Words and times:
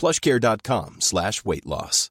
plushcare.com 0.00 0.96
slash 0.98 1.44
weight 1.44 1.66
loss. 1.66 2.08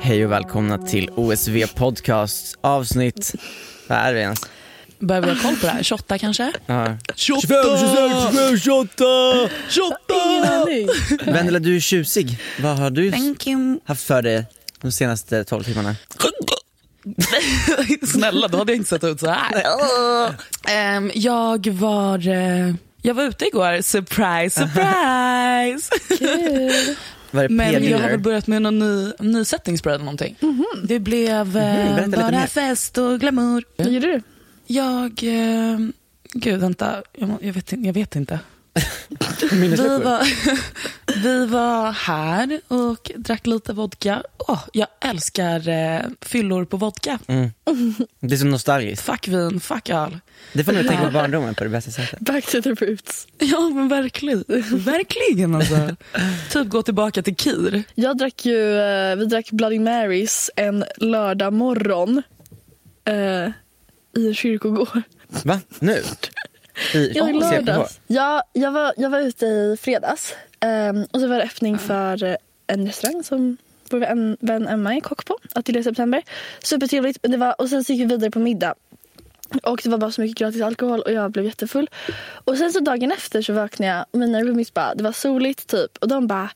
Hej 0.00 0.24
och 0.24 0.32
välkomna 0.32 0.78
till 0.78 1.10
OSV 1.16 1.66
Podcast 1.76 2.58
avsnitt, 2.60 3.34
vad 3.88 3.98
är 3.98 4.14
det 4.14 4.20
ens? 4.20 4.40
Behöver 5.00 5.28
vi 5.28 5.34
ha 5.34 5.42
koll 5.42 5.56
på 5.56 5.66
det 5.66 5.72
här? 5.72 5.82
28 5.82 6.18
kanske? 6.18 6.52
Ja. 6.66 6.96
28! 7.14 7.46
25, 7.50 8.58
26, 8.58 8.64
28! 8.64 9.04
28! 9.68 11.32
Vendela 11.32 11.58
du 11.58 11.76
är 11.76 11.80
tjusig, 11.80 12.38
vad 12.60 12.78
har 12.78 12.90
du 12.90 13.12
haft 13.84 14.02
för 14.06 14.22
dig 14.22 14.44
de 14.80 14.92
senaste 14.92 15.44
12 15.44 15.62
timmarna? 15.64 15.96
Snälla, 18.06 18.48
då 18.48 18.58
hade 18.58 18.72
jag 18.72 18.76
inte 18.76 18.88
sett 18.88 19.04
ut 19.04 19.20
så 19.20 19.30
här. 19.30 19.62
Ehm, 20.68 21.10
jag 21.14 21.66
var... 21.68 22.28
eh, 22.28 22.74
jag 23.02 23.14
var 23.14 23.24
ute 23.24 23.44
igår, 23.46 23.82
surprise, 23.82 24.60
surprise! 24.60 25.90
Var 27.30 27.42
det 27.42 27.48
Men 27.48 27.84
jag 27.84 27.98
har 27.98 28.08
väl 28.08 28.18
börjat 28.18 28.46
med 28.46 28.62
någon 28.62 28.78
ny, 28.78 29.12
ny 29.18 29.44
setting 29.44 29.78
spray 29.78 29.94
eller 29.94 30.04
någonting. 30.04 30.36
Det 30.84 30.98
blev 30.98 31.46
eh, 31.46 31.52
berätta 31.52 32.06
lite 32.06 32.18
mer. 32.18 32.30
bara 32.32 32.46
fest 32.46 32.98
och 32.98 33.20
glamour. 33.20 33.64
Vad 33.76 33.88
gjorde 33.92 34.06
du? 34.06 34.22
Jag... 34.70 35.22
Eh, 35.24 35.78
gud, 36.32 36.60
vänta. 36.60 37.02
Jag, 37.12 37.30
jag, 37.40 37.52
vet, 37.52 37.72
inte- 37.72 37.86
jag 37.86 37.94
vet 37.94 38.16
inte. 38.16 38.40
Vi 39.52 39.68
var, 39.76 40.22
vi 41.22 41.46
var 41.46 41.92
här 41.92 42.60
och 42.68 43.10
drack 43.16 43.46
lite 43.46 43.72
vodka. 43.72 44.22
Åh, 44.38 44.64
jag 44.72 44.88
älskar 45.00 45.68
eh, 45.68 46.00
fyllor 46.20 46.64
på 46.64 46.76
vodka. 46.76 47.18
Mm. 47.26 47.50
Det 48.20 48.34
är 48.34 48.38
så 48.38 48.46
nostalgiskt. 48.46 49.02
Fuck 49.04 49.28
vin, 49.28 49.60
fuck 49.60 49.88
öl. 49.90 50.18
Det 50.52 50.64
får 50.64 50.72
nog 50.72 50.86
tänka 50.88 51.04
på 51.04 51.10
barndomen 51.12 51.54
på 51.54 51.64
det 51.64 51.70
bästa 51.70 51.90
sättet. 51.90 52.20
Back 52.20 52.46
to 52.46 52.62
the 52.62 52.70
roots. 52.70 53.26
Ja 53.38 53.60
men 53.68 53.88
verkligen. 53.88 54.44
Verkligen 54.84 55.54
alltså. 55.54 55.96
typ 56.52 56.68
gå 56.68 56.82
tillbaka 56.82 57.22
till 57.22 57.36
Kir. 57.36 57.82
Jag 57.94 58.18
drack 58.18 58.46
ju, 58.46 58.78
eh, 58.78 59.16
vi 59.16 59.24
drack 59.24 59.50
Bloody 59.50 59.78
Marys 59.80 60.50
en 60.56 60.84
lördag 60.96 61.52
morgon 61.52 62.22
eh, 63.04 63.52
i 64.16 64.34
kyrkogård. 64.34 65.02
Va? 65.44 65.60
Nu? 65.78 66.02
I 66.94 67.12
Ja, 67.14 67.28
i 67.28 67.32
lördags. 67.32 68.00
Ja, 68.06 68.42
jag, 68.52 68.72
var, 68.72 68.94
jag 68.96 69.10
var 69.10 69.20
ute 69.20 69.46
i 69.46 69.76
fredags 69.80 70.34
ehm, 70.60 71.06
och 71.10 71.20
så 71.20 71.26
var 71.26 71.36
det 71.36 71.42
öppning 71.42 71.78
för 71.78 72.36
en 72.66 72.86
restaurang 72.86 73.24
som 73.24 73.56
vår 73.90 73.98
vän, 73.98 74.36
vän 74.40 74.68
Emma 74.68 74.94
är 74.96 75.00
kock 75.00 75.24
på, 75.24 75.38
Atelier 75.54 75.82
September. 75.82 76.22
Supertrevligt. 76.62 77.18
Det 77.22 77.36
var, 77.36 77.60
och 77.60 77.68
sen 77.68 77.84
så 77.84 77.92
gick 77.92 78.02
vi 78.02 78.06
vidare 78.06 78.30
på 78.30 78.38
middag. 78.38 78.74
Och 79.62 79.80
det 79.84 79.90
var 79.90 79.98
bara 79.98 80.10
så 80.10 80.20
mycket 80.20 80.38
gratis 80.38 80.62
alkohol 80.62 81.00
och 81.00 81.12
jag 81.12 81.30
blev 81.30 81.44
jättefull. 81.44 81.90
Och 82.44 82.58
sen 82.58 82.72
så 82.72 82.80
dagen 82.80 83.12
efter 83.12 83.42
så 83.42 83.52
vaknade 83.52 83.92
jag 83.92 84.06
och 84.10 84.18
mina 84.18 84.40
roomies 84.40 84.74
bara, 84.74 84.94
det 84.94 85.04
var 85.04 85.12
soligt 85.12 85.66
typ. 85.66 85.98
Och 86.00 86.08
de 86.08 86.26
bara, 86.26 86.50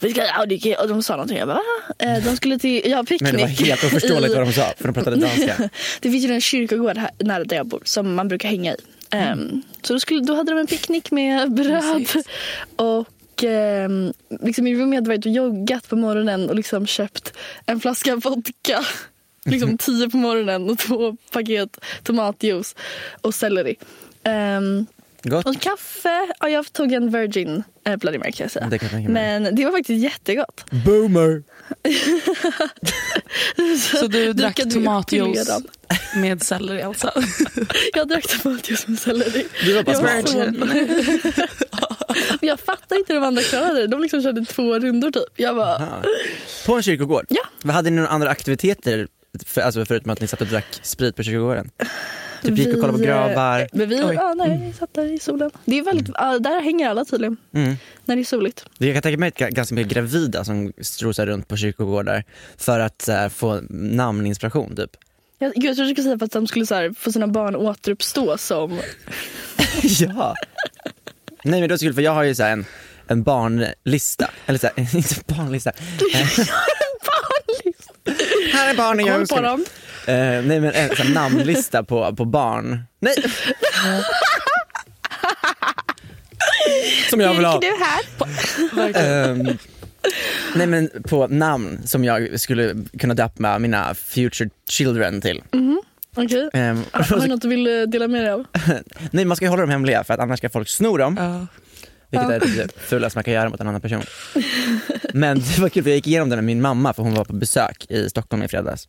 vi 0.00 0.10
ska, 0.10 0.24
ja, 0.24 0.46
det 0.46 0.76
och 0.76 0.88
de 0.88 1.02
sa 1.02 1.12
någonting. 1.12 1.38
Jag 1.38 1.48
bara, 1.48 1.54
va? 1.54 1.94
Eh, 2.06 2.24
De 2.24 2.36
skulle 2.36 2.58
till, 2.58 2.82
ja, 2.90 3.02
picknick. 3.04 3.22
Men 3.22 3.32
det 3.32 3.40
var 3.42 3.48
helt 3.48 3.84
oförståeligt 3.84 4.34
vad 4.34 4.46
de 4.46 4.52
sa, 4.52 4.72
för 4.78 4.84
de 4.84 4.94
pratade 4.94 5.16
danska. 5.20 5.70
det 6.00 6.10
finns 6.10 6.24
ju 6.24 6.32
en 6.32 6.40
kyrkogård 6.40 6.98
här, 6.98 7.10
nära 7.18 7.44
där 7.44 7.56
jag 7.56 7.66
bor 7.66 7.82
som 7.84 8.14
man 8.14 8.28
brukar 8.28 8.48
hänga 8.48 8.72
i. 8.72 8.76
Ehm, 9.10 9.62
så 9.82 9.92
då, 9.92 10.00
skulle, 10.00 10.20
då 10.20 10.34
hade 10.34 10.52
de 10.52 10.58
en 10.58 10.66
picknick 10.66 11.10
med 11.10 11.52
bröd. 11.52 11.98
Mysigt. 11.98 12.28
Och 12.76 13.44
um, 13.44 14.12
liksom 14.40 14.64
min 14.64 14.80
roomie 14.80 14.96
hade 14.96 15.08
varit 15.08 15.26
och 15.26 15.32
joggat 15.32 15.88
på 15.88 15.96
morgonen 15.96 16.48
och 16.48 16.56
liksom 16.56 16.86
köpt 16.86 17.32
en 17.66 17.80
flaska 17.80 18.16
vodka. 18.16 18.84
liksom 19.44 19.78
tio 19.78 20.10
på 20.10 20.16
morgonen 20.16 20.70
och 20.70 20.78
två 20.78 21.16
paket 21.30 21.78
tomatjuice 22.02 22.74
och 23.20 23.34
selleri. 23.34 23.76
Ehm, 24.24 24.86
Gott. 25.30 25.46
och 25.46 25.60
kaffe. 25.60 26.28
Ja, 26.40 26.48
jag 26.48 26.72
tog 26.72 26.92
en 26.92 27.10
virgin 27.10 27.62
eh, 27.86 27.96
Bloody 27.96 28.18
Mary 28.18 28.32
kan 28.32 28.44
jag 28.44 28.50
säga. 28.50 28.66
Det 28.70 28.78
kan 28.78 28.86
jag 28.86 28.92
tänka 28.92 29.10
mig. 29.12 29.40
Men 29.40 29.54
det 29.54 29.64
var 29.64 29.72
faktiskt 29.72 30.02
jättegott. 30.04 30.64
Boomer! 30.70 31.42
Så 34.00 34.06
du 34.06 34.32
drack 34.32 34.56
tomatjuice 34.72 35.50
med 36.16 36.42
selleri 36.42 36.82
alltså? 36.82 37.12
Jag 37.94 38.08
drack 38.08 38.42
tomatjuice 38.42 38.88
med 38.88 38.98
selleri. 38.98 39.46
Du 39.64 39.74
var 39.74 39.82
bara 39.82 39.92
Jag 39.92 40.28
smart. 40.28 40.28
så- 40.28 41.46
jag 42.40 42.60
fattar 42.60 42.96
inte 42.98 43.12
hur 43.12 43.20
de 43.20 43.26
andra 43.26 43.42
klarade 43.42 43.80
det. 43.80 43.86
De 43.86 44.00
liksom 44.02 44.22
körde 44.22 44.44
två 44.44 44.78
rundor 44.78 45.10
typ. 45.10 45.22
Jag 45.36 45.56
bara, 45.56 45.76
Aha. 45.76 46.02
På 46.66 46.74
en 46.74 46.82
kyrkogård? 46.82 47.26
Ja. 47.28 47.72
Hade 47.72 47.90
ni 47.90 47.96
några 47.96 48.08
andra 48.08 48.30
aktiviteter, 48.30 49.08
för, 49.44 49.60
alltså 49.60 49.84
förutom 49.84 50.10
att 50.12 50.20
ni 50.20 50.26
satt 50.26 50.40
och 50.40 50.46
drack 50.46 50.80
sprit 50.82 51.16
på 51.16 51.22
kyrkogården? 51.22 51.70
Typ 52.42 52.58
gick 52.58 52.74
och 52.74 52.80
kollade 52.80 52.98
på 52.98 53.04
eh, 53.04 53.08
gravar? 53.08 53.68
Men 53.72 53.88
vi, 53.88 54.02
Oj. 54.02 54.18
nej, 54.36 54.60
vi 54.66 54.72
satt 54.72 54.94
där 54.94 55.12
i 55.12 55.18
solen. 55.18 55.50
Det 55.64 55.78
är 55.78 55.82
väldigt, 55.82 56.08
ja, 56.14 56.38
där 56.38 56.60
hänger 56.60 56.88
alla 56.88 57.04
tydligen. 57.04 57.36
Mm. 57.54 57.76
När 58.04 58.16
det 58.16 58.22
är 58.22 58.24
soligt. 58.24 58.66
Jag 58.78 58.94
kan 58.94 59.02
tänka 59.02 59.18
mig 59.18 59.28
att 59.28 59.38
ganska 59.38 59.74
mycket 59.74 59.92
gravida 59.92 60.44
som 60.44 60.72
strosar 60.80 61.26
runt 61.26 61.48
på 61.48 61.56
kyrkogårdar 61.56 62.24
för 62.56 62.80
att 62.80 63.02
så 63.02 63.12
här, 63.12 63.28
få 63.28 63.60
namninspiration 63.70 64.76
typ. 64.76 64.90
Jag, 65.38 65.54
gud, 65.54 65.64
jag 65.64 65.76
trodde 65.76 65.90
du 65.90 65.94
skulle 65.94 66.04
säga 66.04 66.18
för 66.18 66.26
att 66.26 66.32
de 66.32 66.46
skulle 66.46 66.66
så 66.66 66.74
här, 66.74 66.94
få 66.98 67.12
sina 67.12 67.28
barn 67.28 67.56
återuppstå 67.56 68.38
som... 68.38 68.70
ja. 69.82 70.34
Nej 71.44 71.60
men 71.60 71.62
det 71.62 71.72
var 71.72 71.76
så 71.76 71.84
kul 71.84 71.94
för 71.94 72.02
jag 72.02 72.14
har 72.14 72.22
ju 72.22 72.34
så 72.34 72.42
här 72.42 72.52
en, 72.52 72.64
en 73.06 73.22
barnlista, 73.22 74.30
eller 74.46 74.58
så 74.58 74.66
här, 74.66 74.96
inte 74.96 75.14
barnlista. 75.34 75.72
Här 78.52 78.70
är 78.70 78.76
barnen 78.76 79.06
jag 79.06 79.16
önskar 79.16 79.36
på 79.36 79.42
dem. 79.42 79.64
Eh, 80.06 80.14
nej 80.16 80.60
men 80.60 80.64
en 80.64 80.96
sån 80.96 81.06
här 81.06 81.14
namnlista 81.14 81.82
på, 81.82 82.16
på 82.16 82.24
barn. 82.24 82.82
Nej! 83.00 83.14
som 87.10 87.20
jag 87.20 87.34
vill 87.34 87.44
ha. 87.44 87.60
du 87.60 87.72
här? 87.84 88.00
Ehm, 88.94 89.58
nej 90.54 90.66
men 90.66 90.90
på 91.08 91.26
namn 91.26 91.80
som 91.84 92.04
jag 92.04 92.40
skulle 92.40 92.74
kunna 92.98 93.14
döpa 93.14 93.58
mina 93.58 93.94
future 93.94 94.50
children 94.68 95.20
till. 95.20 95.42
Okej. 96.16 96.50
Ehm, 96.52 96.82
Har 96.92 97.20
du 97.20 97.26
något 97.28 97.42
du 97.42 97.48
vill 97.48 97.66
eh, 97.66 97.82
dela 97.82 98.08
med 98.08 98.24
dig 98.24 98.30
av? 98.30 98.44
nej 99.10 99.24
man 99.24 99.36
ska 99.36 99.44
ju 99.44 99.48
hålla 99.50 99.60
dem 99.62 99.70
hemliga 99.70 100.04
för 100.04 100.14
att 100.14 100.20
annars 100.20 100.38
ska 100.38 100.48
folk 100.50 100.68
sno 100.68 100.96
dem. 100.96 101.16
Ja. 101.20 101.46
Vilket 102.10 102.30
är 102.30 102.40
det 102.40 102.72
fulaste 102.78 103.16
man 103.16 103.24
kan 103.24 103.34
göra 103.34 103.48
mot 103.48 103.60
en 103.60 103.68
annan 103.68 103.80
person. 103.80 104.02
Men 105.14 105.38
det 105.38 105.58
var 105.58 105.68
kul 105.68 105.82
för 105.82 105.90
jag 105.90 105.96
gick 105.96 106.06
igenom 106.06 106.28
det 106.28 106.36
med 106.36 106.44
min 106.44 106.60
mamma 106.60 106.92
för 106.92 107.02
hon 107.02 107.14
var 107.14 107.24
på 107.24 107.32
besök 107.32 107.86
i 107.90 108.10
Stockholm 108.10 108.42
i 108.42 108.48
fredags. 108.48 108.88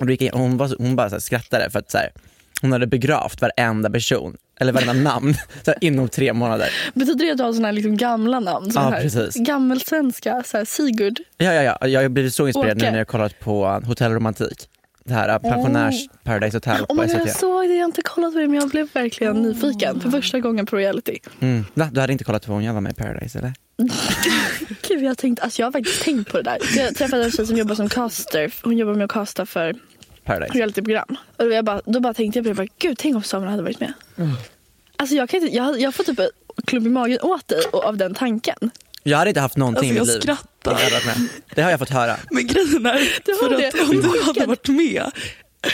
Och 0.00 0.06
då 0.06 0.12
gick 0.12 0.22
jag, 0.22 0.32
hon, 0.32 0.56
var, 0.56 0.74
hon 0.78 0.96
bara 0.96 1.10
så 1.10 1.20
skrattade 1.20 1.70
för 1.70 1.78
att 1.78 1.90
så 1.90 1.98
här, 1.98 2.10
hon 2.60 2.72
hade 2.72 2.86
begravt 2.86 3.40
varenda 3.40 3.90
person, 3.90 4.36
eller 4.60 4.72
varenda 4.72 4.92
namn, 5.10 5.34
så 5.64 5.70
här, 5.70 5.78
inom 5.80 6.08
tre 6.08 6.32
månader. 6.32 6.68
Betyder 6.94 7.24
det 7.24 7.30
att 7.30 7.38
du 7.38 7.44
har 7.44 7.52
såna 7.52 7.68
här 7.68 7.72
liksom 7.72 7.96
gamla 7.96 8.40
namn? 8.40 8.70
Ja, 8.74 8.80
här 8.80 9.02
precis. 9.02 9.34
Gammelsvenska, 9.34 10.42
så 10.46 10.56
här 10.56 10.64
Sigurd. 10.64 11.20
Ja, 11.36 11.52
ja, 11.52 11.76
ja. 11.80 11.88
Jag 11.88 12.02
har 12.02 12.08
blivit 12.08 12.34
så 12.34 12.46
inspirerad 12.46 12.78
nu 12.78 12.90
när 12.90 12.98
jag 12.98 13.08
kollat 13.08 13.40
på 13.40 13.82
Hotell 13.86 14.12
Romantik. 14.12 14.68
Det 15.04 15.14
här 15.14 15.38
pensionärs 15.38 16.08
Paradise 16.24 16.56
Hotel 16.56 16.80
Oh 16.80 16.86
på 16.86 16.94
my 16.94 17.00
God, 17.00 17.10
jag 17.10 17.28
SVT. 17.28 17.38
såg 17.40 17.68
det, 17.68 17.74
jag 17.74 17.80
har 17.80 17.86
inte 17.86 18.02
kollat 18.02 18.32
på 18.32 18.38
det 18.38 18.48
men 18.48 18.60
jag 18.60 18.68
blev 18.68 18.88
verkligen 18.92 19.42
nyfiken 19.42 20.00
för 20.00 20.10
första 20.10 20.40
gången 20.40 20.66
på 20.66 20.76
reality. 20.76 21.18
Mm. 21.40 21.64
Va? 21.74 21.88
Du 21.92 22.00
hade 22.00 22.12
inte 22.12 22.24
kollat 22.24 22.46
på 22.46 22.52
hon 22.52 22.64
jag 22.64 22.74
var 22.74 22.80
med 22.80 22.92
i 22.92 22.94
Paradise 22.94 23.38
eller? 23.38 23.52
Gud, 24.88 25.02
jag, 25.02 25.08
har 25.10 25.14
tänkt, 25.14 25.40
alltså 25.42 25.62
jag 25.62 25.66
har 25.66 25.72
faktiskt 25.72 26.02
tänkt 26.02 26.30
på 26.32 26.36
det 26.36 26.42
där. 26.42 26.58
Jag 26.76 26.94
träffade 26.96 27.24
en 27.24 27.30
tjej 27.30 27.46
som 27.46 27.56
jobbar 27.56 27.74
som 27.74 27.88
caster. 27.88 28.54
Hon 28.62 28.78
jobbar 28.78 28.94
med 28.94 29.04
att 29.04 29.10
casta 29.10 29.46
för 29.46 29.74
Paradise. 30.24 30.58
realityprogram. 30.58 31.16
Och 31.36 31.44
då, 31.44 31.52
jag 31.52 31.64
bara, 31.64 31.80
då 31.86 32.00
bara 32.00 32.14
tänkte 32.14 32.38
jag 32.38 32.44
på 32.44 32.48
det, 32.48 32.54
bara, 32.54 32.68
gud 32.78 32.98
tänk 32.98 33.16
om 33.16 33.22
Samuel 33.22 33.50
hade 33.50 33.62
varit 33.62 33.80
med. 33.80 33.92
Alltså 34.96 35.16
jag, 35.16 35.28
kan 35.28 35.42
inte, 35.42 35.56
jag, 35.56 35.80
jag 35.80 35.94
får 35.94 36.04
typ 36.04 36.18
en 36.18 36.28
klump 36.66 36.86
i 36.86 36.90
magen 36.90 37.18
åt 37.22 37.48
dig 37.48 37.62
och 37.72 37.84
av 37.84 37.96
den 37.96 38.14
tanken. 38.14 38.70
Jag 39.02 39.18
hade 39.18 39.30
inte 39.30 39.40
haft 39.40 39.56
någonting 39.56 39.98
Alltså, 39.98 40.14
i 40.14 40.16
mitt 40.16 40.24
liv. 40.28 40.34
skrattar. 40.36 40.80
jag 40.84 40.90
hade 40.90 41.06
med. 41.06 41.28
Det 41.54 41.62
har 41.62 41.70
jag 41.70 41.78
fått 41.78 41.90
höra. 41.90 42.16
Men 42.30 42.46
grejen 42.46 42.86
är, 42.86 43.08
Det 43.24 43.32
var 43.32 43.48
för 43.48 43.56
det. 43.58 43.68
att 43.68 43.88
om 43.90 44.02
du 44.02 44.22
hade 44.22 44.46
varit 44.46 44.68
med, 44.68 45.10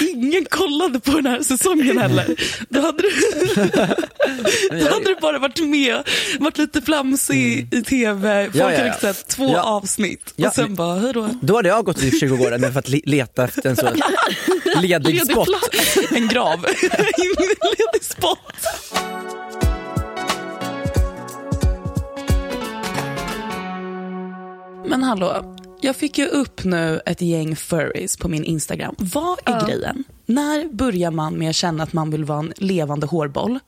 ingen 0.01 0.45
kollade 0.45 1.01
på 1.01 1.11
den 1.11 1.27
här 1.27 1.43
säsongen 1.43 1.99
heller. 2.03 2.37
Då 2.69 2.81
hade 2.81 3.03
du, 3.03 3.11
då 4.85 4.91
hade 4.95 5.05
du 5.05 5.17
bara 5.21 5.39
varit 5.39 5.59
med, 5.61 6.03
varit 6.39 6.59
lite 6.59 6.83
flamsig 6.83 7.69
i 7.75 7.83
tv, 7.83 8.45
folk 8.45 8.57
Ja, 8.57 8.73
ja, 8.73 8.79
hade 8.79 8.87
ja. 8.89 8.95
sett 9.15 9.27
två 9.29 9.53
Ja. 9.53 9.63
avsnitt 9.63 10.33
Ja, 10.37 10.49
och 10.49 10.55
sen 10.55 10.75
bara, 10.75 10.99
hej 10.99 11.13
då. 11.13 11.31
Då 11.43 11.57
hade 11.57 11.69
jag 11.69 11.85
gått 11.85 11.99
till 11.99 12.19
kyrkogården 12.21 12.73
för 12.73 12.79
att 12.79 12.89
le- 12.89 13.01
leta 13.05 13.45
efter 13.45 13.69
en 13.71 13.77
så 13.77 13.89
ledig 14.83 15.05
Ledig 15.15 15.31
spot. 15.31 15.49
en 16.11 16.29
grav, 16.29 16.67
en 16.67 17.29
ledig 17.79 18.03
spot. 18.05 18.39
Men 24.89 25.03
hallå, 25.03 25.57
jag 25.81 25.97
fick 25.97 26.19
ju 26.19 26.27
upp 26.27 26.65
nu 26.65 27.01
ett 27.07 27.21
gäng 27.21 27.57
furries 27.57 28.17
på 28.17 28.29
min 28.29 28.45
Instagram. 28.45 28.95
Vad 28.99 29.39
är 29.45 29.67
grejen? 29.67 30.05
När 30.27 30.69
börjar 30.73 31.11
man 31.11 31.39
med 31.39 31.51
att 31.51 31.57
känna 31.57 31.83
att 31.83 31.93
man 31.93 32.11
vill 32.11 32.25
vara 32.25 32.39
en 32.39 32.53
levande 32.57 33.07
hårboll? 33.07 33.59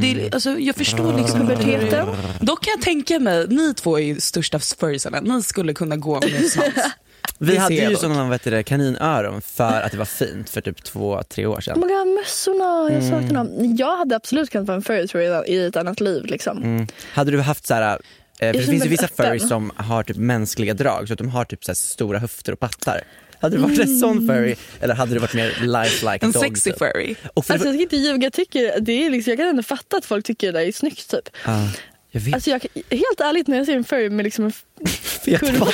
Det 0.00 0.12
är, 0.26 0.34
alltså, 0.34 0.58
jag 0.58 0.76
förstår 0.76 1.12
liksom 1.18 1.40
Puberteten. 1.40 2.08
Då 2.40 2.56
kan 2.56 2.70
jag 2.76 2.80
tänka 2.82 3.18
mig, 3.18 3.46
ni 3.48 3.74
två 3.74 3.98
är 3.98 4.02
ju 4.02 4.20
största 4.20 4.58
furriesarna, 4.58 5.20
ni 5.20 5.42
skulle 5.42 5.74
kunna 5.74 5.96
gå 5.96 6.20
med 6.20 6.46
svans. 6.50 6.72
Vi 7.38 7.52
Det 7.52 7.58
hade 7.58 7.74
ju 7.74 7.90
dock. 7.90 8.00
sådana 8.00 8.38
det, 8.44 8.62
kaninöron 8.62 9.40
för 9.42 9.80
att 9.82 9.92
det 9.92 9.98
var 9.98 10.04
fint 10.04 10.50
för 10.50 10.60
typ 10.60 10.84
två, 10.84 11.22
tre 11.22 11.46
år 11.46 11.56
Oh 11.56 11.60
sedan. 11.60 11.80
my 11.80 11.86
God, 11.86 12.06
mössorna, 12.08 12.92
jag 12.92 13.02
saknar 13.02 13.34
dem. 13.44 13.76
Jag 13.78 13.96
hade 13.96 14.16
absolut 14.16 14.50
kunnat 14.50 14.66
vara 14.66 14.76
en 14.76 14.82
furry 14.82 15.06
tror 15.08 15.22
jag, 15.22 15.48
i 15.48 15.66
ett 15.66 15.76
annat 15.76 16.00
liv. 16.00 16.24
Liksom. 16.24 16.62
Mm. 16.62 16.86
Hade 17.14 17.30
du 17.30 17.40
haft 17.40 17.66
så 17.66 17.74
här, 17.74 17.98
eh, 18.40 18.52
för 18.52 18.58
det 18.60 18.66
finns 18.66 18.84
ju 18.84 18.88
vissa 18.88 19.04
öppen. 19.04 19.26
furries 19.26 19.48
som 19.48 19.72
har 19.76 20.02
typ 20.02 20.16
mänskliga 20.16 20.74
drag, 20.74 21.06
så 21.08 21.12
att 21.12 21.18
de 21.18 21.28
har 21.28 21.44
typ 21.44 21.64
så 21.64 21.70
här 21.70 21.74
stora 21.74 22.18
höfter 22.18 22.52
och 22.52 22.60
pattar. 22.60 23.00
Hade 23.40 23.56
du 23.56 23.62
varit 23.62 23.78
en 23.78 23.98
sån 23.98 24.26
furry 24.28 24.56
eller 24.80 24.94
hade 24.94 25.14
du 25.14 25.18
varit 25.20 25.34
mer 25.34 25.48
lifelike 25.60 26.26
En 26.26 26.32
dog? 26.32 26.42
sexy 26.42 26.70
typ? 26.70 26.78
furry. 26.78 27.14
Och 27.34 27.46
för, 27.46 27.52
Alltså, 27.54 27.68
jag 27.68 27.74
ska 27.74 27.82
inte 27.82 27.96
ljuga, 27.96 28.26
jag, 28.26 28.32
tycker, 28.32 28.80
det 28.80 28.92
är 29.06 29.10
liksom, 29.10 29.30
jag 29.30 29.38
kan 29.38 29.48
ändå 29.48 29.62
fatta 29.62 29.96
att 29.96 30.04
folk 30.04 30.26
tycker 30.26 30.52
det 30.52 30.58
där 30.58 30.66
är 30.66 30.72
snyggt. 30.72 31.10
Typ. 31.10 31.28
ja, 31.46 31.68
jag 32.10 32.20
vet, 32.20 32.34
Alltså, 32.34 32.50
jag, 32.50 32.60
helt 32.90 33.20
ärligt 33.20 33.46
när 33.48 33.56
jag 33.56 33.66
ser 33.66 33.76
en 33.76 33.84
furry 33.84 34.10
med 34.10 34.24
liksom 34.24 34.44
en 34.44 34.52
fet 34.86 35.40
kurva. 35.40 35.66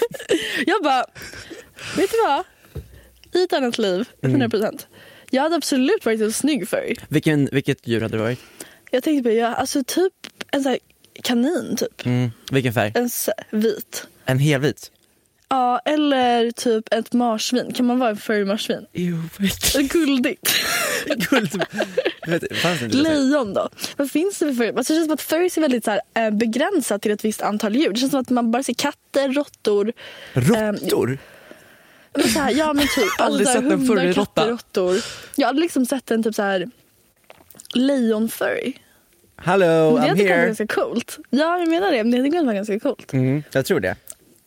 jag 0.66 0.82
bara, 0.82 1.04
vet 1.96 2.10
du 2.10 2.16
vad? 2.26 2.44
I 3.40 3.42
ett 3.44 3.52
annat 3.52 3.78
liv, 3.78 4.08
Mm. 4.22 4.42
100%. 4.42 4.78
Jag 5.30 5.42
hade 5.42 5.56
absolut 5.56 6.04
varit 6.04 6.20
en 6.20 6.32
snygg 6.32 6.68
furry. 6.68 6.96
Vilken, 7.08 7.48
vilket 7.52 7.86
djur 7.86 8.00
hade 8.00 8.16
du 8.16 8.22
varit? 8.22 8.38
Jag 8.90 9.02
tänkte 9.02 9.30
på, 9.30 9.34
jag, 9.36 9.54
alltså 9.54 9.84
typ 9.86 10.12
en 10.50 10.62
sån 10.62 10.70
här 10.70 10.78
kanin 11.22 11.76
typ. 11.76 12.06
Mm. 12.06 12.30
Vilken 12.50 12.72
färg? 12.72 12.92
En 12.94 13.10
vit. 13.50 14.06
En 14.24 14.38
helvit? 14.38 14.90
Ja, 15.48 15.78
eller 15.84 16.50
typ 16.50 16.84
ett 16.94 17.12
marsvin. 17.12 17.72
Kan 17.72 17.86
man 17.86 17.98
vara 17.98 18.10
en 18.10 18.16
furry 18.16 18.44
marsvin? 18.44 18.86
Jo, 18.92 19.16
Guldigt. 19.92 20.52
Guld. 21.30 21.64
Lejon 22.94 23.54
då? 23.54 23.68
Vad 23.96 24.10
finns 24.10 24.38
det 24.38 24.46
för 24.46 24.54
furry? 24.54 24.72
Alltså, 24.76 24.92
det 24.92 24.96
känns 24.96 25.06
som 25.06 25.14
att 25.14 25.22
furries 25.22 25.56
är 25.56 25.60
väldigt 25.60 25.84
så 25.84 25.90
här, 25.90 26.00
eh, 26.14 26.30
begränsat 26.30 27.02
till 27.02 27.12
ett 27.12 27.24
visst 27.24 27.42
antal 27.42 27.76
djur. 27.76 27.92
Det 27.92 27.96
känns 28.00 28.10
som 28.10 28.20
att 28.20 28.30
man 28.30 28.50
bara 28.50 28.62
ser 28.62 28.74
katter, 28.74 29.28
råttor. 29.28 29.92
Råttor? 30.32 31.18
Men 32.14 32.28
så 32.28 32.38
här, 32.38 32.50
ja 32.50 32.72
men 32.72 32.86
typ. 32.86 33.04
Aldrig 33.18 33.46
så 33.46 33.52
här, 33.52 33.62
sett 33.62 33.72
en 33.72 33.86
furry-råtta. 33.86 34.58
Jag 35.34 35.46
hade 35.46 35.60
liksom 35.60 35.86
sett 35.86 36.10
en 36.10 36.22
typ 36.22 36.34
så 36.34 36.42
här 36.42 36.70
lejonfurry. 37.74 38.72
Hello, 39.44 39.66
Det 39.66 40.02
I'm 40.02 40.08
hade 40.08 40.08
kunnat 40.08 40.18
vara 40.28 40.36
here. 40.38 40.46
ganska 40.46 40.66
coolt. 40.66 41.18
Ja 41.30 41.58
jag 41.58 41.68
menar 41.68 41.90
det, 41.92 42.04
men 42.04 42.10
det 42.10 42.16
hade 42.16 42.30
kunnat 42.30 42.44
vara 42.44 42.54
ganska 42.54 42.80
coolt. 42.80 43.12
Mm, 43.12 43.42
jag 43.52 43.66
tror 43.66 43.80
det. 43.80 43.96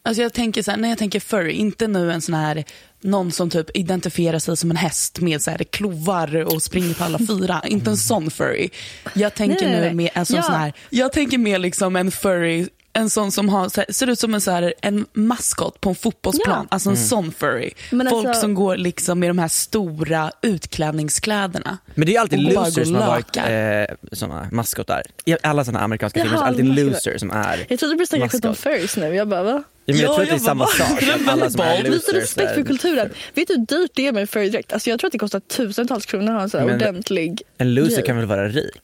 Alltså 0.05 0.21
jag 0.23 0.33
tänker 0.33 0.61
så 0.63 0.71
här, 0.71 0.77
när 0.77 0.89
jag 0.89 0.97
tänker 0.97 1.19
furry, 1.19 1.51
inte 1.51 1.87
nu 1.87 2.11
en 2.11 2.21
sån 2.21 2.35
här 2.35 2.63
någon 3.01 3.31
som 3.31 3.49
typ 3.49 3.77
identifierar 3.77 4.39
sig 4.39 4.57
som 4.57 4.71
en 4.71 4.77
häst 4.77 5.19
med 5.19 5.41
så 5.41 5.51
här 5.51 5.57
klovar 5.57 6.35
och 6.55 6.63
springer 6.63 6.93
på 6.93 7.03
alla 7.03 7.19
fyra. 7.19 7.61
Inte 7.67 7.89
en 7.89 7.97
sån 7.97 8.31
furry. 8.31 8.69
Jag 9.13 9.33
tänker 9.33 9.65
Nej, 9.65 9.71
nej, 9.71 9.79
nu 9.81 9.85
nej. 9.85 9.93
med 9.95 10.09
en 10.13 10.25
sån, 10.25 10.35
Ja. 10.37 10.43
sån 10.43 10.55
här, 10.55 10.73
jag 10.89 11.13
tänker 11.13 11.37
mer 11.37 11.59
liksom 11.59 11.95
en 11.95 12.11
furry 12.11 12.67
en 12.95 13.09
sån 13.09 13.31
som 13.31 13.49
har, 13.49 13.69
så 13.69 13.81
här, 13.81 13.91
ser 13.93 14.09
ut 14.09 14.19
som 14.19 14.33
en, 14.33 14.41
så 14.41 14.51
här, 14.51 14.73
en 14.81 15.05
maskot 15.13 15.81
på 15.81 15.89
en 15.89 15.95
fotbollsplan. 15.95 16.57
Ja. 16.61 16.67
Alltså 16.69 16.89
en 16.89 16.97
sån 16.97 17.31
furry. 17.31 17.71
Men 17.91 18.09
Folk 18.09 18.27
alltså- 18.27 18.41
som 18.41 18.53
går 18.53 18.77
liksom 18.77 19.19
med 19.19 19.29
de 19.29 19.39
här 19.39 19.47
stora 19.47 20.31
utklädningskläderna. 20.41 21.77
Men 21.95 22.05
det 22.07 22.15
är 22.15 22.19
alltid 22.19 22.39
losers 22.39 22.87
som 22.87 22.95
har 22.95 23.07
varit 23.07 23.37
eh, 23.37 23.95
såna 24.11 24.47
maskotar. 24.51 25.01
I 25.25 25.35
alla 25.43 25.65
såna 25.65 25.79
amerikanska 25.79 26.21
filmer 26.21 26.37
så 26.37 26.41
är 26.43 26.45
det 26.45 26.47
alltid 26.49 26.65
en 26.65 26.69
maskotar. 26.71 26.91
loser 26.93 27.17
som 27.17 27.31
är 27.31 27.65
Jag 27.69 27.79
trodde 27.79 27.95
du 27.95 28.05
snackade 28.05 28.29
skit 28.29 28.45
om 28.45 28.55
furries 28.55 28.97
nu. 28.97 29.15
Jag 29.15 29.27
bara 29.27 29.43
va? 29.43 29.63
Ja, 29.85 29.93
men 29.93 30.01
jag 30.01 30.09
Ja, 30.11 30.13
tror 30.15 30.23
att 30.23 30.29
det 30.29 30.35
är 30.35 30.39
samma 30.39 30.67
sak. 30.67 30.99
det 30.99 31.05
är 31.05 31.15
att 31.15 31.27
alla 31.27 31.49
som 31.49 31.61
är 31.61 31.83
losers 31.83 32.13
respekt 32.13 32.53
för 32.53 32.63
kulturen. 32.63 33.09
Vet 33.33 33.47
du 33.47 33.53
hur 33.53 33.65
dyrt 33.65 33.91
det 33.95 34.07
är 34.07 34.11
med 34.11 34.21
en 34.21 34.27
furrydräkt? 34.27 34.73
Alltså 34.73 34.89
jag 34.89 34.99
tror 34.99 35.07
att 35.07 35.11
det 35.11 35.19
kostar 35.19 35.39
tusentals 35.39 36.05
kronor 36.05 36.27
att 36.31 36.35
ha 36.35 36.41
en 36.43 36.49
sån 36.49 36.63
ordentlig 36.63 37.41
En 37.57 37.73
loser 37.73 37.95
grej. 37.95 38.05
kan 38.05 38.17
väl 38.17 38.25
vara 38.25 38.47
rik? 38.49 38.81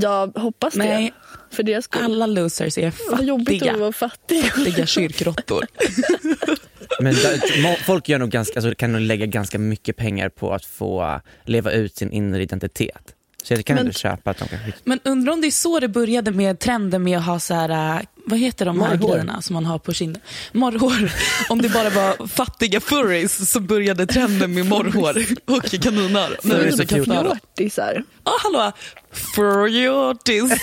Jag 0.00 0.38
hoppas 0.38 0.76
Nej. 0.76 1.04
det. 1.04 1.56
För 1.56 1.62
deras 1.62 1.84
skull. 1.84 2.04
Alla 2.04 2.26
losers 2.26 2.78
är 2.78 2.92
Vad 3.10 3.24
jobbigt 3.24 3.62
att 3.62 3.68
fattiga. 3.68 3.80
vara 3.80 3.92
fattig. 3.92 4.44
Fattiga 4.44 4.86
kyrkråttor. 4.86 5.64
Men 7.00 7.14
där, 7.14 7.84
folk 7.84 8.08
gör 8.08 8.18
nog 8.18 8.30
ganska, 8.30 8.58
alltså, 8.60 8.74
kan 8.74 8.92
nog 8.92 9.00
lägga 9.00 9.26
ganska 9.26 9.58
mycket 9.58 9.96
pengar 9.96 10.28
på 10.28 10.52
att 10.54 10.64
få 10.64 11.20
leva 11.44 11.72
ut 11.72 11.96
sin 11.96 12.12
inre 12.12 12.42
identitet. 12.42 13.14
Så 13.46 13.52
jag 13.54 13.64
kan 13.64 13.74
Men- 13.74 13.80
ändå 13.86 13.92
köpa 13.92 14.30
att 14.30 14.38
de 14.38 14.48
kan 14.48 14.58
Men 14.84 15.00
undrar 15.04 15.32
om 15.32 15.40
det 15.40 15.46
är 15.46 15.50
så 15.50 15.80
det 15.80 15.88
började 15.88 16.30
med 16.30 16.58
trenden 16.58 17.02
med 17.02 17.18
att 17.18 17.24
ha 17.24 17.40
så 17.40 17.54
här, 17.54 17.96
äh, 17.98 18.02
vad 18.26 18.38
heter 18.38 18.64
de 18.64 18.80
här 18.80 18.88
Morrhår. 18.88 19.08
grejerna 19.12 19.42
som 19.42 19.54
man 19.54 19.64
har 19.64 19.78
på 19.78 19.92
kinden? 19.92 20.22
Morrhår. 20.52 21.12
Om 21.48 21.62
det 21.62 21.68
bara 21.68 21.90
var 21.90 22.26
fattiga 22.26 22.80
furries 22.80 23.50
så 23.50 23.60
började 23.60 24.06
trenden 24.06 24.54
med 24.54 24.66
morrhår 24.66 25.16
och 25.56 25.64
kaninöron. 25.82 26.36
Furries 26.42 26.76
Nej, 26.76 27.18
och. 27.18 27.36
Fjortisar. 27.36 28.04
Ja, 28.24 28.32
hallå. 28.42 28.72
Furryotis. 29.12 30.62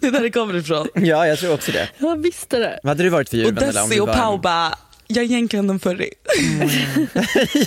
det 0.00 0.06
är 0.06 0.10
där 0.12 0.22
det 0.22 0.30
kommer 0.30 0.56
ifrån. 0.56 0.88
Ja, 0.94 1.26
jag 1.26 1.38
tror 1.38 1.54
också 1.54 1.72
det. 1.72 1.88
Jag 1.98 2.22
visste 2.22 2.58
det. 2.58 2.80
Vad 2.82 2.90
hade 2.90 3.02
du 3.02 3.08
varit 3.08 3.28
för 3.28 3.36
djur 3.36 3.46
Och 3.46 3.54
Desi 3.54 4.00
och 4.00 4.12
Pau 4.12 4.38
bara, 4.38 4.74
jag 5.06 5.24
är 5.24 5.28
egentligen 5.28 5.70
en 5.70 5.80
furry. 5.80 6.10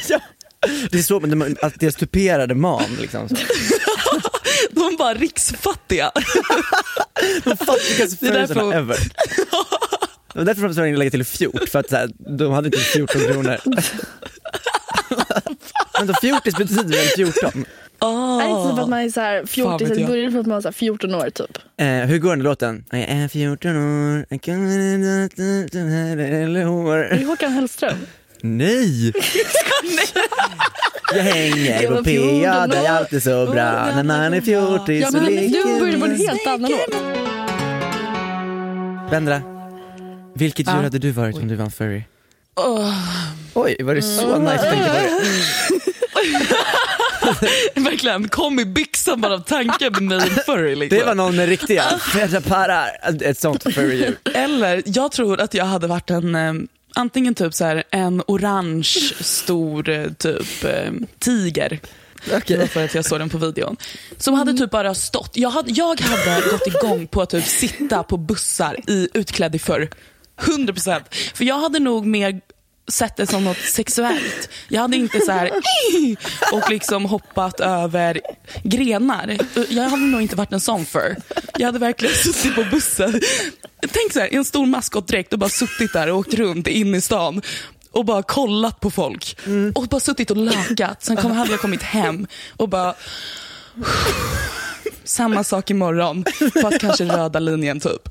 ja. 0.09 0.19
Det 0.91 0.97
är 0.99 1.03
så, 1.03 1.19
men 1.19 1.29
de, 1.39 1.55
att 1.61 1.79
deras 1.79 1.95
tuperade 1.95 2.55
man 2.55 2.83
liksom. 3.01 3.29
Så. 3.29 3.35
De 4.71 4.95
bara 4.97 5.13
riksfattiga. 5.13 6.11
De 7.43 7.57
fattigaste 7.57 8.17
Det 8.19 8.27
är 8.27 8.33
därför- 8.33 8.73
ever. 8.73 8.97
Det 10.33 10.39
var 10.39 10.45
därför 10.45 10.61
de 10.61 10.67
var 10.67 10.73
tvungna 10.73 10.93
att 10.93 10.99
lägga 10.99 11.11
till 11.11 11.25
fjort, 11.25 11.69
för 11.69 11.79
att 11.79 11.89
så 11.89 11.95
här, 11.95 12.09
de 12.37 12.51
hade 12.51 12.67
inte 12.67 12.79
14 12.79 13.21
kronor. 13.21 13.57
Men 15.99 16.07
då 16.07 16.13
fjortis 16.13 16.55
betyder 16.57 16.83
väl 16.83 17.07
14? 17.33 17.65
Oh. 18.01 18.43
Är 18.43 18.47
det 18.47 18.49
inte 18.61 18.75
så 18.75 18.81
att 18.81 18.89
man 18.89 18.99
är 18.99 19.09
så 19.09 19.19
här 19.21 19.45
14, 19.45 19.77
vet 19.77 19.89
det 19.93 19.99
jag. 20.01 20.09
började 20.09 20.31
för 20.31 20.39
att 20.39 20.45
man 20.45 20.53
var 20.55 20.61
så 20.61 20.67
här 20.67 20.73
14 20.73 21.15
år 21.15 21.29
typ? 21.29 21.57
Eh, 21.77 21.87
hur 21.87 22.19
går 22.19 22.29
den 22.29 22.39
där 22.39 22.43
låten? 22.43 22.85
Jag 22.91 22.99
är 23.01 23.27
14 23.27 23.77
år, 23.77 24.25
jag 24.29 24.41
kan 24.41 24.71
eller 24.71 26.59
Är 26.61 26.65
hår. 26.65 26.97
det 26.97 27.25
Håkan 27.25 27.51
Hellström? 27.51 27.97
Nej! 28.45 29.13
Jag 31.15 31.23
hänger 31.23 31.87
på 31.87 31.95
PA, 31.95 32.03
14 32.03 32.69
det 32.69 32.77
är 32.77 32.91
alltid 32.91 33.23
så 33.23 33.45
bra. 33.45 33.91
När 33.95 34.03
man 34.03 34.33
är 34.33 34.41
fjortis 34.41 35.01
Ja, 35.01 35.11
så 35.11 35.19
på 35.19 35.25
en 35.85 35.99
man. 35.99 36.11
helt 36.11 36.47
annan 36.47 36.71
låt. 36.71 36.95
Vendela, 39.11 39.41
vilket 40.35 40.67
djur 40.67 40.83
hade 40.83 40.99
du 40.99 41.11
varit 41.11 41.35
om 41.35 41.47
du 41.47 41.55
var 41.55 41.65
en 41.65 41.71
furry? 41.71 42.03
Oj, 43.53 43.77
var 43.83 43.95
det 43.95 44.01
så 44.01 44.39
nice 44.39 44.53
att 44.53 44.61
tänka 44.69 44.87
på 44.87 44.93
det? 44.93 45.09
Verkligen, 47.81 48.27
kom 48.27 48.59
i 48.59 48.65
byxan 48.65 49.21
bara 49.21 49.33
av 49.33 49.39
tanken 49.39 49.93
med 49.93 50.03
mig 50.03 50.29
en 50.29 50.43
furry. 50.45 50.75
Liksom. 50.75 50.99
Det 50.99 51.05
var 51.05 51.15
någon 51.15 51.35
med 51.35 51.49
riktiga 51.49 51.83
feta 52.13 52.41
parar. 52.41 52.89
Ett 53.21 53.39
sånt 53.39 53.63
furry 53.63 53.95
djur. 53.95 54.17
Eller 54.33 54.81
jag 54.85 55.11
tror 55.11 55.39
att 55.41 55.53
jag 55.53 55.65
hade 55.65 55.87
varit 55.87 56.09
en 56.09 56.67
antingen 56.93 57.35
typ 57.35 57.53
så 57.53 57.65
här, 57.65 57.83
en 57.91 58.23
orange 58.27 59.13
stor 59.19 59.89
eh, 59.89 60.11
typ 60.11 60.63
eh, 60.63 60.91
tiger. 61.19 61.79
Var 62.31 62.67
för 62.67 62.85
att 62.85 62.95
jag 62.95 63.05
såg 63.05 63.19
den 63.19 63.29
på 63.29 63.37
videon. 63.37 63.77
Som 64.17 64.33
hade 64.33 64.53
typ 64.53 64.71
bara 64.71 64.93
stått. 64.93 65.31
Jag 65.33 65.49
hade, 65.49 65.71
jag 65.71 66.01
hade 66.01 66.49
gått 66.51 66.67
igång 66.67 67.07
på 67.07 67.21
att 67.21 67.29
typ 67.29 67.45
sitta 67.45 68.03
på 68.03 68.17
bussar 68.17 68.79
i 68.87 69.09
utklädd 69.13 69.55
i 69.55 69.59
förr. 69.59 69.89
100%. 70.41 71.01
För 71.33 71.45
jag 71.45 71.59
hade 71.59 71.79
nog 71.79 72.05
mer 72.05 72.41
sett 72.87 73.15
det 73.15 73.27
som 73.27 73.43
något 73.43 73.57
sexuellt. 73.57 74.49
Jag 74.67 74.81
hade 74.81 74.97
inte 74.97 75.19
så 75.19 75.31
här 75.31 75.51
och 76.51 76.69
liksom 76.69 77.05
hoppat 77.05 77.59
över 77.59 78.21
grenar. 78.63 79.37
Jag 79.69 79.83
hade 79.83 80.03
nog 80.03 80.21
inte 80.21 80.35
varit 80.35 80.51
en 80.53 80.59
sån 80.61 80.85
för. 80.85 81.15
Jag 81.57 81.65
hade 81.65 81.79
verkligen 81.79 82.15
suttit 82.15 82.55
på 82.55 82.63
bussen. 82.71 83.21
Tänk 83.91 84.13
så 84.13 84.19
här, 84.19 84.33
i 84.33 84.35
en 84.35 84.45
stor 84.45 84.65
maskotdräkt 84.65 85.33
och 85.33 85.39
bara 85.39 85.49
suttit 85.49 85.93
där 85.93 86.07
och 86.11 86.17
åkt 86.17 86.33
runt 86.33 86.67
in 86.67 86.95
i 86.95 87.01
stan 87.01 87.41
och 87.91 88.05
bara 88.05 88.23
kollat 88.23 88.79
på 88.79 88.91
folk. 88.91 89.37
Och 89.75 89.87
bara 89.87 89.99
suttit 89.99 90.31
och 90.31 90.37
lökat. 90.37 91.03
Sen 91.03 91.17
kom, 91.17 91.31
hade 91.31 91.51
jag 91.51 91.59
kommit 91.59 91.83
hem 91.83 92.27
och 92.57 92.69
bara 92.69 92.95
samma 95.03 95.43
sak 95.43 95.69
imorgon, 95.69 96.25
fast 96.61 96.79
kanske 96.79 97.03
röda 97.05 97.39
linjen 97.39 97.79
typ. 97.79 98.09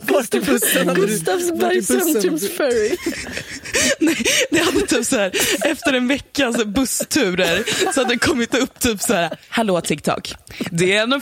Vart 0.00 0.34
är 0.34 0.40
bussen? 0.40 0.86
Centrums 1.82 2.48
furry. 2.56 2.96
Nej, 3.98 4.16
det 4.50 4.58
hade 4.58 4.80
typ 4.80 5.04
så 5.06 5.16
här, 5.16 5.32
efter 5.64 5.92
en 5.92 6.08
veckas 6.08 6.64
bussturer 6.64 7.64
så 7.94 8.00
hade 8.00 8.14
det 8.14 8.18
kommit 8.18 8.54
upp 8.54 8.80
typ 8.80 9.02
så 9.02 9.14
här, 9.14 9.38
hallå 9.48 9.80
TikTok. 9.80 10.34
Det 10.70 10.96
är 10.96 11.02
en 11.02 11.12
eh, 11.12 11.20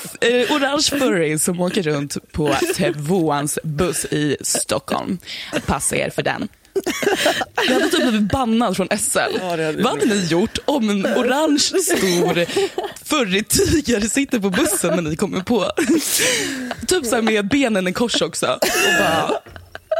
orange 0.56 0.82
furry 0.82 1.38
som 1.38 1.60
åker 1.60 1.82
runt 1.82 2.32
på 2.32 2.56
tvåans 2.76 3.58
buss 3.62 4.04
i 4.04 4.36
Stockholm. 4.40 5.18
Passa 5.66 5.96
er 5.96 6.10
för 6.10 6.22
den. 6.22 6.48
Jag 7.66 7.74
hade 7.74 7.88
typ 7.88 8.08
blivit 8.08 8.32
bannad 8.32 8.76
från 8.76 8.88
SL. 8.98 9.18
Ja, 9.40 9.50
hade 9.50 9.72
Vad 9.72 9.86
hade 9.86 10.06
ni 10.06 10.26
gjort 10.26 10.58
om 10.64 10.90
en 10.90 11.06
orange 11.06 11.58
stor 11.58 12.46
furry 13.04 13.42
tiger 13.44 14.00
sitter 14.00 14.38
på 14.38 14.50
bussen 14.50 14.90
när 14.96 15.10
ni 15.10 15.16
kommer 15.16 15.40
på? 15.40 15.70
Typ 16.86 17.06
så 17.06 17.22
med 17.22 17.48
benen 17.48 17.88
i 17.88 17.92
kors 17.92 18.22
också. 18.22 18.46
Och 18.62 18.68
bara... 18.98 19.30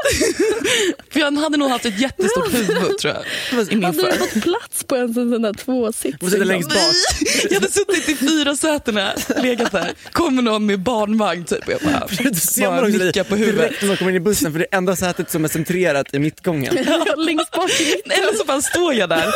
För 1.11 1.21
jag 1.21 1.33
hade 1.33 1.57
nog 1.57 1.71
haft 1.71 1.85
ett 1.85 2.01
jättestort 2.01 2.55
huvud 2.55 2.99
tror 2.99 3.15
jag. 3.15 3.63
I 3.73 3.75
min 3.77 3.85
Hade 3.85 4.11
du 4.11 4.17
fått 4.17 4.43
plats 4.43 4.85
på 4.85 4.97
en 4.97 5.15
sån 5.15 5.43
där 5.43 5.53
tvåsits? 5.53 6.23
Och 6.23 6.29
sitter 6.29 6.45
längst 6.45 6.69
bak. 6.69 6.79
Jag 7.51 7.55
hade 7.55 7.73
suttit 7.73 8.09
i 8.09 8.17
fyra 8.17 8.57
sätena, 8.57 9.13
legat 9.43 9.73
där. 9.73 9.93
Kommer 10.13 10.43
någon 10.43 10.67
med 10.67 10.81
barnvagn 10.81 11.45
typ. 11.45 11.69
Jag 11.69 11.81
bara, 11.81 12.09
ser 12.35 12.71
man 12.71 12.77
bara 12.77 12.87
nickar 12.89 13.25
på 13.25 13.37
huvudet. 13.37 13.61
direkt 13.61 13.83
när 13.83 13.89
man 13.89 13.97
kommer 13.97 14.11
in 14.11 14.17
i 14.17 14.21
bussen 14.21 14.53
för 14.53 14.59
det 14.59 14.67
är 14.71 14.77
enda 14.79 14.97
sätet 14.97 15.31
som 15.31 15.45
är 15.45 15.49
centrerat 15.49 16.15
i 16.15 16.19
mittgången. 16.19 16.75
Längst 17.17 17.51
bak. 17.51 17.71
Eller 18.05 18.39
så 18.39 18.45
bara 18.45 18.63
står 18.63 18.95
jag 18.95 19.09
där, 19.09 19.27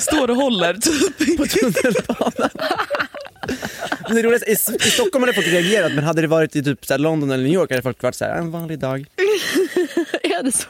står 0.00 0.30
och 0.30 0.36
håller 0.36 0.74
typ. 0.74 1.36
på 1.36 1.46
tunnelbanan. 1.46 2.50
Men 4.06 4.16
det 4.16 4.22
roligaste, 4.22 4.50
i, 4.50 4.52
I 4.86 4.90
Stockholm 4.90 5.22
hade 5.22 5.32
folk 5.32 5.46
reagerat 5.46 5.92
men 5.94 6.04
hade 6.04 6.20
det 6.22 6.28
varit 6.28 6.56
i 6.56 6.62
typ 6.62 6.86
så 6.86 6.94
här 6.94 6.98
London 6.98 7.30
eller 7.30 7.44
New 7.44 7.52
York 7.52 7.70
hade 7.70 7.82
folk 7.82 8.02
varit 8.02 8.14
så 8.14 8.24
här, 8.24 8.38
en 8.38 8.50
vanlig 8.50 8.78
dag. 8.78 9.00
Är 10.22 10.42
det 10.42 10.52
så? 10.52 10.68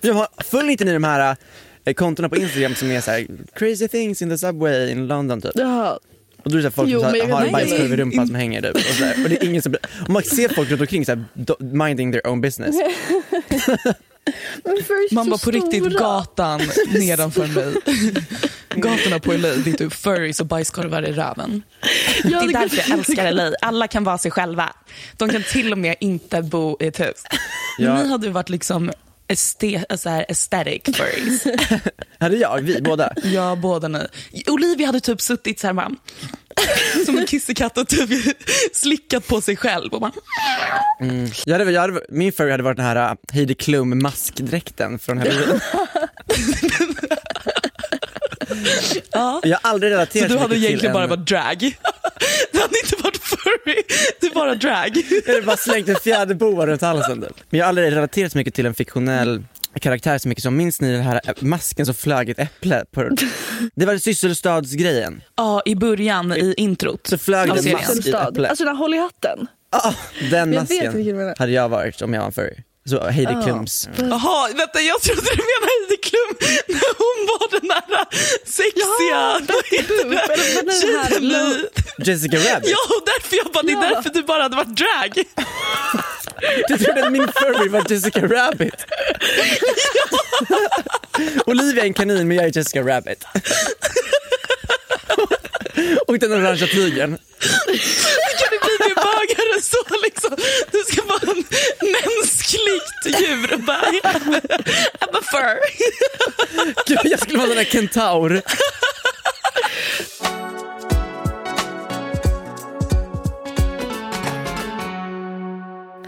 Jag 0.00 0.14
har, 0.14 0.28
följer 0.44 0.70
inte 0.70 0.84
ni 0.84 0.92
de 0.92 1.04
här 1.04 1.36
eh, 1.84 1.94
kontona 1.94 2.28
på 2.28 2.36
Instagram 2.36 2.74
som 2.74 2.90
är 2.90 3.00
så 3.00 3.10
här, 3.10 3.26
crazy 3.54 3.88
things 3.88 4.22
in 4.22 4.30
the 4.30 4.38
subway 4.38 4.90
in 4.90 5.06
London 5.06 5.40
typ? 5.40 5.52
Jaha. 5.54 5.98
Och 6.44 6.50
då 6.50 6.58
är 6.58 6.62
det 6.62 6.70
folk 6.70 6.90
Jo, 6.90 7.00
som 7.00 7.08
har 7.30 7.44
en 7.46 7.52
bajskorv 7.52 7.92
i 7.92 7.96
rumpan 7.96 8.26
som 8.26 8.36
hänger 8.36 8.62
typ. 8.62 8.74
Och, 8.74 8.80
så 8.80 9.04
här, 9.04 9.24
och 9.24 9.30
det 9.30 9.42
är 9.42 9.44
ingen 9.44 9.62
som, 9.62 9.74
och 10.02 10.10
man 10.10 10.22
ser 10.22 10.48
folk 10.48 10.70
runt 10.70 10.80
omkring 10.80 11.06
så 11.06 11.12
här, 11.12 11.24
minding 11.74 12.12
their 12.12 12.26
own 12.26 12.40
business. 12.40 12.76
Man 15.10 15.30
var 15.30 15.38
på 15.38 15.50
riktigt 15.50 15.98
gatan 15.98 16.60
nedanför 16.94 17.46
mig. 17.54 17.74
Gatorna 18.74 19.18
på 19.18 19.32
LA, 19.32 19.48
det 19.48 19.70
är 19.70 19.76
typ 19.76 19.92
furries 19.92 20.40
och 20.40 20.46
bajskorvar 20.46 21.02
i 21.02 21.12
röven. 21.12 21.62
Jag 22.24 22.42
Det 22.42 22.58
är 22.58 22.60
därför 22.60 22.76
jag 22.76 22.98
älskar 22.98 23.32
LA. 23.32 23.52
Alla 23.60 23.88
kan 23.88 24.04
vara 24.04 24.18
sig 24.18 24.30
själva. 24.30 24.72
De 25.16 25.28
kan 25.28 25.42
till 25.42 25.72
och 25.72 25.78
med 25.78 25.96
inte 26.00 26.42
bo 26.42 26.76
i 26.80 26.86
ett 26.86 27.00
hus. 27.00 27.24
Ja. 27.78 28.02
Ni 28.02 28.08
hade 28.08 28.26
ju 28.26 28.32
varit 28.32 28.48
liksom 28.48 28.92
este- 29.32 29.96
så 29.98 30.08
här 30.08 30.24
aesthetic 30.28 30.96
furries. 30.96 31.44
Hade 32.18 32.36
jag, 32.36 32.60
vi 32.62 32.80
båda. 32.82 33.12
Ja, 33.22 33.56
båda 33.56 33.88
ni. 33.88 34.06
Olivia 34.46 34.86
hade 34.86 35.00
typ 35.00 35.20
suttit 35.20 35.60
så 35.60 35.66
här 35.66 35.74
bara, 35.74 35.90
som 37.06 37.18
en 37.18 37.26
kissekatt 37.26 37.78
och 37.78 37.88
typ 37.88 38.10
slickat 38.72 39.26
på 39.26 39.40
sig 39.40 39.56
själv. 39.56 39.92
Och 39.92 40.00
bara, 40.00 40.12
Jag 41.44 41.58
hade, 41.58 41.70
jag 41.72 41.80
hade, 41.80 42.00
min 42.08 42.32
furry 42.32 42.50
hade 42.50 42.62
varit 42.62 42.76
den 42.76 42.86
här 42.86 42.96
äh, 43.10 43.14
Heidi 43.32 43.54
Klum 43.54 44.02
maskdräkten 44.02 44.98
från 44.98 45.18
Halloween. 45.18 45.60
ja. 49.12 49.40
Jag 49.44 49.58
har 49.62 49.70
aldrig 49.70 49.92
relaterat 49.92 50.30
Så 50.30 50.36
du 50.36 50.40
hade 50.40 50.56
egentligen 50.56 50.92
bara 50.92 51.04
en- 51.04 51.10
varit 51.10 51.26
drag. 51.28 51.58
Du 52.52 52.60
hade 52.60 52.78
inte 52.84 52.96
varit 53.02 53.11
furry, 53.36 53.82
du 54.20 54.26
är 54.26 54.34
bara 54.34 54.54
drag. 54.54 54.90
Jag 55.26 55.34
hade 55.34 55.46
bara 55.46 55.56
slängt 55.56 55.88
en 55.88 55.96
fjäderboa 55.96 56.66
runt 56.66 56.80
halsen 56.80 57.22
typ. 57.22 57.36
Men 57.50 57.58
jag 57.58 57.64
har 57.64 57.68
aldrig 57.68 57.92
relaterat 57.92 58.32
så 58.32 58.38
mycket 58.38 58.54
till 58.54 58.66
en 58.66 58.74
fiktionell 58.74 59.42
karaktär 59.80 60.18
så 60.18 60.28
mycket 60.28 60.42
som 60.42 60.56
minns 60.56 60.80
ni 60.80 60.92
den 60.92 61.02
här 61.02 61.20
masken 61.40 61.86
som 61.86 61.94
flög 61.94 62.30
ett 62.30 62.38
äpple 62.38 62.84
på 62.90 63.08
Det 63.74 63.86
var 63.86 63.98
sysselstadsgrejen. 63.98 65.22
Ja, 65.36 65.62
i 65.64 65.74
början 65.74 66.32
i 66.32 66.54
introt. 66.56 67.06
Så 67.06 67.18
flög 67.18 67.48
det 67.48 67.66
en 67.68 67.72
mask 67.72 68.06
i 68.06 68.10
ett 68.10 68.28
äpple. 68.28 68.48
Alltså 68.48 68.64
den 68.64 68.76
här 68.76 68.80
håll 68.82 68.94
i 68.94 68.98
hatten. 68.98 69.46
Ah, 69.70 69.92
den 70.30 70.52
Jag 70.52 70.60
masken 70.62 71.34
hade 71.38 71.52
jag 71.52 71.68
varit 71.68 72.02
om 72.02 72.14
jag 72.14 72.20
var 72.20 72.26
en 72.26 72.32
furry. 72.32 72.54
Så 72.88 73.00
Heidi 73.10 73.32
Ja. 73.32 73.42
Klums. 73.42 73.88
Jaha, 73.98 74.48
vänta 74.54 74.80
jag 74.80 75.02
trodde 75.02 75.20
du 75.20 75.26
menade 75.36 75.72
Heidi 75.72 75.96
Klum 76.02 76.36
när 76.68 76.88
hon 76.98 77.26
var 77.26 77.50
den 77.60 77.68
där 77.68 78.04
sexiga, 78.44 78.76
är 78.80 79.40
det 80.08 81.36
här? 81.36 81.66
Jessica 82.06 82.36
Rabbit. 82.36 82.70
Ja, 82.70 82.76
och 82.96 83.02
därför 83.06 83.36
jag 83.36 83.46
bara, 83.52 83.62
det 83.62 83.72
är 83.72 83.76
Ja. 83.82 83.94
därför 83.94 84.10
du 84.10 84.22
bara 84.22 84.42
hade 84.42 84.56
varit 84.56 84.76
drag. 84.76 85.24
Du 86.68 86.78
trodde 86.78 87.06
att 87.06 87.12
min 87.12 87.28
furry 87.32 87.68
var 87.68 87.86
Jessica 87.92 88.20
Rabbit? 88.26 88.74
Olivia 91.46 91.82
är 91.82 91.86
en 91.86 91.94
kanin 91.94 92.28
men 92.28 92.36
jag 92.36 92.46
är 92.46 92.56
Jessica 92.56 92.82
Rabbit. 92.82 93.24
Och 96.06 96.18
den 96.18 96.32
orangea 96.32 96.66
tigern. 96.68 97.18
Kan 98.38 98.48
det 98.50 98.58
bli 98.78 98.94
bögare 98.94 99.54
än 99.56 99.62
så 99.62 99.76
liksom? 100.04 100.36
Du 100.72 100.78
ska 100.92 101.02
vara 101.04 101.20
en 101.32 101.44
mänskligt 102.52 103.20
djur 103.20 103.54
och 103.54 103.60
bara, 103.66 103.80
I'm 105.00 105.16
a 105.18 105.22
fur. 105.32 105.60
Gud, 106.86 107.12
jag 107.12 107.20
skulle 107.20 107.38
vara 107.38 107.50
en 107.50 107.56
där 107.56 107.64
kentaur. 107.64 108.42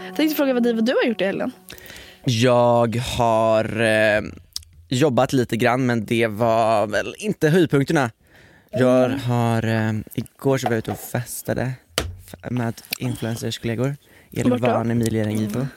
Jag 0.05 0.15
tänkte 0.15 0.35
fråga 0.35 0.53
vad, 0.53 0.63
du- 0.63 0.73
vad 0.73 0.85
du 0.85 0.93
har 0.93 1.03
gjort 1.09 1.21
i 1.21 1.25
helgen. 1.25 1.51
Jag 2.23 2.95
har 2.97 3.81
eh, 3.81 4.21
jobbat 4.89 5.33
lite 5.33 5.57
grann 5.57 5.85
men 5.85 6.05
det 6.05 6.27
var 6.27 6.87
väl 6.87 7.15
inte 7.17 7.49
höjdpunkterna. 7.49 8.11
Jag 8.71 9.09
har, 9.09 9.63
eh, 9.67 9.91
igår 10.13 10.57
så 10.57 10.67
var 10.67 10.73
jag 10.73 10.77
ute 10.77 10.91
och 10.91 10.99
festade 10.99 11.71
med 12.49 12.81
influencers 12.99 13.59
kollegor. 13.59 13.95
Elin? 14.33 14.57
Varn, 14.61 14.91
Emilia 14.91 15.25
Rengipo. 15.25 15.55
Mm, 15.59 15.67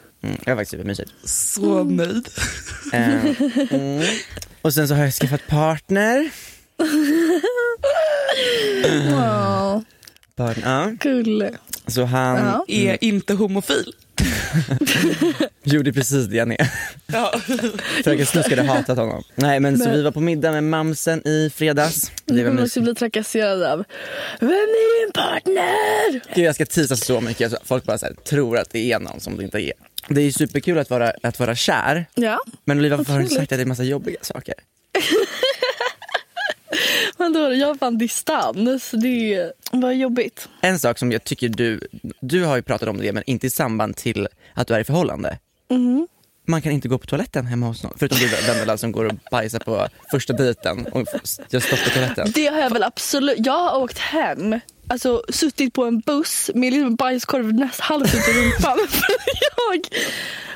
det 0.44 0.50
var 0.50 0.56
faktiskt 0.56 0.70
supermysigt. 0.70 1.10
Så 1.24 1.84
nöjd. 1.84 2.28
Eh, 2.92 3.24
mm. 3.70 4.04
Och 4.62 4.74
sen 4.74 4.88
så 4.88 4.94
har 4.94 5.04
jag 5.04 5.14
skaffat 5.14 5.46
partner. 5.46 6.30
Wow, 9.10 9.84
partner 10.36 10.88
ja. 10.90 10.96
kul. 11.00 11.56
Så 11.86 12.04
han 12.04 12.36
Ja. 12.36 12.64
Är 12.68 13.04
inte 13.04 13.34
homofil. 13.34 13.92
gjorde 15.62 15.92
precis 15.92 16.26
det 16.26 16.38
han 16.38 16.52
är. 16.52 16.70
Ja. 17.06 17.32
Fröken 18.04 18.26
Snusk 18.26 18.50
hade 18.50 18.62
hatat 18.62 18.98
honom. 18.98 19.22
Nej 19.34 19.60
men 19.60 19.78
så 19.78 19.84
Men- 19.84 19.92
vi 19.96 20.02
var 20.02 20.10
på 20.10 20.20
middag 20.20 20.52
med 20.52 20.64
mamsen 20.64 21.28
i 21.28 21.50
fredags. 21.54 22.10
Det 22.24 22.34
var 22.42 22.50
kommer 22.50 22.62
mysigt. 22.62 22.84
bli 22.84 22.94
trakasserad 22.94 23.62
av 23.62 23.84
Vem 24.40 24.48
är 24.50 25.04
din 25.04 25.12
partner? 25.12 26.34
Gud, 26.34 26.44
jag 26.44 26.54
ska 26.54 26.66
tisa 26.66 26.96
så 26.96 27.20
mycket 27.20 27.50
så 27.50 27.56
folk 27.64 27.84
bara 27.84 27.98
så 27.98 28.06
här, 28.06 28.14
tror 28.14 28.58
att 28.58 28.70
det 28.70 28.92
är 28.92 28.98
någon 28.98 29.20
som 29.20 29.36
det 29.36 29.44
inte 29.44 29.60
är. 29.60 29.72
Det 30.08 30.20
är 30.20 30.24
ju 30.24 30.32
superkul 30.32 30.78
att 30.78 30.90
vara, 30.90 31.12
att 31.22 31.38
vara 31.38 31.54
kär, 31.56 32.06
Ja, 32.14 32.38
men 32.64 32.78
Olivia 32.78 32.96
varför 32.96 33.12
har 33.12 33.20
du 33.20 33.28
sagt 33.28 33.52
att 33.52 33.58
det 33.58 33.62
är 33.62 33.66
massa 33.66 33.82
jobbiga 33.82 34.18
saker? 34.22 34.54
men 37.18 37.32
då, 37.32 37.54
jag 37.54 37.66
har 37.66 37.74
fan 37.74 37.98
distans. 37.98 38.90
Det 38.90 39.52
var 39.72 39.92
jobbigt. 39.92 40.48
En 40.60 40.78
sak 40.78 40.98
som 40.98 41.12
jag 41.12 41.24
tycker 41.24 41.48
du, 41.48 41.80
du 42.20 42.44
har 42.44 42.56
ju 42.56 42.62
pratat 42.62 42.88
om 42.88 42.98
det 42.98 43.12
men 43.12 43.22
inte 43.26 43.46
i 43.46 43.50
samband 43.50 43.96
till 43.96 44.28
att 44.54 44.66
du 44.68 44.74
är 44.74 44.80
i 44.80 44.84
förhållande. 44.84 45.38
Man 46.48 46.62
kan 46.62 46.72
inte 46.72 46.88
gå 46.88 46.98
på 46.98 47.06
toaletten 47.06 47.46
hemma 47.46 47.66
hos 47.66 47.82
någon. 47.82 47.92
Förutom 47.98 48.18
du 48.18 48.26
Vendela 48.26 48.78
som 48.78 48.92
går 48.92 49.04
och 49.04 49.12
bajsar 49.30 49.58
på 49.58 49.88
första 50.10 50.32
dejten 50.32 50.86
och 50.86 51.06
gör 51.48 51.60
stopp 51.60 51.84
på 51.84 51.90
toaletten. 51.90 52.32
Det 52.34 52.46
har 52.46 52.60
jag 52.60 52.70
väl 52.70 52.82
absolut. 52.82 53.36
Jag 53.38 53.52
har 53.52 53.82
åkt 53.82 53.98
hem, 53.98 54.60
alltså 54.88 55.22
suttit 55.28 55.74
på 55.74 55.84
en 55.84 56.00
buss 56.00 56.50
med 56.54 56.72
liksom 56.72 56.94
bajskorv 56.94 57.54
näst 57.54 57.80
halsen 57.80 58.20
till 58.22 58.34
rumpan 58.34 58.78
för 58.88 59.14
jag 59.40 59.88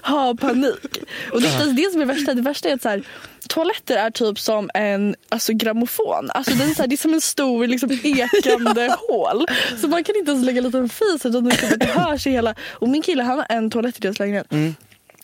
har 0.03 0.35
panik. 0.35 0.99
Och 1.33 1.43
det 1.43 1.49
är 1.49 1.87
det 1.87 1.93
som 1.93 2.01
är 2.01 2.05
värsta. 2.05 2.35
Det 2.35 2.43
värsta 2.43 2.69
är 2.69 2.75
att 2.75 2.83
så 2.83 2.89
här, 2.89 3.03
toaletter 3.49 3.97
är 3.97 4.11
typ 4.11 4.39
som 4.39 4.71
en 4.75 5.15
alltså, 5.29 5.53
grammofon. 5.53 6.31
Alltså, 6.31 6.55
det, 6.55 6.65
är 6.65 6.75
så 6.75 6.83
här, 6.83 6.87
det 6.87 6.95
är 6.95 6.97
som 6.97 7.15
en 7.15 7.21
stor 7.21 7.67
liksom, 7.67 7.91
ekande 8.03 8.97
hål. 9.09 9.47
Så 9.81 9.89
man 9.89 10.05
kan 10.05 10.17
inte 10.17 10.31
ens 10.31 10.45
lägga 10.45 10.59
en 10.59 10.65
liten 10.65 10.89
fis 10.89 11.27
utan 11.27 11.45
det, 11.45 11.51
liksom, 11.51 11.69
det 11.79 11.87
hörs 11.87 12.27
i 12.27 12.31
hela. 12.31 12.55
Och 12.71 12.89
min 12.89 13.03
kille 13.03 13.23
han 13.23 13.39
har 13.39 13.47
en 13.49 13.71
toalett 13.71 13.97
i 13.97 14.01
deras 14.01 14.19
lägenhet. 14.19 14.47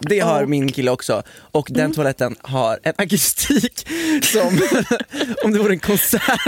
Det 0.00 0.21
har 0.21 0.43
Och- 0.43 0.49
min 0.49 0.73
kille 0.73 0.90
också 0.90 1.23
och 1.38 1.67
den 1.71 1.93
toaletten 1.93 2.37
har 2.43 2.78
en 2.83 2.93
akustik 2.99 3.88
som 4.23 4.47
om 5.45 5.52
det 5.52 5.59
vore 5.59 5.73
en 5.73 5.78
konsertsal. 5.81 6.38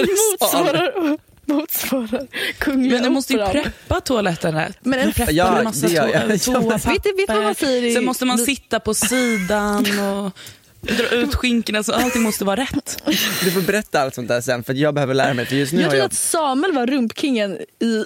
Motsvarar, 0.40 1.18
motsvarar 1.44 2.26
Kungliga 2.58 2.94
Men 2.94 3.02
du 3.02 3.10
måste 3.10 3.32
ju 3.32 3.38
Operan. 3.42 3.62
preppa 3.62 4.00
toaletten 4.00 4.54
rätt. 4.54 4.76
Men 4.82 4.98
en- 4.98 5.06
Du 5.06 5.12
preppar 5.12 5.32
Ja, 5.32 5.58
en 5.58 5.64
massa 5.64 5.88
Ja, 5.90 6.06
men- 6.28 6.38
toapapper. 6.38 7.94
Sen 7.94 8.04
måste 8.04 8.24
man 8.24 8.38
sitta 8.38 8.80
på 8.80 8.94
sidan 8.94 9.86
och 10.00 10.32
dra 10.96 11.08
ut 11.08 11.34
skinkorna 11.34 11.82
så 11.82 11.92
allting 11.92 12.22
måste 12.22 12.44
vara 12.44 12.60
rätt. 12.60 13.02
Du 13.44 13.50
får 13.50 13.60
berätta 13.62 14.00
allt 14.02 14.14
sånt 14.14 14.28
där 14.28 14.40
sen 14.40 14.64
för 14.64 14.74
jag 14.74 14.94
behöver 14.94 15.14
lära 15.14 15.34
mig 15.34 15.46
för 15.46 15.56
just 15.56 15.72
nu 15.72 15.80
Jag 15.80 15.90
trodde 15.90 15.98
jag 15.98 16.06
att 16.06 16.12
Samuel 16.14 16.72
var 16.72 16.86
rumpkingen 16.86 17.58
i 17.82 18.04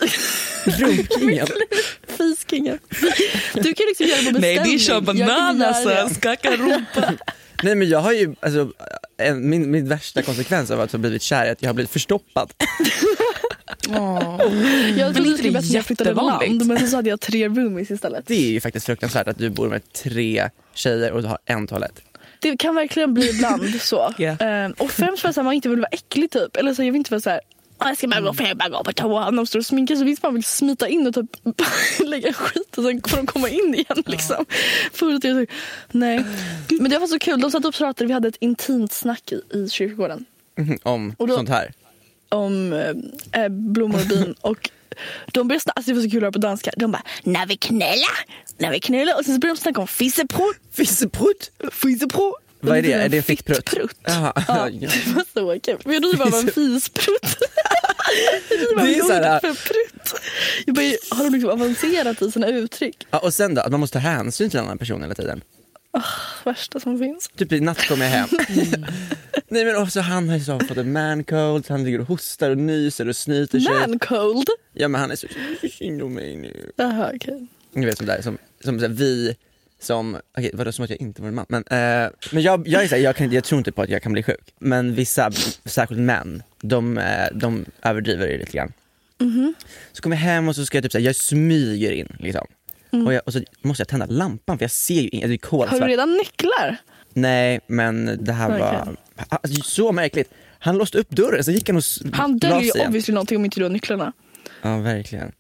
rumpkingen. 0.67 1.47
fiskingen. 2.07 2.79
Du 3.55 3.75
kan 3.75 3.87
liksom 3.89 4.07
göra 4.07 4.21
det 4.21 4.33
på 4.33 4.39
Nej 4.39 4.57
beställning. 4.57 4.63
det 4.65 4.75
är 4.75 4.79
kör 4.79 4.95
Jag 4.95 5.05
bananas 5.05 6.15
skaka 6.15 6.57
rumpa. 6.57 7.13
Nej 7.63 7.75
men 7.75 7.89
jag 7.89 7.99
har 7.99 8.13
ju, 8.13 8.35
alltså, 8.41 8.73
en, 9.19 9.51
min, 9.51 9.71
min 9.71 9.89
värsta 9.89 10.23
konsekvens 10.23 10.71
av 10.71 10.81
att 10.81 10.93
ha 10.93 10.99
blivit 10.99 11.23
kär 11.23 11.47
är 11.47 11.53
att 11.53 11.63
jag 11.63 11.69
har 11.69 11.75
blivit 11.75 11.91
förstoppad. 11.91 12.53
Jag 13.89 13.95
Men 14.97 15.15
trodde 15.15 15.31
det 15.31 15.37
skulle 15.37 15.49
det 15.49 15.51
bättre 15.53 15.69
när 15.69 15.75
jag 15.75 15.85
flyttade 15.85 16.13
land 16.13 16.67
men 16.67 16.79
sen 16.79 16.89
så 16.89 16.97
hade 16.97 17.11
jag 17.11 17.21
tre 17.21 17.49
roomies 17.49 17.91
istället. 17.91 18.27
Det 18.27 18.35
är 18.35 18.51
ju 18.51 18.61
faktiskt 18.61 18.87
fruktansvärt 18.87 19.29
att 19.29 19.39
du 19.39 19.51
bor 19.51 19.69
med 19.69 19.93
tre 19.93 20.51
tjejer 20.75 21.13
och 21.13 21.23
du 21.23 21.29
har 21.29 21.39
en 21.45 21.67
toalett. 21.67 22.03
Det 22.41 22.57
kan 22.57 22.75
verkligen 22.75 23.15
bli 23.15 23.31
ibland 23.31 23.81
så. 23.81 24.15
Ja. 24.19 24.37
Ehm, 24.41 24.73
och 24.73 24.91
främst 24.91 25.23
för 25.23 25.29
att 25.29 25.37
man 25.37 25.53
inte 25.53 25.69
vill 25.69 25.79
vara 25.79 25.89
äcklig 25.93 26.31
typ. 26.31 26.57
Eller 26.57 26.75
så 26.75 26.83
jag 26.83 26.93
vill 26.93 26.99
inte 26.99 27.11
vara 27.11 27.21
så 27.21 27.31
här. 27.31 27.41
"Ah, 27.85 27.89
Jag 27.89 27.99
ska 27.99 28.09
bara 28.09 28.21
gå 28.21 28.35
för 28.35 28.45
jag 28.45 28.57
bara 28.57 28.69
gå 28.69 28.85
på 28.85 28.93
toa. 28.93 29.31
De 29.31 29.47
står 29.47 29.59
och 29.59 29.67
sminkar 29.67 29.97
så 29.97 30.05
visst 30.05 30.23
man 30.23 30.35
vill 30.35 30.45
smita 30.45 30.89
in 30.89 31.07
och 31.07 31.15
typ 31.15 31.37
lägga 32.07 32.33
skit 32.33 32.79
och 32.79 32.85
sen 32.85 33.03
får 33.09 33.17
de 33.17 33.27
komma 33.27 33.49
in 33.49 33.75
igen. 33.75 34.03
Liksom. 34.07 34.45
För 34.93 35.15
att 35.15 35.25
jag, 35.25 35.47
nej. 35.93 36.25
Men 36.81 36.91
det 36.91 36.99
var 36.99 37.07
så 37.07 37.19
kul. 37.19 37.41
De 37.41 37.51
satt 37.51 37.65
och 37.65 37.75
pratade. 37.75 38.07
Vi 38.07 38.13
hade 38.13 38.29
ett 38.29 38.37
intimt 38.41 38.93
snack 38.93 39.33
i, 39.33 39.57
i 39.59 39.69
kyrkogården. 39.69 40.25
Mhm, 40.59 40.79
Om 40.83 41.15
då- 41.19 41.37
sånt 41.37 41.49
här. 41.49 41.73
om 42.29 42.73
eh, 43.33 43.49
blommor 43.49 44.01
och 44.01 44.07
bin. 44.07 44.35
Och 44.41 44.71
de 45.33 45.49
började 45.49 45.61
snacka, 45.63 45.77
alltså 45.77 45.91
det 45.91 45.95
var 45.97 46.03
så 46.03 46.11
kul 46.11 46.19
att 46.19 46.23
höra 46.23 46.33
på 46.33 46.39
danska. 46.39 46.71
De 46.77 46.93
bara, 46.93 47.03
när 47.23 47.47
vi 47.47 47.57
knullar, 47.57 48.25
när 48.59 48.71
vi 48.71 48.81
knullar. 48.81 49.19
Och 49.19 49.25
sen 49.25 49.35
så 49.35 49.41
började 49.41 49.57
de 49.59 49.63
snacka 49.63 49.81
om 49.81 49.87
fisseprutt. 49.87 50.57
Fisseprutt? 50.73 51.51
Fisseprutt. 51.73 52.35
Vad 52.69 52.79
är 52.79 52.83
det? 52.83 52.93
Är 52.93 53.09
det 53.09 53.17
en 53.17 53.23
fittprutt? 53.23 53.71
Ja, 54.05 54.33
Ja. 54.49 54.69
det 54.73 54.87
var 55.15 55.25
så 55.55 55.61
kul. 55.61 55.79
Men 55.85 55.95
jag 55.95 56.03
trodde 56.03 56.17
det 56.17 56.19
bara 56.19 56.31
var 56.31 56.39
en 56.39 56.47
fisprutt. 56.51 57.37
Jag 58.77 58.85
Det 58.87 58.95
är 58.97 59.01
så 59.03 59.13
här- 59.13 59.39
ordet 59.39 59.57
för 59.59 59.69
prutt. 59.73 60.15
Jag 60.67 60.75
bara, 60.75 60.85
har 61.17 61.25
de 61.25 61.33
liksom 61.33 61.51
avancerat 61.51 62.23
i 62.23 62.31
sina 62.31 62.49
uttryck? 62.49 63.07
Ja, 63.11 63.19
och 63.19 63.35
sen 63.35 63.55
då, 63.55 63.61
att 63.63 63.71
man 63.71 63.81
måste 63.81 63.93
ta 63.93 63.99
hänsyn 63.99 64.51
till 64.51 64.59
en 64.59 64.65
annan 64.65 64.79
person 64.79 65.03
hela 65.03 65.15
tiden. 65.15 65.43
Värsta 66.45 66.81
som 66.81 66.99
finns. 66.99 67.29
Typ 67.37 67.53
i 67.53 67.61
natt 67.61 67.89
kom 67.89 68.01
jag 68.01 68.09
hem. 68.09 68.29
Nej 69.49 69.65
men 69.65 69.77
också 69.77 70.01
han 70.01 70.29
har 70.29 70.37
ju 70.37 70.45
så 70.45 70.61
fått 70.61 70.77
en 70.77 70.93
man 70.93 71.25
cold, 71.25 71.65
han 71.69 71.85
ligger 71.85 72.01
och 72.01 72.07
hostar 72.07 72.51
och 72.51 72.59
nyser 72.59 73.09
och 73.09 73.17
snyter 73.17 73.61
sig. 73.61 73.73
Man 73.89 73.99
cold. 73.99 74.49
Ja 74.73 74.89
men 74.89 75.01
han 75.01 75.11
är 75.11 75.17
så 75.17 75.27
synd 75.79 76.03
om 76.03 76.15
mig 76.15 76.37
nu. 76.37 76.71
Jaha 76.77 77.11
okej. 77.15 77.47
Ni 77.73 77.87
vet 77.87 77.97
som 77.99 78.07
där, 78.07 78.23
som, 78.23 78.39
som 78.65 78.81
så 78.81 78.87
här, 78.87 78.93
vi 78.95 79.37
som, 79.85 80.17
okej 80.39 80.51
vadå 80.55 80.73
som 80.73 80.85
att 80.85 80.91
jag 80.91 81.01
inte 81.01 81.23
var 81.23 81.29
en 81.29 81.35
man? 81.35 81.47
Men, 81.49 81.65
eh, 81.71 82.11
men 82.33 82.43
jag, 82.43 82.69
jag, 82.69 82.83
är 82.85 82.89
så 82.89 82.95
här, 82.95 83.03
jag, 83.03 83.17
kan, 83.17 83.33
jag 83.33 83.45
tror 83.45 83.59
inte 83.59 83.73
på 83.73 83.83
att 83.83 83.89
jag 83.91 84.03
kan 84.03 84.13
bli 84.13 84.23
sjuk. 84.23 84.55
Men 84.59 84.95
vissa, 84.95 85.31
särskilt 85.65 86.01
män, 86.01 86.43
de, 86.63 86.99
eh, 86.99 87.27
de 87.35 87.65
överdriver 87.83 88.27
det 88.27 88.39
lite 88.39 88.53
grann. 88.53 88.73
Så 89.93 90.03
kommer 90.03 90.17
jag 90.17 90.21
hem 90.21 90.49
och 90.49 90.57
så 90.57 90.67
ska 90.67 90.77
jag 90.77 90.83
typ 90.83 90.93
så 90.93 90.99
här, 90.99 91.05
jag 91.05 91.17
smyger 91.17 91.93
in 91.93 92.17
liksom. 92.19 92.47
Och, 93.07 93.15
jag, 93.15 93.23
och 93.27 93.33
så 93.33 93.41
måste 93.63 93.81
jag 93.81 93.89
tända 93.89 94.07
lampan 94.07 94.59
för 94.59 94.65
jag 94.65 94.71
ser 94.71 95.01
ju 95.01 95.09
inget, 95.09 95.29
det 95.29 95.35
är 95.47 95.51
Har 95.51 95.65
du 95.65 95.69
kolsvart. 95.69 95.89
redan 95.89 96.13
nycklar? 96.13 96.77
Nej 97.13 97.61
men 97.67 98.19
det 98.25 98.33
här 98.33 98.59
var 98.59 98.83
Okej. 98.83 98.95
alltså, 99.29 99.63
så 99.63 99.93
märkligt. 99.93 100.31
Han 100.59 100.79
låste 100.79 100.99
upp 100.99 101.11
dörren 101.11 101.45
så 101.45 101.51
gick 101.51 101.69
han 101.69 101.77
och 101.77 101.83
Han 102.13 102.39
döljer 102.39 102.77
ju 102.77 102.87
obviously 102.87 103.15
någonting 103.15 103.37
om 103.37 103.45
inte 103.45 103.61
du 103.61 103.65
har 103.65 103.71
nycklarna. 103.71 104.13
Ja 104.63 104.77
verkligen. 104.79 105.33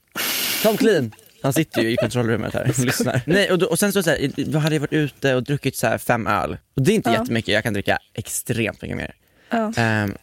Tom 0.62 0.76
Clean, 0.76 1.12
han 1.44 1.52
sitter 1.52 1.82
ju 1.82 1.90
i 1.90 1.96
kontrollrummet 1.96 2.54
här 2.54 2.68
och 2.78 2.78
lyssnar. 2.84 3.20
Nej, 3.26 3.50
och, 3.52 3.58
då, 3.58 3.66
och 3.66 3.78
sen 3.78 3.92
så, 3.92 4.02
så 4.02 4.10
här, 4.10 4.30
då 4.36 4.58
hade 4.58 4.74
jag 4.74 4.80
varit 4.80 4.92
ute 4.92 5.34
och 5.34 5.42
druckit 5.42 5.76
så 5.76 5.86
här 5.86 5.98
fem 5.98 6.26
öl. 6.26 6.56
Och 6.76 6.82
det 6.82 6.92
är 6.92 6.94
inte 6.94 7.10
Ja. 7.10 7.18
jättemycket, 7.20 7.54
jag 7.54 7.62
kan 7.62 7.72
dricka 7.72 7.98
extremt 8.14 8.82
mycket 8.82 8.96
mer. 8.96 9.14
Ja. 9.50 9.72
Ehm, 9.76 10.14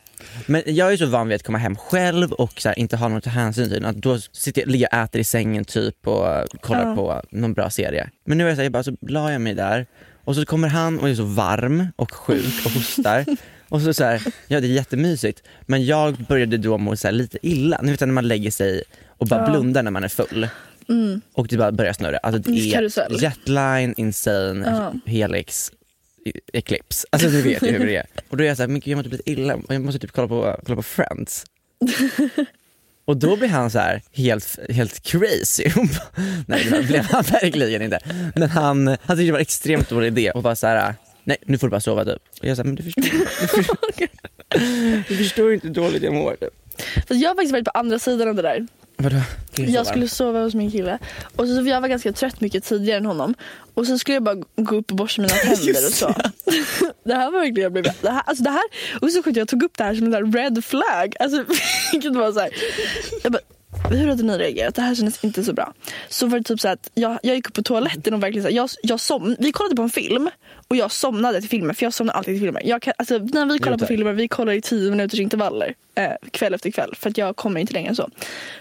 men 0.45 0.63
jag 0.65 0.93
är 0.93 0.97
så 0.97 1.05
van 1.05 1.27
vid 1.27 1.35
att 1.35 1.43
komma 1.43 1.57
hem 1.57 1.75
själv 1.75 2.31
och 2.31 2.61
här, 2.65 2.79
inte 2.79 2.97
ha 2.97 3.07
något 3.07 3.17
att 3.17 3.23
ta 3.23 3.29
hänsyn 3.29 3.69
till. 3.69 3.85
Att 3.85 3.95
då 3.95 4.19
sitter 4.19 4.61
jag, 4.61 4.69
ligger 4.69 4.87
jag 4.91 4.99
och 4.99 5.03
äter 5.05 5.21
i 5.21 5.23
sängen 5.23 5.65
typ 5.65 6.07
och 6.07 6.45
kollar 6.61 6.87
Ja. 6.89 6.95
på 6.95 7.21
någon 7.31 7.53
bra 7.53 7.69
serie. 7.69 8.09
Men 8.25 8.37
nu 8.37 8.45
är 8.45 8.49
det 8.49 8.55
så 8.55 8.59
här, 8.59 8.63
jag 8.65 8.71
bara, 8.71 8.83
så 8.83 8.95
la 9.01 9.31
jag 9.31 9.41
mig 9.41 9.53
där 9.53 9.85
och 10.23 10.35
så 10.35 10.45
kommer 10.45 10.67
han 10.67 10.99
och 10.99 11.09
är 11.09 11.15
så 11.15 11.23
varm 11.23 11.87
och 11.95 12.11
sjuk 12.11 12.65
och 12.65 12.71
hostar. 12.71 13.25
Och 13.69 13.81
så, 13.81 13.93
så 13.93 14.03
här, 14.03 14.21
ja 14.47 14.59
det 14.59 14.67
är 14.67 14.71
jättemysigt. 14.71 15.43
Men 15.61 15.85
jag 15.85 16.15
började 16.17 16.57
då 16.57 16.77
må 16.77 16.95
så 16.95 17.07
här, 17.07 17.11
lite 17.11 17.37
illa. 17.41 17.79
Ni 17.83 17.91
vet 17.91 17.99
när 17.99 18.07
man 18.07 18.27
lägger 18.27 18.51
sig 18.51 18.83
och 19.07 19.27
bara 19.27 19.39
Ja. 19.39 19.49
Blundar 19.49 19.83
när 19.83 19.91
man 19.91 20.03
är 20.03 20.07
full. 20.07 20.47
Och 21.33 21.47
det 21.47 21.57
bara 21.57 21.71
börjar 21.71 21.93
snurra. 21.93 22.17
Alltså 22.17 22.51
det 22.51 22.73
är 22.73 23.21
jetline, 23.23 23.93
insane, 23.97 24.65
Ja. 25.05 25.11
helix, 25.11 25.71
e- 26.25 26.31
eclipse. 26.53 27.07
Alltså 27.09 27.27
ni 27.29 27.41
vet 27.41 27.63
ju 27.63 27.71
hur 27.71 27.85
det 27.85 27.95
är. 27.95 28.05
Och 28.29 28.37
då 28.37 28.43
är 28.43 28.47
jag 28.47 28.57
såhär, 28.57 28.67
men 28.67 28.81
jag 28.85 28.95
mår 28.95 29.03
typ 29.03 29.11
lite 29.11 29.31
illa, 29.31 29.59
jag 29.69 29.81
måste 29.81 29.99
typ 29.99 30.11
kolla 30.11 30.27
på, 30.27 30.57
kolla 30.65 30.75
på 30.75 30.83
Friends. 30.83 31.45
Och 33.05 33.17
då 33.17 33.35
blir 33.35 33.49
han 33.49 33.71
så 33.71 33.79
här 33.79 34.01
helt, 34.11 34.59
helt 34.69 35.03
crazy. 35.03 35.63
Nej 36.47 36.67
det 36.71 36.83
blev 36.87 37.03
han 37.03 37.23
verkligen 37.23 37.81
inte. 37.81 37.99
Men 38.35 38.49
han, 38.49 38.87
han 38.87 38.97
tyckte 38.97 39.15
det 39.23 39.31
var 39.31 39.39
en 39.39 39.41
extremt 39.41 39.89
dålig 39.89 40.07
idé 40.07 40.31
och 40.31 40.43
var 40.43 40.55
så 40.55 40.67
här. 40.67 40.95
nej 41.23 41.37
nu 41.45 41.57
får 41.57 41.67
du 41.67 41.71
bara 41.71 41.81
sova 41.81 42.05
typ. 42.05 42.21
Och 42.41 42.45
jag 42.47 42.57
sa, 42.57 42.63
men 42.63 42.75
du 42.75 42.83
förstår, 42.83 43.01
du 43.01 43.47
förstår, 43.47 43.77
du 45.07 45.17
förstår 45.17 45.53
inte 45.53 45.67
hur 45.67 45.73
dåligt 45.73 46.03
jag 46.03 46.13
mår. 46.13 46.35
Typ. 46.35 46.49
Fast 47.07 47.21
jag 47.21 47.29
har 47.29 47.35
faktiskt 47.35 47.51
varit 47.51 47.65
på 47.65 47.71
andra 47.71 47.99
sidan 47.99 48.27
av 48.29 48.35
det 48.35 48.41
där. 48.41 48.67
Vadå? 49.01 49.21
Så 49.55 49.61
Jag 49.61 49.87
skulle 49.87 50.07
sova 50.07 50.43
hos 50.43 50.55
min 50.55 50.71
kille. 50.71 50.99
Och 51.35 51.47
så, 51.47 51.61
jag 51.67 51.81
var 51.81 51.87
ganska 51.87 52.13
trött 52.13 52.41
mycket 52.41 52.63
tidigare 52.63 52.97
än 52.97 53.05
honom. 53.05 53.33
Och 53.73 53.87
sen 53.87 53.99
skulle 53.99 54.15
jag 54.15 54.23
bara 54.23 54.35
gå 54.55 54.75
upp 54.75 54.91
och 54.91 54.97
borsta 54.97 55.21
mina 55.21 55.33
tänder 55.55 55.87
och 55.87 55.93
så. 55.93 56.07
det 57.05 57.13
här 57.13 57.31
var 57.31 57.39
verkligen, 57.39 57.63
jag 57.63 57.71
blev, 57.71 57.85
det 58.01 58.09
här, 58.09 58.21
alltså 58.25 58.43
det 58.43 58.49
här, 58.49 58.63
och 59.01 59.11
så 59.11 59.23
sjukt 59.23 59.37
jag 59.37 59.47
tog 59.47 59.63
upp 59.63 59.77
det 59.77 59.83
här 59.83 59.95
som 59.95 60.05
en 60.05 60.11
där 60.11 60.31
red 60.31 60.65
flag. 60.65 61.15
Alltså 61.19 61.45
vilket 61.91 62.15
var 62.15 62.31
så 62.31 62.39
här. 62.39 62.49
Jag 63.23 63.31
bara, 63.31 63.41
hur 63.89 64.07
hade 64.07 64.23
ni 64.23 64.37
reagerat? 64.37 64.75
Det 64.75 64.81
här 64.81 64.95
kändes 64.95 65.23
inte 65.23 65.43
så 65.43 65.53
bra. 65.53 65.73
Så 66.09 66.27
var 66.27 66.37
det 66.37 66.43
typ 66.43 66.59
så 66.59 66.67
att 66.67 66.89
jag, 66.93 67.19
jag 67.23 67.35
gick 67.35 67.47
upp 67.47 67.53
på 67.53 67.63
toaletten 67.63 68.13
och 68.13 68.23
verkligen 68.23 68.43
så 68.43 68.49
här, 68.49 68.55
jag, 68.55 68.69
jag 68.83 68.99
som, 68.99 69.35
vi 69.39 69.51
kollade 69.51 69.75
på 69.75 69.81
en 69.81 69.89
film 69.89 70.29
och 70.67 70.75
jag 70.75 70.91
somnade 70.91 71.41
till 71.41 71.49
filmen 71.49 71.75
för 71.75 71.85
jag 71.85 71.93
somnar 71.93 72.13
alltid 72.13 72.35
till 72.35 72.41
filmer. 72.41 72.61
Jag 72.65 72.81
kan, 72.81 72.93
alltså, 72.97 73.17
när 73.17 73.45
vi 73.45 73.59
kollar 73.59 73.77
på 73.77 73.85
filmer, 73.85 74.13
vi 74.13 74.27
kollar 74.27 74.53
i 74.53 74.61
tio 74.61 74.89
minuters 74.89 75.19
intervaller 75.19 75.73
eh, 75.95 76.11
kväll 76.31 76.53
efter 76.53 76.71
kväll 76.71 76.95
för 76.95 77.09
att 77.09 77.17
jag 77.17 77.35
kommer 77.35 77.59
inte 77.59 77.73
längre 77.73 77.89
än 77.89 77.95
så. 77.95 78.09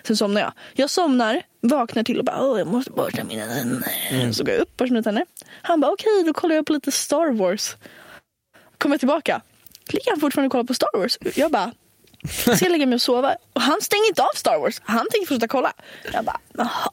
Sen 0.03 0.17
somnar 0.17 0.41
jag. 0.41 0.53
Jag 0.73 0.91
somnar, 0.91 1.43
vaknar 1.61 2.03
till 2.03 2.19
och 2.19 2.25
bara 2.25 2.41
Åh, 2.41 2.59
jag 2.59 2.67
måste 2.67 2.91
borsta 2.91 3.25
mina 3.25 3.47
tänder. 3.47 4.33
Så 4.33 4.45
går 4.45 4.55
jag 4.55 4.63
upp 4.63 4.69
och 4.69 4.77
borstar 4.77 4.95
mina 4.95 5.03
tänder. 5.03 5.27
Han 5.63 5.81
bara 5.81 5.93
okej, 5.93 6.25
då 6.27 6.33
kollar 6.33 6.55
jag 6.55 6.67
på 6.67 6.73
lite 6.73 6.93
Star 6.93 7.33
Wars. 7.33 7.77
Kommer 8.79 8.95
jag 8.95 9.01
tillbaka, 9.01 9.41
ligger 9.89 10.11
han 10.11 10.21
fortfarande 10.21 10.47
och 10.47 10.53
kollar 10.53 10.65
på 10.65 10.75
Star 10.75 10.99
Wars. 10.99 11.19
Jag 11.37 11.51
bara 11.51 11.73
ska 12.31 12.65
jag 12.65 12.71
lägga 12.73 12.87
mig 12.87 12.95
och 12.95 13.03
sova? 13.03 13.37
Och 13.53 13.61
han 13.61 13.81
stänger 13.81 14.09
inte 14.09 14.23
av 14.23 14.35
Star 14.35 14.59
Wars. 14.59 14.81
Han 14.85 15.07
tänker 15.11 15.27
fortsätta 15.27 15.49
kolla. 15.49 15.73
Jag 16.13 16.25
bara, 16.25 16.41
jaha. 16.53 16.91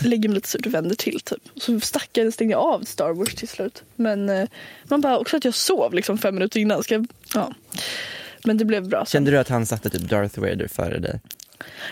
Lägger 0.00 0.28
mig 0.28 0.34
lite 0.34 0.48
surt 0.48 0.66
och 0.66 0.74
vänder 0.74 0.96
till 0.96 1.20
typ. 1.20 1.42
Så 1.56 1.80
stackaren 1.80 2.32
stängde 2.32 2.56
av 2.56 2.80
Star 2.84 3.12
Wars 3.12 3.34
till 3.34 3.48
slut. 3.48 3.82
Men 3.96 4.28
eh, 4.28 4.48
man 4.84 5.00
bara, 5.00 5.18
också 5.18 5.36
att 5.36 5.44
jag 5.44 5.54
sov 5.54 5.94
liksom 5.94 6.18
fem 6.18 6.34
minuter 6.34 6.60
innan. 6.60 6.82
Ska 6.82 7.04
ja. 7.34 7.52
Men 8.44 8.58
det 8.58 8.64
blev 8.64 8.88
bra. 8.88 8.98
sen. 8.98 9.06
Kände 9.06 9.30
du 9.30 9.38
att 9.38 9.48
han 9.48 9.66
satte 9.66 9.90
typ 9.90 10.02
Darth 10.02 10.40
Vader 10.40 10.68
före 10.68 10.98
dig? 10.98 11.20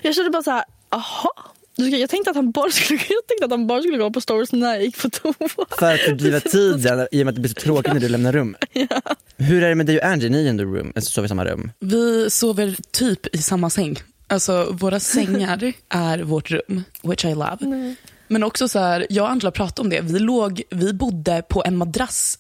Jag 0.03 0.15
kände 0.15 0.31
bara 0.31 0.43
så 0.43 0.51
här, 0.51 0.65
aha. 0.89 1.33
Jag 1.77 2.11
tänkte 2.11 2.31
att 2.31 2.37
han 2.37 2.51
bara 2.51 2.71
skulle, 2.71 3.01
jag 3.09 3.27
tänkte 3.29 3.45
att 3.45 3.51
han 3.51 3.67
bara 3.67 3.83
skulle 3.83 3.99
gå 3.99 4.11
på 4.11 4.21
Star 4.21 4.35
Wars 4.35 4.53
när 4.53 4.75
jag 4.75 4.83
gick 4.83 5.03
på 5.03 5.11
toa. 5.11 5.35
För 5.79 5.95
att 5.95 6.01
fördriva 6.01 6.41
tiden 6.51 7.09
i 7.13 7.23
och 7.23 7.27
med 7.27 7.29
att 7.29 7.35
det 7.35 7.41
blir 7.41 7.49
så 7.49 7.61
tråkigt 7.61 7.93
när 7.93 8.01
du 8.01 8.09
lämnar 8.09 8.33
rum. 8.33 8.57
Hur 9.37 9.63
är 9.63 9.69
det 9.69 9.75
med 9.75 9.87
dig 9.87 9.99
och 9.99 10.05
Angie? 10.05 10.31
Ni 10.31 10.45
är 10.45 10.51
ändå 10.51 10.65
room, 10.65 10.93
alltså 10.95 11.11
sover 11.11 11.27
i 11.27 11.29
samma 11.29 11.45
rum. 11.45 11.71
Vi 11.79 12.31
sover 12.31 12.77
typ 12.91 13.35
i 13.35 13.39
samma 13.39 13.71
säng. 13.71 13.97
Alltså 14.27 14.69
våra 14.73 15.01
sängar 15.01 15.73
är 15.89 16.19
vårt 16.19 16.51
rum, 16.51 16.85
which 17.03 17.25
I 17.25 17.35
love. 17.35 17.95
Men 18.29 18.43
också 18.43 18.69
så 18.69 18.79
här, 18.79 19.07
jag 19.11 19.25
och 19.25 19.31
Angela 19.31 19.51
pratade 19.51 19.81
om 19.83 19.91
det. 19.91 20.01
Vi, 20.01 20.19
låg, 20.19 20.63
vi 20.71 20.93
bodde 20.93 21.43
på 21.49 21.63
en 21.67 21.77
madrass 21.77 22.39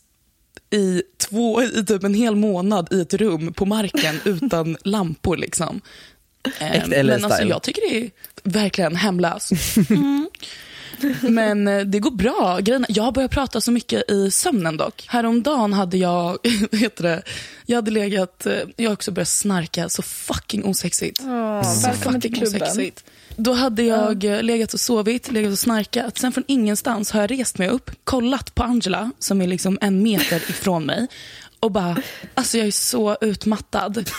i, 0.71 1.03
två, 1.17 1.63
i 1.63 1.85
typ 1.85 2.05
en 2.05 2.15
hel 2.15 2.37
månad 2.37 2.89
i 2.93 3.01
ett 3.01 3.15
rum 3.15 3.53
på 3.53 3.67
marken 3.67 4.21
utan 4.25 4.77
lampor. 4.85 5.37
Liksom. 5.37 5.81
Eh, 6.59 6.73
Äkta 6.73 6.89
Men 6.89 7.11
alltså, 7.11 7.29
LA-style. 7.29 7.49
jag 7.49 7.63
tycker 7.63 7.83
det 7.91 7.97
är 8.05 8.11
verkligen 8.43 8.97
hemlös. 8.97 9.51
Mm. 9.91 10.29
Men 11.23 11.69
eh, 11.69 11.81
det 11.81 11.99
går 11.99 12.11
bra. 12.11 12.59
Grejen, 12.61 12.87
jag 12.89 13.03
har 13.03 13.13
börjat 13.13 13.31
prata 13.31 13.61
så 13.61 13.71
mycket 13.73 14.11
i 14.11 14.31
sömnen 14.31 14.77
dock. 14.77 15.05
Häromdagen 15.09 15.73
hade 15.73 15.97
jag, 15.97 16.39
heter 16.73 17.03
det, 17.03 17.23
jag 17.67 17.77
hade 17.77 17.91
legat, 17.91 18.47
eh, 18.47 18.53
jag 18.77 18.91
har 18.91 18.93
också 18.95 19.11
börjat 19.11 19.29
snarka 19.29 19.89
så 19.89 20.03
fucking 20.03 20.65
osexigt. 20.65 21.21
så 21.21 21.27
välkommen 21.87 22.21
till 22.21 22.31
fucking 22.31 22.47
klubben. 22.47 22.63
osexigt. 22.63 23.05
Då 23.37 23.53
hade 23.53 23.83
jag 23.83 24.25
eh, 24.25 24.43
legat 24.43 24.75
och 24.75 24.81
sovit, 24.81 25.33
legat 25.33 25.53
och 25.53 25.59
snarkat. 25.59 26.19
Sen 26.19 26.33
från 26.33 26.45
ingenstans 26.47 27.11
har 27.11 27.21
jag 27.21 27.31
rest 27.31 27.59
mig 27.59 27.69
upp, 27.69 27.91
kollat 28.05 28.55
på 28.55 28.63
Angela 28.63 29.11
som 29.19 29.41
är 29.41 29.47
liksom 29.47 29.79
en 29.81 30.03
meter 30.03 30.37
ifrån 30.37 30.87
mig 30.87 31.07
och 31.63 31.71
bara, 31.73 31.97
alltså 32.35 32.59
jag 32.59 32.67
är 32.67 32.71
så 32.71 33.17
utmattad. 33.21 34.11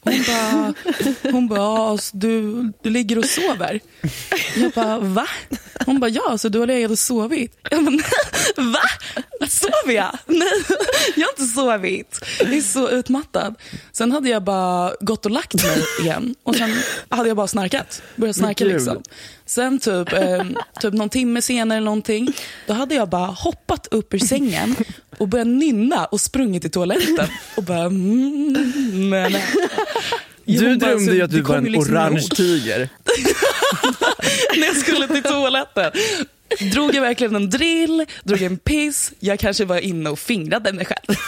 Hon 0.00 0.24
bara, 0.26 0.74
hon 1.32 1.48
bara 1.48 1.90
alltså, 1.90 2.16
du, 2.16 2.52
du 2.82 2.90
ligger 2.90 3.18
och 3.18 3.24
sover. 3.24 3.80
Jag 4.56 4.72
bara, 4.72 4.98
va? 4.98 5.26
Hon 5.86 6.00
bara, 6.00 6.10
ja, 6.10 6.22
alltså, 6.30 6.48
du 6.48 6.58
har 6.58 6.66
legat 6.66 6.90
och 6.90 6.98
sovit. 6.98 7.58
Jag 7.70 7.84
bara, 7.84 7.96
va? 8.56 8.80
Sover 9.48 9.92
jag? 9.92 10.18
Nej, 10.26 10.48
jag 11.16 11.26
har 11.26 11.32
inte 11.32 11.54
sovit. 11.54 12.20
Jag 12.40 12.54
är 12.54 12.60
så 12.60 12.88
utmattad. 12.88 13.54
Sen 13.92 14.12
hade 14.12 14.28
jag 14.28 14.42
bara 14.42 14.92
gått 15.00 15.26
och 15.26 15.32
lagt 15.32 15.64
mig 15.64 15.84
igen 16.00 16.34
och 16.42 16.56
sen 16.56 16.76
hade 17.08 17.28
jag 17.28 17.36
bara 17.36 17.46
snarkat. 17.46 18.02
Börjat 18.16 18.36
snarka 18.36 18.64
liksom. 18.64 19.02
Sen 19.46 19.78
typ, 19.78 20.12
eh, 20.12 20.44
typ 20.80 20.94
någon 20.94 21.08
timme 21.08 21.42
senare 21.42 21.76
eller 21.76 21.84
någonting, 21.84 22.32
då 22.66 22.74
hade 22.74 22.94
jag 22.94 23.08
bara 23.08 23.26
hoppat 23.26 23.86
upp 23.86 24.14
ur 24.14 24.18
sängen 24.18 24.76
och 25.18 25.28
börjat 25.28 25.46
nynna 25.46 26.04
och 26.04 26.20
sprungit 26.20 26.62
till 26.62 26.70
toaletten 26.70 27.28
och 27.56 27.62
bara 27.62 27.84
mm, 27.84 29.10
men, 29.10 29.32
Jo, 30.48 30.60
Du 30.60 30.68
hon 30.68 30.78
bara, 30.78 30.90
drömde 30.90 31.14
ju 31.14 31.22
att 31.22 31.30
du 31.30 31.40
var 31.40 31.56
en 31.56 31.64
liksom 31.64 31.94
orange 31.94 32.28
tiger. 32.34 32.88
när 34.56 34.66
jag 34.66 34.76
skulle 34.76 35.08
till 35.08 35.22
toaletten. 35.22 35.92
Drog 36.60 36.94
jag 36.94 37.02
verkligen 37.02 37.36
en 37.36 37.50
drill, 37.50 38.04
drog 38.24 38.42
en 38.42 38.58
piss, 38.58 39.12
jag 39.18 39.38
kanske 39.38 39.64
var 39.64 39.78
inne 39.78 40.10
och 40.10 40.18
fingrade 40.18 40.72
mig 40.72 40.84
själv. 40.86 41.18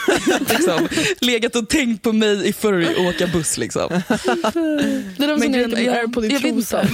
liksom, 0.50 0.88
legat 1.20 1.56
och 1.56 1.68
tänkt 1.68 2.02
på 2.02 2.12
mig 2.12 2.48
i 2.48 2.52
furry 2.52 2.94
och 2.98 3.04
åka 3.04 3.26
buss. 3.26 3.58
Liksom. 3.58 3.88
Det 3.88 3.98
är 4.58 5.18
de 5.18 5.26
Men 5.26 5.40
som 5.42 5.52
grejen- 5.52 5.70
heter 5.70 5.82
jag- 5.82 5.96
airpod 5.96 6.24
i 6.24 6.28
jag 6.28 6.42
trosan. 6.42 6.86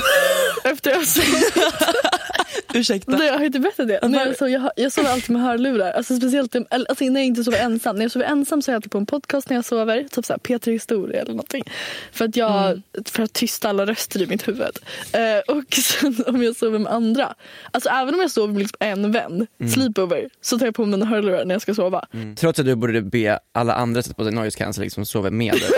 Efter 0.65 0.91
jag. 0.91 1.03
Ursäkta. 2.75 3.11
Det, 3.17 3.25
jag 3.27 3.39
har 3.39 3.45
inte 3.45 3.59
berättat 3.59 3.89
det. 3.89 4.09
När 4.09 4.19
var- 4.19 4.27
jag, 4.27 4.37
sov, 4.37 4.49
jag, 4.51 4.61
har- 4.61 4.73
jag 4.77 4.93
sover 4.93 5.11
alltid 5.11 5.31
med 5.31 5.43
hörlurar. 5.43 5.93
Alltså, 5.93 6.17
speciellt 6.17 6.57
alltså, 6.71 7.05
när 7.05 7.21
jag 7.21 7.27
inte 7.27 7.45
sover 7.45 7.59
ensam. 7.59 7.97
När 7.97 8.03
jag 8.05 8.13
sover 8.13 8.27
ensam 8.27 8.63
så 8.63 8.71
är 8.71 8.73
jag 8.73 8.79
alltid 8.79 8.93
på 8.93 8.99
en 8.99 9.07
podcast 9.07 9.49
när 9.49 9.57
jag 9.57 9.65
sover. 9.65 10.07
Typ 10.11 10.25
såhär 10.27 10.39
P3 10.39 10.71
Historia 10.71 11.21
eller 11.21 11.31
någonting. 11.31 11.65
För 12.13 12.25
att, 12.25 12.37
jag, 12.37 12.83
för 13.05 13.23
att 13.23 13.33
tysta 13.33 13.69
alla 13.69 13.87
röster 13.87 14.23
i 14.23 14.27
mitt 14.27 14.49
huvud. 14.49 14.79
Eh, 15.13 15.55
och 15.57 15.75
sen 15.83 16.25
om 16.27 16.43
jag 16.43 16.57
sover 16.57 16.79
med 16.79 16.93
andra. 16.93 17.35
Alltså 17.71 17.89
även 17.89 18.15
om 18.15 18.21
jag 18.25 18.31
sover 18.31 18.53
med 18.53 18.63
liksom 18.63 18.77
en 18.81 19.13
vän, 19.13 19.47
sleepover, 19.75 20.29
så 20.41 20.59
tar 20.59 20.67
jag 20.67 20.75
på 20.75 20.83
mig 20.83 20.91
mina 20.91 21.07
hörlurar 21.07 21.45
när 21.45 21.55
jag 21.55 21.63
ska 21.63 21.75
sova. 21.75 22.05
Trots 22.37 22.59
att 22.59 22.67
du 22.67 22.75
borde 22.75 23.03
be 23.03 23.39
alla 23.53 23.75
andra 23.75 24.03
sätta 24.03 24.15
på 24.15 24.25
sig 24.25 24.33
noise 24.33 24.59
cancelling 24.59 24.91
som 24.91 25.07
sover 25.07 25.31
med 25.31 25.53
dig. 25.53 25.63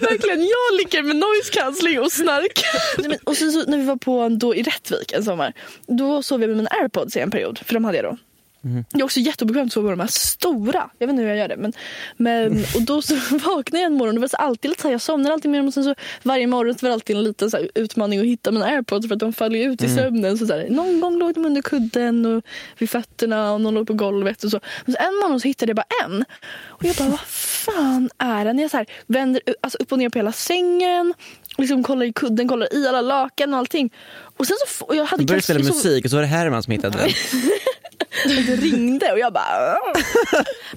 Verkligen, 0.00 0.40
jag 0.40 0.78
ligger 0.78 1.02
med 1.02 1.16
noise 1.16 1.52
cancelling 1.52 2.00
och 2.00 2.12
snark. 2.12 2.64
Nej, 2.98 3.08
men, 3.08 3.18
och 3.24 3.36
sen 3.36 3.52
så, 3.52 3.70
när 3.70 3.78
vi 3.78 3.84
var 3.84 3.96
på 3.96 4.28
då 4.28 4.54
i 4.54 4.62
Rättvik 4.62 5.12
en 5.12 5.24
sommar, 5.24 5.52
då 5.86 6.22
sov 6.22 6.40
jag 6.40 6.48
med 6.48 6.56
mina 6.56 6.70
airpods 6.70 7.16
i 7.16 7.20
en 7.20 7.30
period, 7.30 7.58
för 7.58 7.74
de 7.74 7.84
hade 7.84 7.98
jag 7.98 8.04
då. 8.04 8.16
Det 8.62 9.00
är 9.00 9.02
också 9.02 9.20
jätteobekvämt 9.20 9.66
att 9.68 9.72
sova 9.72 9.88
med 9.88 9.98
de 9.98 10.00
här 10.00 10.08
stora. 10.10 10.90
Jag 10.98 11.06
vet 11.06 11.12
inte 11.12 11.22
hur 11.22 11.28
jag 11.28 11.38
gör 11.38 11.48
det. 11.48 11.56
Men, 11.56 11.72
men, 12.16 12.64
och 12.74 12.82
då 12.82 13.02
så 13.02 13.14
vaknade 13.30 13.78
jag 13.78 13.86
en 13.86 13.94
morgon. 13.94 14.14
Det 14.14 14.20
var 14.20 14.28
så 14.28 14.36
alltid 14.36 14.68
lite 14.68 14.82
så 14.82 14.88
här, 14.88 14.92
jag 14.92 15.00
somnar 15.00 15.30
alltid 15.30 15.50
med 15.50 15.60
dem. 15.60 15.66
Och 15.66 15.74
sen 15.74 15.84
så 15.84 15.94
varje 16.22 16.46
morgon 16.46 16.74
så 16.74 16.86
var 16.86 16.88
det 16.88 16.94
alltid 16.94 17.16
en 17.16 17.24
liten 17.24 17.50
så 17.50 17.56
här, 17.56 17.70
utmaning 17.74 18.20
att 18.20 18.26
hitta 18.26 18.50
mina 18.52 18.66
airpods. 18.66 19.08
För 19.08 19.14
att 19.14 19.20
de 19.20 19.32
faller 19.32 19.58
ut 19.58 19.82
i 19.82 19.88
sömnen. 19.88 20.38
Så 20.38 20.46
så 20.46 20.52
här, 20.52 20.66
någon 20.70 21.00
gång 21.00 21.18
låg 21.18 21.34
de 21.34 21.44
under 21.44 21.62
kudden 21.62 22.26
och 22.26 22.44
vid 22.78 22.90
fötterna 22.90 23.52
och 23.52 23.60
någon 23.60 23.74
låg 23.74 23.86
på 23.86 23.94
golvet. 23.94 24.44
Och 24.44 24.50
så. 24.50 24.60
Men 24.84 24.94
så 24.94 25.02
en 25.02 25.14
morgon 25.14 25.40
så 25.40 25.48
hittade 25.48 25.70
jag 25.70 25.76
bara 25.76 26.04
en. 26.04 26.24
Och 26.68 26.84
jag 26.84 26.96
bara, 26.96 27.08
vad 27.08 27.20
fan 27.20 28.10
är 28.18 28.44
den? 28.44 28.58
Jag 28.58 28.70
så 28.70 28.76
här, 28.76 28.86
vänder 29.06 29.42
alltså 29.60 29.78
upp 29.78 29.92
och 29.92 29.98
ner 29.98 30.08
på 30.08 30.18
hela 30.18 30.32
sängen. 30.32 31.14
Liksom 31.58 31.82
kollar 31.82 32.06
i 32.06 32.12
kudden, 32.12 32.48
kollar 32.48 32.74
i 32.74 32.88
alla 32.88 33.00
lakan 33.00 33.52
och 33.52 33.58
allting. 33.58 33.90
Och 34.36 34.46
sen 34.46 34.56
så, 34.68 34.84
och 34.84 34.96
jag 34.96 35.04
hade 35.04 35.22
Du 35.22 35.26
började 35.26 35.42
spela 35.42 35.58
musik 35.58 36.04
och 36.04 36.10
så 36.10 36.16
var 36.16 36.22
det 36.22 36.28
Herman 36.28 36.62
som 36.62 36.70
hittade 36.70 36.98
den. 36.98 37.10
det 38.24 38.56
ringde 38.56 39.12
och 39.12 39.18
jag 39.18 39.32
bara... 39.32 39.76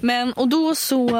Men 0.00 0.32
och 0.32 0.48
då 0.48 0.74
så 0.74 1.16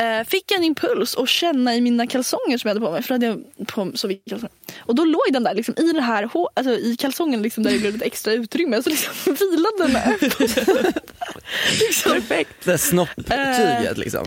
eh, 0.00 0.26
fick 0.28 0.50
jag 0.50 0.58
en 0.58 0.64
impuls 0.64 1.16
att 1.16 1.28
känna 1.28 1.74
i 1.74 1.80
mina 1.80 2.06
kalsonger 2.06 2.58
som 2.58 2.68
jag 2.68 2.74
hade 2.74 2.86
på 2.86 2.92
mig. 2.92 3.02
För 3.02 3.14
hade 3.14 3.26
jag 3.26 3.44
på 3.66 3.92
så 3.94 4.08
vita 4.08 4.30
kalsonger. 4.30 4.52
Och 4.78 4.94
då 4.94 5.04
låg 5.04 5.22
den 5.32 5.44
där 5.44 5.54
liksom, 5.54 5.74
i 5.78 5.92
det 5.92 6.00
här 6.00 6.24
hå- 6.24 6.48
alltså, 6.54 6.72
i 6.72 6.96
kalsongen 6.96 7.42
liksom, 7.42 7.62
där 7.64 7.70
det 7.70 7.78
blev 7.78 7.92
lite 7.92 8.04
extra 8.04 8.32
utrymme. 8.32 8.82
Så 8.82 8.90
liksom 8.90 9.12
vilade 9.24 9.78
den 9.78 9.92
där. 9.92 10.16
liksom. 11.80 12.12
Perfekt. 12.12 12.64
Det 12.64 12.78
snopptyget 12.78 13.98
liksom. 13.98 14.26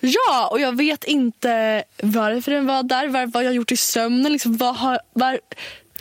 Ja, 0.00 0.48
och 0.52 0.60
jag 0.60 0.76
vet 0.76 1.04
inte 1.04 1.84
varför 2.02 2.52
den 2.52 2.66
var 2.66 2.82
där, 2.82 3.08
var, 3.08 3.26
vad 3.26 3.44
jag 3.44 3.48
har 3.48 3.54
gjort 3.54 3.72
i 3.72 3.76
sömnen. 3.76 4.32
Liksom, 4.32 4.56
vad 4.56 4.76
har, 4.76 5.00
var, 5.12 5.40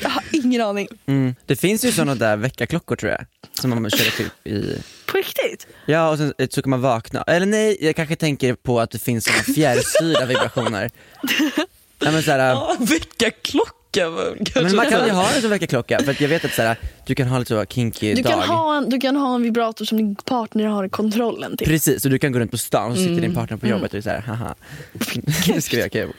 jag 0.02 0.10
har 0.10 0.24
ingen 0.32 0.62
aning. 0.62 0.88
Mm. 1.06 1.36
Det 1.46 1.56
finns 1.56 1.86
ju 1.86 1.92
såna 1.92 2.16
där 2.16 2.38
väckarklockor 2.38 2.96
tror 2.96 3.12
jag, 3.12 3.26
som 3.54 3.70
man 3.70 3.90
kör 3.90 4.18
typ 4.18 4.48
i 4.48 4.82
På 5.06 5.18
riktigt. 5.18 5.68
Ja 5.86 6.10
och 6.10 6.18
sen 6.18 6.34
eh, 6.38 6.48
så 6.50 6.62
kan 6.62 6.70
man 6.70 6.82
vakna, 6.82 7.22
eller 7.22 7.46
nej 7.46 7.78
jag 7.82 7.96
kanske 7.96 8.16
tänker 8.16 8.54
på 8.54 8.80
att 8.80 8.92
det 8.92 9.00
finns 9.00 9.26
såna 9.26 9.56
fjärrstyrda 9.56 10.26
vibrationer. 10.26 10.90
Ja, 12.00 12.12
men, 12.12 12.24
såhär, 12.24 12.40
Ja, 12.40 12.76
Väckarklocka. 12.80 13.77
Kanske 13.98 14.62
men 14.62 14.76
man 14.76 14.86
kan 14.90 15.04
ju 15.04 15.10
så. 15.10 15.16
ha 15.16 15.32
en 15.36 15.42
sån 15.42 15.50
väckarklocka 15.50 16.00
för 16.04 16.12
att 16.12 16.22
jag 16.22 16.30
vet 16.30 16.46
att 16.46 16.54
såhär, 16.54 16.78
du 17.06 17.16
kan 17.16 17.28
ha 17.28 17.40
lite 17.40 17.50
så 17.50 17.66
kinky 17.66 18.14
Du 18.14 18.22
dag. 18.22 18.32
kan, 18.32 18.42
ha 18.42 18.78
en, 18.78 18.90
du 18.90 19.00
kan 19.00 19.16
ha 19.16 19.36
en 19.36 19.42
vibrator 19.44 19.86
som 19.86 19.98
din 19.98 20.16
partner 20.16 20.66
har 20.66 20.88
kontrollen 20.90 21.58
till. 21.58 21.68
Precis, 21.68 22.06
och 22.06 22.12
du 22.12 22.20
kan 22.20 22.32
gå 22.32 22.40
runt 22.40 22.52
på 22.52 22.58
stan 22.58 22.92
och 22.92 22.98
så 22.98 23.04
sitter 23.04 23.12
Mm. 23.18 23.22
din 23.22 23.36
partner 23.36 23.58
på 23.58 23.68
jobbet 23.68 23.92
och 23.92 23.98
är 23.98 24.02
såhär, 24.02 24.20
haha. 24.22 24.56
Nu 25.48 25.62
ska 25.62 25.76
vi 25.78 25.82
ha 25.82 25.90
kul. 25.90 26.10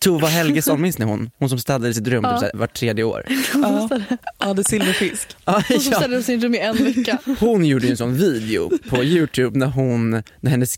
Tova 0.00 0.26
Helgesson, 0.28 0.80
minns 0.82 0.98
ni 0.98 1.04
hon? 1.04 1.30
Hon 1.38 1.48
som 1.48 1.58
städade 1.58 1.88
i 1.88 1.94
sitt 1.94 2.08
rum 2.08 2.24
typ 2.24 2.38
såhär, 2.38 2.50
vart 2.54 2.74
tredje 2.74 3.04
år. 3.04 3.24
Ja, 3.54 3.88
ja, 4.38 4.54
det 4.54 4.62
är 4.62 4.68
silverfisk. 4.68 5.28
Ja, 5.44 5.62
Hon 5.68 5.80
som 5.80 6.22
sig 6.22 6.34
i 6.34 6.38
rum 6.38 6.54
i 6.54 6.58
en 6.58 6.84
vecka. 6.84 7.18
Hon 7.40 7.64
gjorde 7.64 7.84
ju 7.86 7.90
en 7.90 7.96
sån 7.96 8.14
video 8.16 8.70
på 8.90 8.96
youtube 9.04 9.58
när 9.58 9.66
hon, 9.66 10.10
när 10.40 10.50
hennes 10.50 10.76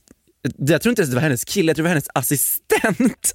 jag 0.56 0.82
tror 0.82 0.90
inte 0.90 1.02
ens 1.02 1.10
det 1.10 1.14
var 1.16 1.22
hennes 1.22 1.44
kille, 1.44 1.70
jag 1.70 1.76
tror 1.76 1.82
det 1.82 1.88
var 1.88 1.94
hennes 1.94 2.08
assistent. 2.14 3.32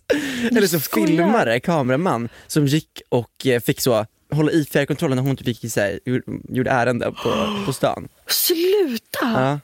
Eller 0.51 0.67
så 0.67 0.79
filmare, 0.79 1.59
kameraman, 1.59 2.29
som 2.47 2.65
gick 2.67 3.01
och 3.09 3.47
eh, 3.47 3.61
fick 3.61 3.81
så 3.81 4.05
hålla 4.31 4.51
i 4.51 4.65
fjärrkontrollen 4.65 5.15
när 5.15 5.23
hon 5.23 5.35
typ 5.37 5.47
gick 5.47 5.63
i, 5.63 5.69
så 5.69 5.79
här, 5.79 5.99
gjorde- 6.05 6.23
gjorde 6.49 6.69
ärenden 6.71 7.13
på, 7.13 7.63
på 7.65 7.73
stan. 7.73 8.07
Sluta! 8.27 8.99
Ja. 9.21 9.59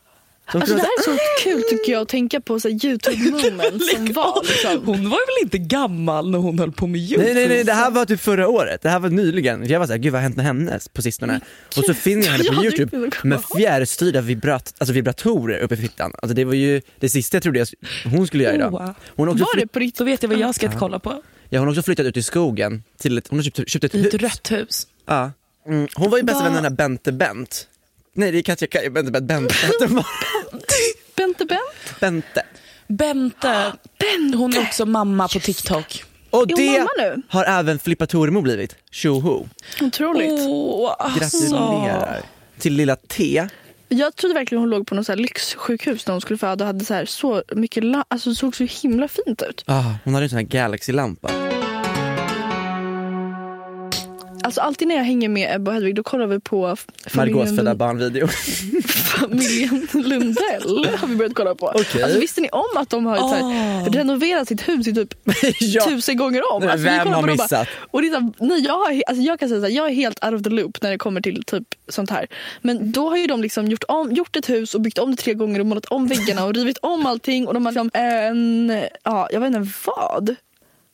Alltså, 0.54 0.76
det 0.76 0.82
här 0.82 0.90
är 1.00 1.04
så 1.04 1.18
kul 1.44 1.64
tycker 1.70 1.92
jag 1.92 2.02
att 2.02 2.08
tänka 2.08 2.42
på 2.42 2.60
så 2.60 2.70
här, 2.70 2.86
youtube 2.86 3.18
moments 3.32 3.92
som 3.96 4.14
var. 4.14 4.42
Liksom. 4.44 4.86
Hon 4.86 5.10
var 5.10 5.18
väl 5.38 5.44
inte 5.44 5.58
gammal 5.58 6.32
när 6.32 6.40
hon 6.40 6.60
höll 6.60 6.72
på 6.72 6.88
med 6.88 7.02
Youtube? 7.02 7.24
Nej 7.24 7.34
nej 7.34 7.48
nej, 7.48 7.64
det 7.64 7.74
här 7.74 7.92
var 7.92 8.06
typ 8.06 8.22
förra 8.22 8.48
året, 8.48 8.82
det 8.82 8.90
här 8.90 9.00
var 9.00 9.10
nyligen. 9.10 9.68
Jag 9.70 9.80
var 9.80 9.88
såhär, 9.88 9.98
gud 10.00 10.12
vad 10.14 10.20
har 10.22 10.24
hänt 10.24 10.36
med 10.36 10.46
henne 10.46 10.80
på 10.94 11.02
sistone? 11.02 11.40
Och 11.78 11.84
så 11.86 11.94
finner 11.94 12.26
jag 12.26 12.32
henne 12.32 12.44
Ja, 12.48 12.54
på 12.56 12.64
youtube 12.66 13.12
med 13.24 13.40
fjärrstyrda 13.58 14.22
vibrat, 14.22 14.74
alltså 14.78 14.94
vibratorer 14.94 15.60
uppe 15.60 15.74
i 15.74 15.78
fittan. 15.78 16.14
Alltså 16.22 16.36
det 16.36 16.46
var 16.46 16.54
ju 16.54 16.82
det 17.00 17.10
sista 17.10 17.36
jag 17.38 17.44
trodde 17.44 17.60
jag, 17.60 17.68
hon 18.12 18.28
skulle 18.28 18.44
göra 18.44 18.56
idag. 18.56 18.96
Hon 19.16 19.30
också, 19.30 19.44
Var 19.44 19.56
det 19.56 19.60
flytt, 19.62 19.72
på 19.72 19.80
riktigt? 19.80 19.98
Då 19.98 20.04
vet 20.06 20.24
jag 20.24 20.30
vad 20.30 20.40
jag 20.40 20.56
ska 20.56 20.72
kolla 20.72 21.00
på. 21.00 21.22
ja, 21.50 21.60
hon 21.60 21.68
har 21.68 21.74
också 21.74 21.84
flyttat 21.84 22.06
ut 22.06 22.18
i 22.18 22.24
skogen 22.24 22.84
till 22.98 23.18
ett, 23.18 23.28
hon 23.28 23.40
har 23.40 23.44
köpt, 23.44 23.70
köpt 23.70 23.84
ett 23.84 23.96
I 23.96 24.08
ett 24.08 24.14
hus. 24.14 24.22
rött 24.22 24.52
hus. 24.52 24.88
Ja. 25.08 25.32
Mm. 25.68 25.88
Hon 25.96 26.10
var 26.12 26.18
ju 26.18 26.24
bästa 26.24 26.44
Va? 26.44 26.50
vän 26.50 26.62
med 26.64 26.76
Bente 26.76 27.12
Bent. 27.12 27.68
Nej 28.16 28.32
det 28.32 28.38
är 28.38 28.42
Katja 28.42 28.68
Kaj, 28.68 28.90
Bente 28.90 29.12
Bent, 29.12 29.28
Bente. 29.28 29.56
Bente. 29.80 30.04
Bente 31.16 31.46
Bent? 31.46 32.00
Bente. 32.00 32.44
Bente. 32.88 33.74
Hon 34.38 34.54
är 34.58 34.62
också 34.62 34.86
mamma 34.86 35.28
på 35.28 35.40
TikTok. 35.40 36.04
Och 36.30 36.48
det 36.48 36.72
mamma 36.80 36.90
nu? 36.98 37.22
har 37.30 37.44
även 37.46 37.80
Filippa 37.80 38.08
Toremo 38.08 38.42
blivit. 38.42 38.76
Tjoho. 38.92 39.48
Otroligt. 39.82 40.32
Åh, 40.48 40.96
alltså. 41.00 41.38
Gratulerar. 41.50 42.22
Till 42.60 42.74
lilla 42.74 42.96
T. 42.96 43.48
Jag 43.90 44.16
trodde 44.16 44.34
verkligen 44.34 44.60
hon 44.60 44.70
låg 44.70 44.88
på 44.88 44.96
något 44.96 45.06
så 45.06 45.12
här 45.12 45.18
lyxsjukhus 45.18 46.08
när 46.08 46.12
hon 46.14 46.22
skulle 46.22 46.38
föda 46.40 46.64
och 46.64 46.68
hade 46.68 46.86
så, 46.86 46.94
här 46.94 47.06
så 47.06 47.44
mycket 47.56 47.84
la- 47.84 48.06
alltså 48.08 48.36
såg 48.36 48.56
så 48.56 48.64
himla 48.64 49.08
fint 49.08 49.42
ut. 49.50 49.64
Ah, 49.68 49.84
hon 50.04 50.14
hade 50.14 50.26
en 50.26 50.30
sån 50.30 50.38
här 50.38 50.46
Galaxy-lampa. 50.46 51.49
Alltså 54.44 54.62
alltid 54.62 54.88
när 54.88 54.96
jag 54.96 55.04
hänger 55.04 55.30
med 55.30 55.56
Ebba 55.56 55.72
och 55.72 55.76
Hedvig 55.76 55.96
då 55.96 56.04
kollar 56.04 56.28
vi 56.28 56.40
på 56.40 56.76
Margaux 57.14 57.56
födda 57.56 57.76
barnvideo. 57.76 58.28
familjen 58.88 59.88
Lundell. 59.94 60.96
har 61.00 61.08
vi 61.08 61.16
börjat 61.16 61.34
kolla 61.36 61.56
på. 61.56 61.68
Okej. 61.76 62.04
Alltså, 62.04 62.20
visste 62.20 62.42
ni 62.42 62.50
om 62.50 62.66
att 62.76 62.90
de 62.90 63.06
har 63.06 63.18
här, 63.18 63.90
renoverat 63.90 64.48
sitt 64.48 64.68
hus 64.68 64.88
i 64.88 64.94
typ 64.94 65.14
ja. 65.60 65.86
tusen 65.86 66.18
gånger 66.18 66.54
om? 66.54 66.64
Alltså, 66.64 66.78
vi 66.78 66.84
vem 66.84 67.00
kollar 67.00 67.16
har 67.16 67.22
på 67.22 67.28
dem 67.28 67.38
bara- 67.38 67.44
missat? 67.44 67.68
Och 67.92 68.02
det 68.02 68.08
är 68.08 68.12
så 68.12 68.20
här, 68.20 68.32
nej, 68.38 68.60
jag, 68.66 68.74
har, 68.74 69.02
alltså, 69.08 69.24
jag 69.24 69.40
kan 69.40 69.50
säga 69.50 69.62
så 69.62 69.68
här, 69.68 69.74
jag 69.74 69.88
är 69.90 69.94
helt 69.94 70.26
out 70.26 70.34
of 70.34 70.44
the 70.44 70.50
loop 70.50 70.82
när 70.82 70.92
det 70.92 70.98
kommer 70.98 71.22
till 71.22 71.44
typ 71.44 71.64
sånt 71.88 72.10
här. 72.10 72.28
Men 72.62 72.92
då 72.92 73.10
har 73.10 73.18
ju 73.18 73.28
de 73.28 73.42
liksom 73.42 73.68
gjort, 73.68 73.84
om, 73.88 74.12
gjort 74.12 74.36
ett 74.36 74.50
hus 74.50 74.76
och 74.76 74.82
byggt 74.82 74.98
om 74.98 75.12
det 75.12 75.18
tre 75.18 75.34
gånger 75.34 75.60
och 75.60 75.66
målat 75.66 75.86
om 75.86 76.08
väggarna 76.08 76.46
och 76.46 76.54
rivit 76.54 76.78
om 76.82 77.06
allting. 77.06 77.48
Och 77.48 77.54
de 77.54 77.66
har 77.66 77.72
liksom 77.72 77.90
en, 77.94 78.80
ja 79.04 79.28
jag 79.32 79.40
vet 79.40 79.48
inte 79.56 79.72
vad. 79.86 80.36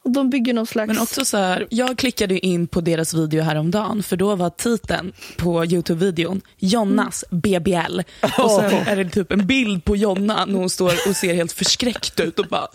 Och 0.05 0.11
de 0.11 0.29
bygger 0.29 0.53
någon 0.53 0.67
slags... 0.67 0.87
Men 0.87 0.99
också 0.99 1.25
så 1.25 1.37
här, 1.37 1.67
jag 1.69 1.97
klickade 1.97 2.45
in 2.45 2.67
på 2.67 2.81
deras 2.81 3.13
video 3.13 3.43
häromdagen 3.43 4.03
för 4.03 4.17
då 4.17 4.35
var 4.35 4.49
titeln 4.49 5.13
på 5.37 5.65
Youtube-videon 5.65 6.41
Jonnas 6.57 7.25
BBL. 7.29 7.99
Och 8.37 8.51
sen 8.51 8.73
är 8.73 8.95
det 8.95 9.09
typ 9.09 9.31
en 9.31 9.47
bild 9.47 9.85
på 9.85 9.95
Jonna 9.95 10.45
när 10.45 10.53
hon 10.59 10.69
står 10.69 10.93
och 11.09 11.15
ser 11.15 11.33
helt 11.33 11.51
förskräckt 11.51 12.19
ut 12.19 12.39
och 12.39 12.45
bara 12.45 12.67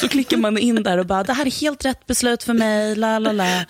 Så 0.00 0.08
klickar 0.08 0.36
man 0.36 0.58
in 0.58 0.82
där 0.82 0.98
och 0.98 1.06
bara 1.06 1.22
det 1.22 1.32
här 1.32 1.46
är 1.46 1.60
helt 1.60 1.84
rätt 1.84 2.06
beslut 2.06 2.42
för 2.42 2.54
mig, 2.54 2.96
la 2.96 3.18
la 3.18 3.32
la. 3.32 3.64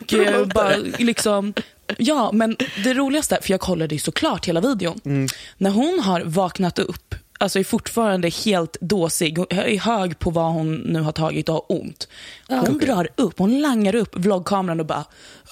Och 0.00 0.14
eh, 0.14 0.46
bara 0.46 0.76
liksom 0.98 1.54
Ja, 1.98 2.30
men 2.32 2.56
det 2.84 2.94
roligaste, 2.94 3.38
för 3.42 3.50
jag 3.50 3.60
kollade 3.60 3.94
ju 3.94 3.98
såklart 3.98 4.48
hela 4.48 4.60
videon. 4.60 5.28
När 5.58 5.70
hon 5.70 6.00
har 6.00 6.20
vaknat 6.20 6.78
upp, 6.78 7.13
alltså 7.38 7.58
är 7.58 7.64
fortfarande 7.64 8.28
helt 8.28 8.76
dåsig, 8.80 9.38
hon 9.38 9.46
är 9.50 9.78
hög 9.78 10.18
på 10.18 10.30
vad 10.30 10.52
hon 10.52 10.74
nu 10.76 11.00
har 11.00 11.12
tagit 11.12 11.48
och 11.48 11.54
har 11.54 11.64
ont. 11.68 12.08
Hon 12.48 12.78
drar 12.78 13.08
upp, 13.16 13.38
hon 13.38 13.60
langar 13.60 13.94
upp 13.94 14.16
vloggkameran 14.16 14.80
och 14.80 14.86
bara, 14.86 15.04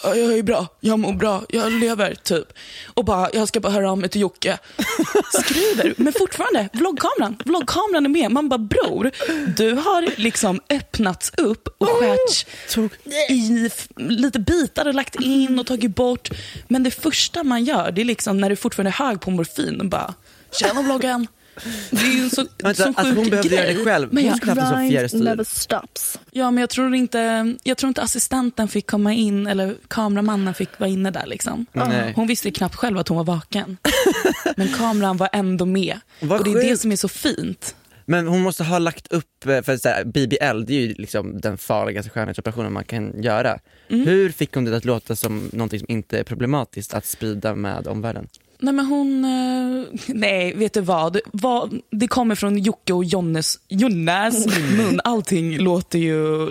"Ja, 0.05 0.14
jag 0.14 0.38
är 0.38 0.42
bra, 0.42 0.66
jag 0.81 0.99
mår 0.99 1.12
bra, 1.12 1.42
jag 1.49 1.73
lever, 1.73 2.14
typ. 2.23 2.53
Och 2.95 3.05
bara, 3.05 3.31
jag 3.33 3.49
ska 3.49 3.61
bara 3.61 3.73
höra 3.73 3.90
av 3.90 3.99
mig 3.99 4.09
till 4.09 4.21
Jocke. 4.21 4.59
Skriver, 5.42 5.95
men 5.97 6.12
fortfarande, 6.12 6.68
vloggkameran, 6.73 7.37
vloggkameran 7.45 8.05
är 8.05 8.09
med. 8.11 8.31
Man 8.31 8.49
bara, 8.49 8.59
bror, 8.59 9.11
du 9.57 9.73
har 9.75 10.21
liksom 10.21 10.61
öppnats 10.71 11.33
upp 11.37 11.68
och 11.79 11.88
skärts 11.88 12.47
i 13.29 13.71
lite 13.97 14.38
bitar 14.38 14.87
och 14.88 14.95
lagt 14.95 15.14
in 15.14 15.59
och 15.59 15.66
tagit 15.66 15.95
bort. 15.97 16.31
Men 16.68 16.83
det 16.83 16.90
första 16.90 17.45
man 17.45 17.64
gör, 17.64 17.90
det 17.92 18.01
är 18.01 18.05
liksom 18.05 18.38
när 18.38 18.51
du 18.51 18.57
fortfarande 18.57 18.90
är 18.90 19.05
hög 19.07 19.21
på 19.21 19.31
morfin 19.31 19.81
och 19.81 19.87
bara, 19.87 20.14
tjena 20.53 20.83
vloggen. 20.83 21.27
Det 21.91 21.97
är 21.97 22.17
ju 22.17 22.23
en 22.23 22.31
så, 22.31 22.47
Vänta, 22.59 22.83
så 22.83 22.88
alltså 22.88 23.05
sjuk 23.05 23.17
hon 23.17 23.31
behövde 23.31 23.49
grej. 23.49 23.59
göra 23.59 23.79
det 23.79 23.85
själv. 23.85 24.09
Men 24.12 24.23
Hon 24.23 24.29
jag, 24.29 24.37
skulle 24.37 24.61
haft 24.61 24.93
en 24.93 25.09
styr. 25.09 25.19
never 25.25 25.45
stops. 25.45 26.19
ja, 26.31 26.51
men 26.51 26.61
jag 26.61 26.71
tror, 26.71 26.95
inte, 26.95 27.55
jag 27.62 27.77
tror 27.79 27.88
inte 27.88 28.03
assistenten 28.03 28.69
fick 28.69 28.87
komma 28.87 29.12
in, 29.15 29.47
eller 29.47 29.77
kameramannen 29.88 30.55
fick 30.55 30.81
vara 30.81 30.91
inne 30.91 31.11
där. 31.11 31.27
Liksom. 31.27 31.67
Nej. 31.73 32.12
Hon 32.17 32.27
visste 32.27 32.51
knappt 32.51 32.75
själv 32.75 32.99
att 32.99 33.09
hon 33.09 33.17
var 33.17 33.25
vaken. 33.25 33.77
Men 34.57 34.69
kameran 34.69 35.17
var 35.17 35.29
ändå 35.33 35.67
med. 35.67 36.01
Vad 36.21 36.38
och 36.38 36.45
det 36.45 36.51
är 36.51 36.71
det 36.71 36.77
som 36.77 36.93
är 36.93 36.97
så 36.97 37.09
fint. 37.09 37.75
Men 38.05 38.27
hon 38.29 38.41
måste 38.41 38.65
ha 38.65 38.79
lagt 38.79 39.12
upp, 39.12 39.47
eh, 39.47 39.62
för 39.62 39.77
så 39.77 39.88
här, 39.88 40.05
BBL 40.05 40.65
det 40.67 40.75
är 40.75 40.81
ju 40.81 40.95
liksom 40.95 41.41
den 41.41 41.59
farligaste 41.59 42.11
skönhetsoperationen 42.11 42.73
man 42.73 42.85
kan 42.85 43.23
göra. 43.23 43.59
Mm. 43.88 44.07
Hur 44.07 44.31
fick 44.31 44.55
hon 44.55 44.65
det 44.65 44.77
att 44.77 44.85
låta 44.85 45.17
som 45.17 45.51
någonting 45.53 45.79
som 45.79 45.91
inte 45.91 46.19
är 46.19 46.25
problematiskt 46.25 46.95
att 46.95 47.07
sprida 47.07 47.55
med 47.55 47.87
omvärlden? 47.87 48.29
Nej 48.62 48.75
men 48.75 48.87
hon, 48.87 49.25
eh, 49.25 50.01
nej 50.07 50.55
vet 50.55 50.72
du 50.75 50.81
vad? 50.81 51.18
vad? 51.33 51.81
Det 51.90 52.09
kommer 52.09 52.35
från 52.35 52.59
Jocke 52.59 52.92
och 52.92 53.05
Jonnes, 53.05 53.59
Jonnes 53.68 54.46
mun. 54.77 55.01
Allting 55.05 55.59
låter 55.59 55.98
ju, 55.98 56.48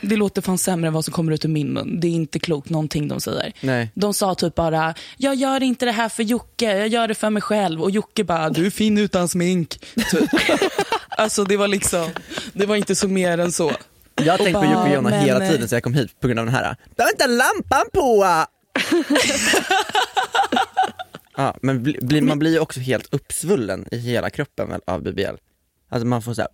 det 0.00 0.16
låter 0.16 0.42
fan 0.42 0.58
sämre 0.58 0.88
än 0.88 0.94
vad 0.94 1.04
som 1.04 1.12
kommer 1.12 1.32
ut 1.32 1.44
ur 1.44 1.48
min 1.48 1.72
mun. 1.72 2.00
Det 2.00 2.06
är 2.06 2.12
inte 2.12 2.38
klokt 2.38 2.70
någonting 2.70 3.08
de 3.08 3.20
säger. 3.20 3.52
Nej. 3.60 3.90
De 3.94 4.14
sa 4.14 4.34
typ 4.34 4.54
bara, 4.54 4.94
jag 5.16 5.34
gör 5.34 5.62
inte 5.62 5.84
det 5.84 5.92
här 5.92 6.08
för 6.08 6.22
Jocke, 6.22 6.78
jag 6.78 6.88
gör 6.88 7.08
det 7.08 7.14
för 7.14 7.30
mig 7.30 7.42
själv. 7.42 7.82
Och 7.82 7.90
Jocke 7.90 8.24
bara, 8.24 8.50
du 8.50 8.66
är 8.66 8.70
fin 8.70 8.98
utan 8.98 9.28
smink. 9.28 9.78
Typ. 10.10 10.30
alltså 11.08 11.44
det 11.44 11.56
var 11.56 11.68
liksom, 11.68 12.08
det 12.52 12.66
var 12.66 12.76
inte 12.76 12.94
så 12.94 13.08
mer 13.08 13.38
än 13.38 13.52
så. 13.52 13.72
Jag 14.14 14.32
har 14.32 14.38
tänkt 14.38 14.60
på 14.60 14.64
Jocke 14.64 14.88
och 14.88 14.94
Jonna 14.94 15.10
hela 15.10 15.44
eh, 15.44 15.50
tiden 15.50 15.68
så 15.68 15.74
jag 15.74 15.82
kom 15.82 15.94
hit 15.94 16.20
på 16.20 16.26
grund 16.26 16.40
av 16.40 16.46
den 16.46 16.54
här. 16.54 16.76
Du 16.96 17.02
har 17.02 17.10
inte 17.10 17.26
lampan 17.26 17.84
på! 17.92 18.26
ja, 21.36 21.56
men 21.62 21.82
bli, 21.82 21.98
bli, 22.02 22.20
man 22.20 22.38
blir 22.38 22.50
ju 22.52 22.58
också 22.58 22.80
helt 22.80 23.14
uppsvullen 23.14 23.88
i 23.90 23.96
hela 23.96 24.30
kroppen 24.30 24.68
väl, 24.68 24.80
av 24.86 25.02
BBL. 25.02 25.24
Alltså 25.88 26.06
man 26.06 26.22
får 26.22 26.34
såhär, 26.34 26.48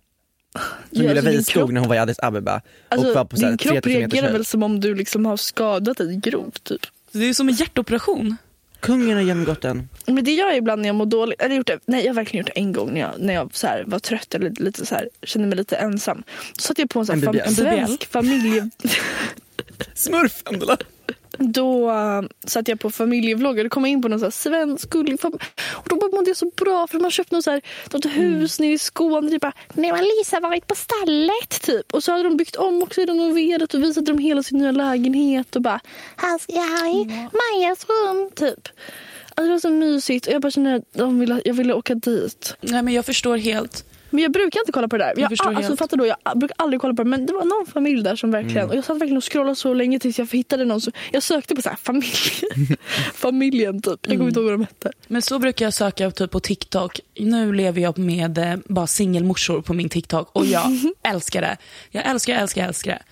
som 0.53 0.61
Ja, 0.91 1.01
Julia 1.03 1.11
alltså 1.11 1.31
din 1.31 1.43
kropp- 1.43 1.71
när 1.71 1.79
hon 1.79 1.89
var 1.89 1.95
i 1.95 1.99
Addis 1.99 2.19
Abeba 2.19 2.61
Alltså, 2.89 3.07
och 3.09 3.15
var 3.15 3.25
på 3.25 3.37
såhär 3.37 3.49
din 3.51 3.57
3000 3.57 3.81
kropp 3.81 3.85
reagerar 3.85 4.31
väl 4.33 4.45
som 4.45 4.63
om 4.63 4.79
du 4.79 4.95
liksom 4.95 5.25
har 5.25 5.37
skadat 5.37 5.97
dig 5.97 6.15
grovt. 6.23 6.63
Typ. 6.63 6.81
Det 7.11 7.25
är 7.29 7.33
som 7.33 7.49
en 7.49 7.55
hjärtoperation. 7.55 8.37
Kungen 8.79 9.15
har 9.17 9.23
genomgått 9.23 9.61
den. 9.61 9.89
Men 10.05 10.23
det 10.23 10.31
gör 10.31 10.47
jag 10.47 10.57
ibland 10.57 10.81
när 10.81 10.89
jag 10.89 10.95
mår 10.95 11.05
dåligt. 11.05 11.41
Eller 11.41 11.49
jag 11.49 11.53
har 11.53 11.57
gjort 11.57 11.67
det, 11.67 11.79
nej, 11.85 12.01
jag 12.05 12.09
har 12.09 12.15
verkligen 12.15 12.45
gjort 12.45 12.53
det 12.55 12.59
en 12.59 12.73
gång 12.73 12.93
när 12.93 13.01
jag, 13.01 13.11
när 13.19 13.33
jag 13.33 13.49
så 13.55 13.67
här, 13.67 13.83
var 13.87 13.99
trött 13.99 14.35
eller 14.35 14.49
lite 14.49 14.85
så 14.85 14.95
här, 14.95 15.09
kände 15.23 15.47
mig 15.47 15.57
lite 15.57 15.75
ensam. 15.75 16.23
Då 16.55 16.61
satte 16.61 16.81
jag 16.81 16.89
på 16.89 16.99
en, 16.99 17.05
så 17.05 17.13
här, 17.13 17.19
En 17.23 17.33
fam- 17.33 17.41
en 17.47 17.55
svensk 17.55 18.05
familje... 18.05 18.69
Smurfen 19.93 20.55
eller? 20.55 20.77
Då 21.37 21.91
satte 22.47 22.71
jag 22.71 22.79
på 22.79 22.91
familjevlogg 22.91 23.59
och 23.59 23.71
kom 23.71 23.83
jag 23.83 23.91
in 23.91 24.01
på 24.01 24.07
någon 24.07 24.19
så 24.19 24.25
här 24.25 24.31
svensk 24.31 24.89
gullig 24.89 25.19
familj. 25.19 25.43
Och 25.71 25.89
då 25.89 25.95
mådde 25.95 26.29
jag 26.29 26.37
så 26.37 26.51
bra 26.55 26.87
för 26.87 26.97
de 26.97 27.03
har 27.03 27.11
köpt 27.11 27.31
något, 27.31 27.43
så 27.43 27.51
här, 27.51 27.61
något 27.91 28.05
hus 28.05 28.59
nere 28.59 28.71
i 28.71 28.77
Skåne. 28.77 29.29
Typ 29.29 29.41
bara, 29.41 29.53
nu 29.73 29.91
har 29.91 30.19
Lisa 30.19 30.39
varit 30.39 30.67
på 30.67 30.75
stallet 30.75 31.61
typ. 31.61 31.93
Och 31.93 32.03
så 32.03 32.11
hade 32.11 32.23
de 32.23 32.37
byggt 32.37 32.55
om 32.55 32.83
också, 32.83 33.01
renoverat 33.01 33.73
och 33.73 33.83
visade 33.83 34.11
dem 34.11 34.17
hela 34.17 34.43
sin 34.43 34.57
nya 34.57 34.71
lägenhet 34.71 35.55
och 35.55 35.61
bara, 35.61 35.79
här 36.15 36.39
ska 36.39 36.53
jag 36.53 36.95
i 36.95 37.05
Majas 37.05 37.85
rum 37.89 38.29
typ. 38.35 38.67
Alltså 39.35 39.43
det 39.43 39.49
var 39.49 39.59
så 39.59 39.69
mysigt 39.69 40.27
och 40.27 40.33
jag 40.33 40.41
bara 40.41 40.51
kände 40.51 40.75
att 40.75 40.93
de 40.93 41.19
ville, 41.19 41.41
jag 41.45 41.53
ville 41.53 41.73
åka 41.73 41.95
dit. 41.95 42.55
Nej 42.61 42.81
men 42.83 42.93
jag 42.93 43.05
förstår 43.05 43.37
helt. 43.37 43.85
Men 44.09 44.23
jag 44.23 44.31
brukar 44.31 44.59
inte 44.59 44.71
kolla 44.71 44.87
på 44.87 44.97
det 44.97 45.03
där. 45.03 45.13
Jag, 45.21 45.29
förstår 45.29 45.47
alltså, 45.47 45.63
helt. 45.63 45.79
fattar 45.79 45.97
då, 45.97 46.05
jag 46.05 46.17
brukar 46.39 46.55
aldrig 46.57 46.81
kolla 46.81 46.93
på 46.93 47.03
det. 47.03 47.09
Men 47.09 47.25
det 47.25 47.33
var 47.33 47.45
någon 47.45 47.65
familj 47.73 48.03
där 48.03 48.15
som 48.15 48.31
verkligen... 48.31 48.69
Och 48.69 48.75
jag 48.75 48.85
satt 48.85 48.95
verkligen 48.95 49.17
och 49.17 49.31
scrollade 49.31 49.55
så 49.55 49.73
länge 49.73 49.99
tills 49.99 50.19
jag 50.19 50.27
hittade 50.31 50.65
någon. 50.65 50.81
Som, 50.81 50.93
jag 51.11 51.23
sökte 51.23 51.55
på 51.55 51.61
så 51.61 51.69
här, 51.69 51.75
familj, 51.75 52.77
familjen 53.13 53.81
typ. 53.81 53.99
Jag 54.01 54.17
kommer 54.17 54.27
inte 54.27 54.39
ihåg 54.39 54.49
vad 54.49 54.59
de 54.59 54.61
hette. 54.61 54.91
Men 55.07 55.21
så 55.21 55.39
brukar 55.39 55.65
jag 55.65 55.73
söka 55.73 56.11
typ 56.11 56.31
på 56.31 56.39
TikTok. 56.39 56.99
Nu 57.19 57.53
lever 57.53 57.81
jag 57.81 57.97
med 57.97 58.37
eh, 58.37 58.55
bara 58.65 58.87
singelmorsor 58.87 59.61
på 59.61 59.73
min 59.73 59.89
TikTok 59.89 60.29
och 60.31 60.45
jag 60.45 60.63
älskar 61.03 61.41
det. 61.41 61.57
Jag 61.89 62.05
älskar, 62.05 62.33
älskar, 62.33 62.67
älskar 62.67 62.91
det. 62.91 63.03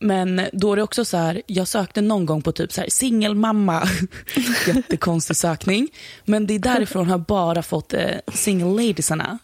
Men 0.00 0.40
då 0.52 0.72
är 0.72 0.76
det 0.76 0.82
också 0.82 1.04
så 1.04 1.16
här, 1.16 1.42
jag 1.46 1.68
sökte 1.68 2.00
någon 2.00 2.26
gång 2.26 2.42
på 2.42 2.52
typ 2.52 2.72
så 2.72 2.80
här 2.80 2.88
singelmamma. 2.88 3.88
Jättekonstig 4.66 5.36
sökning. 5.36 5.88
Men 6.24 6.46
det 6.46 6.54
är 6.54 6.58
därifrån 6.58 7.06
har 7.06 7.12
jag 7.12 7.20
bara 7.20 7.62
fått 7.62 7.94
eh, 7.94 8.06
single 8.32 8.82
ladiesarna. 8.82 9.38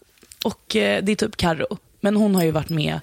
Och 0.45 0.77
eh, 0.77 1.05
det 1.05 1.13
är 1.13 1.17
typ 1.17 1.37
Karo. 1.37 1.79
Men 2.01 2.17
hon 2.17 2.35
har 2.35 2.45
ju 2.45 2.51
varit 2.51 2.69
med 2.71 3.01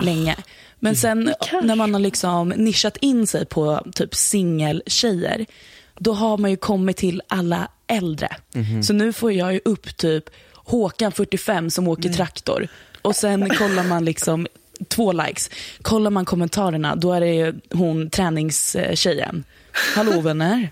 länge. 0.00 0.36
Men 0.78 0.96
sen 0.96 1.34
när 1.62 1.76
man 1.76 1.94
har 1.94 2.00
liksom 2.00 2.48
nischat 2.48 2.96
in 2.96 3.26
sig 3.26 3.46
på 3.46 3.86
typ 3.94 4.14
singeltjejer, 4.14 5.46
då 5.98 6.12
har 6.12 6.38
man 6.38 6.50
ju 6.50 6.56
kommit 6.56 6.96
till 6.96 7.22
alla 7.28 7.68
äldre. 7.86 8.28
Så 8.82 8.92
nu 8.92 9.12
får 9.12 9.32
jag 9.32 9.52
ju 9.52 9.60
upp 9.64 9.96
typ 9.96 10.24
Håkan 10.52 11.12
45 11.12 11.70
som 11.70 11.88
åker 11.88 12.08
traktor. 12.12 12.68
Och 13.02 13.16
sen 13.16 13.50
kollar 13.50 13.84
man 13.84 14.04
liksom 14.04 14.46
två 14.88 15.12
likes. 15.12 15.50
Kollar 15.82 16.10
man 16.10 16.24
kommentarerna, 16.24 16.96
då 16.96 17.12
är 17.12 17.20
det 17.20 17.34
ju 17.34 17.54
hon 17.72 18.10
träningstjejen. 18.10 19.44
Hallå 19.94 20.20
vänner. 20.20 20.70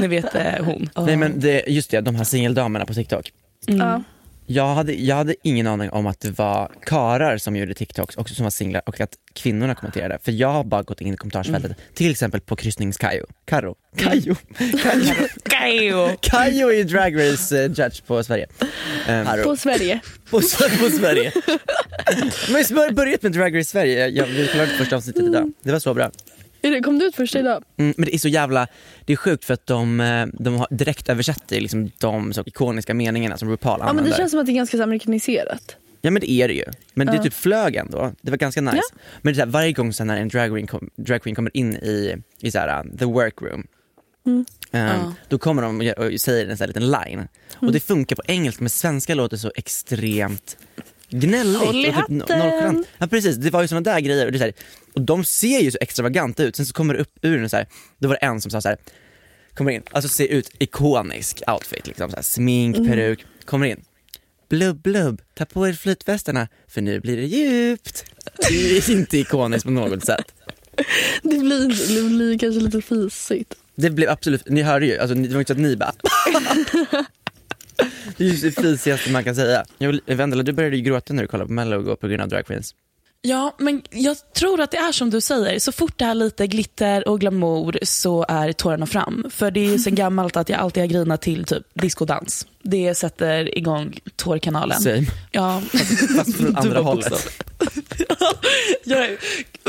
Ni 0.00 0.06
vet 0.06 0.34
eh, 0.34 0.64
hon. 0.64 0.90
Nej 0.96 1.16
men 1.16 1.40
det, 1.40 1.64
just 1.66 1.90
det, 1.90 2.00
de 2.00 2.14
här 2.16 2.24
singeldamerna 2.24 2.86
på 2.86 2.94
TikTok. 2.94 3.32
Ja. 3.66 4.02
Jag 4.50 4.74
hade, 4.74 4.94
jag 4.94 5.16
hade 5.16 5.34
ingen 5.42 5.66
aning 5.66 5.90
om 5.90 6.06
att 6.06 6.20
det 6.20 6.38
var 6.38 6.70
karar 6.84 7.38
som 7.38 7.56
gjorde 7.56 7.74
TikToks 7.74 8.16
också 8.16 8.34
som 8.34 8.44
var 8.44 8.50
singlar 8.50 8.82
och 8.86 9.00
att 9.00 9.10
kvinnorna 9.32 9.74
kommenterade. 9.74 10.18
För 10.22 10.32
jag 10.32 10.48
har 10.48 10.64
bara 10.64 10.82
gått 10.82 11.00
in 11.00 11.14
i 11.14 11.16
kommentarsfältet, 11.16 11.72
till 11.94 12.10
exempel 12.10 12.40
på 12.40 12.56
kryssnings-Kajo. 12.56 13.24
Karo. 13.44 13.74
Kajo. 13.96 14.34
Kajo. 14.82 15.14
Kajo. 15.42 16.16
Kajo 16.20 16.68
är 16.68 16.74
ju 16.74 16.84
Drag 16.84 17.16
Race 17.16 17.64
eh, 17.64 17.70
judge 17.70 18.06
på 18.06 18.24
Sverige. 18.24 18.46
Um, 19.08 19.44
På 19.44 19.56
Sverige. 19.56 20.00
på, 20.30 20.36
på 20.80 20.90
Sverige. 20.90 21.32
Men 22.48 22.64
vi 22.68 22.74
har 22.74 22.92
börjat 22.92 23.22
med 23.22 23.32
Drag 23.32 23.58
Race 23.58 23.70
Sverige, 23.70 24.08
jag, 24.08 24.26
vi 24.26 24.46
kollade 24.46 24.70
på 24.70 24.76
första 24.76 24.96
avsnittet 24.96 25.22
idag. 25.22 25.52
Det 25.62 25.72
var 25.72 25.78
så 25.78 25.94
bra. 25.94 26.10
Det- 26.60 26.80
Kom 26.80 26.98
du 26.98 27.04
ut 27.06 27.16
först 27.16 27.34
idag? 27.36 27.64
Mm, 27.76 27.94
men 27.96 28.06
det 28.06 28.14
är 28.14 28.18
så 28.18 28.28
jävla, 28.28 28.66
det 29.04 29.12
är 29.12 29.16
sjukt 29.16 29.44
för 29.44 29.54
att 29.54 29.66
de, 29.66 30.00
eh, 30.00 30.26
de 30.32 30.54
har 30.56 30.66
direkt 30.70 31.08
översätter 31.08 31.60
liksom 31.60 31.90
de 31.98 32.32
så 32.32 32.42
ikoniska 32.46 32.94
meningarna 32.94 33.38
som 33.38 33.48
RuPaul 33.50 33.72
Ja, 33.72 33.78
men 33.78 33.88
använder. 33.90 34.10
det 34.10 34.16
känns 34.16 34.30
som 34.30 34.40
att 34.40 34.46
det 34.46 34.52
är 34.52 34.54
ganska 34.54 34.82
amerikaniserat. 34.82 35.76
Ja 36.00 36.10
men 36.10 36.20
det 36.20 36.30
är 36.30 36.48
det 36.48 36.54
ju, 36.54 36.64
men 36.94 37.06
det 37.06 37.16
Ja. 37.16 37.22
typ 37.22 37.34
flög 37.34 37.76
ändå, 37.76 38.12
det 38.20 38.30
var 38.30 38.38
ganska 38.38 38.60
nice. 38.60 38.76
Ja. 38.76 38.98
Men 39.22 39.32
det 39.34 39.34
är 39.34 39.40
så 39.42 39.46
här, 39.46 39.52
varje 39.52 39.72
gång 39.72 39.92
så 39.92 40.02
här, 40.02 40.06
när 40.06 40.16
en 40.20 40.28
drag 40.28 40.50
queen, 40.50 40.66
kom, 40.66 40.90
drag 40.96 41.22
queen 41.22 41.34
kommer 41.34 41.56
in 41.56 41.76
i, 41.76 42.16
i 42.40 42.50
så 42.50 42.58
här, 42.58 42.84
uh, 42.86 42.96
the 42.96 43.04
workroom, 43.04 43.66
Mm. 44.26 44.38
um, 44.38 44.44
Ja. 44.80 45.12
då 45.28 45.38
kommer 45.38 45.62
de 45.62 45.80
och 46.14 46.20
säger 46.20 46.46
en 46.48 46.56
sån 46.56 46.62
här 46.64 46.68
liten 46.68 46.90
line. 46.90 47.28
Och 47.56 47.72
det 47.72 47.80
funkar 47.80 48.16
på 48.16 48.22
engelska 48.26 48.62
men 48.64 48.70
svenska 48.70 49.14
låter 49.14 49.36
så 49.36 49.52
extremt 49.56 50.56
gnälligt. 51.10 51.60
Håll 51.60 51.76
i 51.76 51.90
och 51.90 51.94
typ 51.94 51.94
no- 51.94 51.94
hatten. 52.00 52.18
nonchalant. 52.18 52.86
Ja 52.98 53.06
precis, 53.06 53.36
det 53.36 53.50
var 53.50 53.62
ju 53.62 53.68
såna 53.68 53.80
där 53.80 54.00
grejer 54.00 54.26
och, 54.26 54.32
det 54.32 54.36
är 54.36 54.38
så 54.38 54.44
här, 54.44 54.54
och 54.94 55.00
de 55.02 55.24
ser 55.24 55.58
ju 55.60 55.70
så 55.70 55.78
extravaganta 55.80 56.42
ut, 56.44 56.56
sen 56.56 56.66
så 56.66 56.72
kommer 56.72 56.94
det 56.94 57.00
upp 57.00 57.18
ur 57.22 57.38
den 57.38 57.50
så 57.50 57.56
här, 57.56 57.66
då 57.98 58.08
var 58.08 58.14
det 58.14 58.26
en 58.26 58.40
som 58.40 58.50
sa 58.50 58.60
så 58.60 58.68
här, 58.68 58.78
kommer 59.54 59.72
in, 59.72 59.82
alltså 59.90 60.08
ser 60.08 60.26
ut 60.26 60.50
ikonisk 60.58 61.42
outfit 61.46 61.86
liksom, 61.86 62.10
så 62.10 62.16
här, 62.16 62.22
smink, 62.22 62.76
Mm. 62.76 62.88
peruk, 62.88 63.24
kommer 63.44 63.66
in. 63.66 63.80
Blubb 64.48 64.82
blubb, 64.82 65.20
ta 65.34 65.44
på 65.44 65.68
er 65.68 65.72
flytvästarna 65.72 66.48
för 66.68 66.80
nu 66.80 67.00
blir 67.00 67.16
det 67.16 67.24
djupt. 67.24 68.04
Det 68.48 68.54
är 68.78 68.90
inte 68.90 69.18
ikoniskt 69.18 69.64
på 69.64 69.70
något 69.70 70.04
sätt. 70.04 70.32
Det 71.22 71.38
blir, 71.38 71.94
det 72.02 72.08
blir 72.16 72.38
kanske 72.38 72.60
lite 72.60 72.82
fisigt. 72.82 73.54
Det 73.74 73.90
blev 73.90 74.10
absolut, 74.10 74.48
ni 74.48 74.62
hörde 74.62 74.86
ju, 74.86 74.98
alltså, 74.98 75.14
det 75.14 75.28
var 75.28 75.38
inte 75.40 75.54
så 75.54 75.58
att 75.58 75.62
ni 75.62 75.76
bara 75.76 75.92
Det 78.16 78.24
är 78.24 78.28
ju 78.28 78.50
det 78.50 78.62
fisigaste 78.62 79.10
man 79.10 79.24
kan 79.24 79.34
säga. 79.34 79.64
Vendela, 80.06 80.42
du 80.42 80.52
började 80.52 80.76
ju 80.76 80.82
gråta 80.82 81.14
när 81.14 81.22
du 81.22 81.28
kollade 81.28 81.46
på 81.48 81.52
Mello 81.52 81.96
på 81.96 82.08
grund 82.08 82.22
av 82.22 82.28
Drag 82.28 82.46
Queens. 82.46 82.74
Ja, 83.20 83.54
men 83.58 83.82
jag 83.90 84.16
tror 84.34 84.60
att 84.60 84.70
det 84.70 84.76
är 84.76 84.92
som 84.92 85.10
du 85.10 85.20
säger. 85.20 85.58
Så 85.58 85.72
fort 85.72 85.92
det 85.98 86.04
är 86.04 86.14
lite 86.14 86.46
glitter 86.46 87.08
och 87.08 87.20
glamour 87.20 87.78
så 87.82 88.26
är 88.28 88.52
tårarna 88.52 88.86
fram. 88.86 89.26
För 89.30 89.50
det 89.50 89.60
är 89.60 89.70
ju 89.70 89.78
sen 89.78 89.94
gammalt 89.94 90.36
att 90.36 90.48
jag 90.48 90.58
alltid 90.60 90.82
har 90.82 90.88
grinat 90.88 91.22
till 91.22 91.44
typ 91.44 91.62
diskodans. 91.74 92.46
Det 92.62 92.94
sätter 92.94 93.58
igång 93.58 93.98
tårkanalen. 94.16 94.80
Same. 94.80 95.06
Ja. 95.30 95.62
Fast 96.16 96.36
från 96.36 96.56
andra 96.56 96.80
hållet. 96.80 97.42
ja, 98.08 98.32
jag, 98.84 99.04
är- 99.04 99.18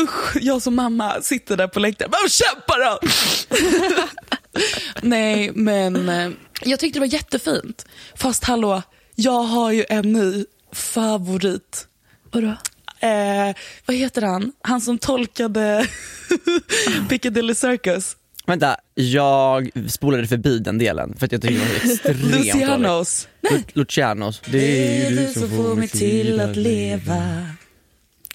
usch, 0.02 0.36
jag 0.42 0.62
som 0.62 0.76
mamma 0.76 1.22
sitter 1.22 1.58
där 1.58 1.68
på 1.68 1.80
läktaren. 1.80 2.12
Men 2.12 2.30
kämpa 2.30 2.74
då! 2.78 3.00
Nej, 5.02 5.52
men 5.54 6.10
eh, 6.10 6.30
jag 6.64 6.80
tyckte 6.80 7.00
det 7.00 7.06
var 7.06 7.14
jättefint. 7.14 7.86
Fast 8.16 8.44
hallå, 8.44 8.82
jag 9.16 9.44
har 9.44 9.72
ju 9.72 9.86
en 9.90 10.12
ny 10.14 10.46
favorit. 10.72 11.88
Vadå? 12.32 12.48
Eh, 13.00 13.56
vad 13.86 13.96
heter 13.96 14.22
han? 14.22 14.52
Han 14.62 14.82
som 14.82 14.98
tolkade 14.98 15.88
Piccadilly 17.10 17.56
Circus. 17.56 18.16
Vänta, 18.46 18.78
jag 18.96 19.70
spolade 19.90 20.28
förbi 20.28 20.60
den 20.60 20.78
delen 20.78 21.16
för 21.18 21.26
att 21.26 21.32
jag 21.32 21.42
tyckte 21.42 21.66
det 21.66 21.86
var 21.86 21.92
extremt. 21.94 22.18
Lucianos. 22.36 23.28
Lu- 23.42 23.64
Lucianos. 23.74 24.42
Det 24.46 25.04
är 25.06 25.10
ju 25.10 25.16
du 25.18 25.34
som 25.34 25.50
får 25.50 25.76
mig 25.76 25.88
till 25.88 26.40
att 26.40 26.56
leva. 26.58 27.46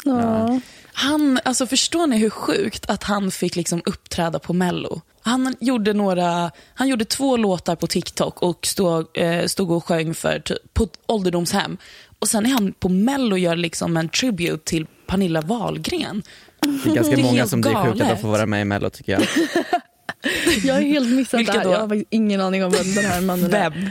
Ja. 0.04 0.60
Han, 0.96 1.40
alltså 1.44 1.66
förstår 1.66 2.07
ni 2.07 2.18
hur 2.18 2.30
sjukt 2.30 2.90
att 2.90 3.02
han 3.02 3.30
fick 3.30 3.57
liksom 3.57 3.83
uppträda 3.85 4.38
på 4.38 4.52
Mello? 4.52 5.00
Han 5.22 5.57
gjorde, 5.61 5.92
några, 5.92 6.50
han 6.74 6.88
gjorde 6.88 7.04
två 7.04 7.37
låtar 7.37 7.76
på 7.76 7.87
TikTok 7.87 8.42
och 8.42 8.66
stod, 8.66 9.07
eh, 9.14 9.46
stod 9.46 9.70
och 9.70 9.85
sjöng 9.85 10.14
för, 10.14 10.42
på 10.72 10.85
ett 10.85 10.98
ålderdomshem. 11.07 11.76
Och 12.18 12.28
sen 12.28 12.46
är 12.46 12.50
han 12.50 12.72
på 12.72 12.88
Mello 12.88 13.33
och 13.33 13.38
gör 13.38 13.57
liksom 13.57 13.96
en 13.96 14.09
tribute 14.09 14.64
till 14.64 14.87
Pernilla 15.07 15.40
Wahlgren. 15.40 16.22
Det 16.61 16.90
är 16.90 16.94
ganska 16.94 17.16
Det 17.16 17.22
är 17.22 17.24
många 17.24 17.46
som 17.46 17.61
det 17.61 17.68
är 17.68 17.92
sjukt 17.92 18.02
att 18.02 18.20
får 18.20 18.28
vara 18.28 18.46
med 18.46 18.61
i 18.61 18.64
Mello 18.64 18.90
tycker 18.90 19.12
jag. 19.12 19.22
Jag 20.64 20.74
har 20.74 20.80
helt 20.80 21.11
missat 21.11 21.40
Vilka 21.40 21.52
det 21.52 21.59
här. 21.59 21.64
då? 21.64 21.70
Jag 21.72 21.78
har 21.78 22.04
ingen 22.11 22.40
aning 22.40 22.64
om 22.64 22.70
vem 22.70 22.94
den 22.94 23.04
här 23.04 23.20
mannen 23.20 23.54
är. 23.54 23.70
Vem? 23.70 23.90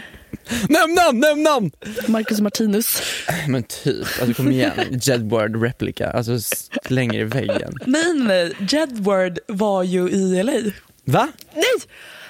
Nämn 0.70 0.94
namn, 0.94 1.20
nämn 1.20 1.44
namn! 1.44 1.72
Marcus 2.08 2.42
Martinus. 2.42 3.02
Men 3.48 3.64
typ, 3.64 4.08
alltså 4.22 4.34
kom 4.34 4.52
igen. 4.52 4.72
Jedward 5.02 5.64
replika, 5.64 6.12
alltså 6.12 6.40
slänger 6.86 7.20
i 7.20 7.24
väggen. 7.24 7.74
Nej, 7.86 8.14
nej, 8.14 8.54
Jedward 8.70 9.40
var 9.48 9.84
ju 9.84 10.10
i 10.10 10.44
LA. 10.44 10.72
Va? 11.06 11.28
Nej! 11.54 11.64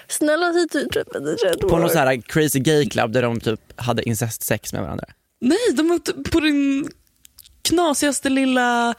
Snälla 0.08 0.54
säg 0.54 0.68
typ 0.68 0.96
Jedward. 0.96 1.70
På 1.70 1.78
någon 1.78 1.90
så 1.90 1.98
här 1.98 2.22
crazy 2.22 2.60
gay 2.60 2.90
club 2.90 3.12
där 3.12 3.22
de 3.22 3.40
typ 3.40 3.60
hade 3.76 4.10
incestsex 4.10 4.74
med 4.74 4.82
varandra. 4.82 5.06
Nej, 5.42 5.58
de 5.74 5.90
var 5.90 6.30
på 6.32 6.40
den 6.40 6.88
knasigaste 7.62 8.30
lilla 8.30 8.96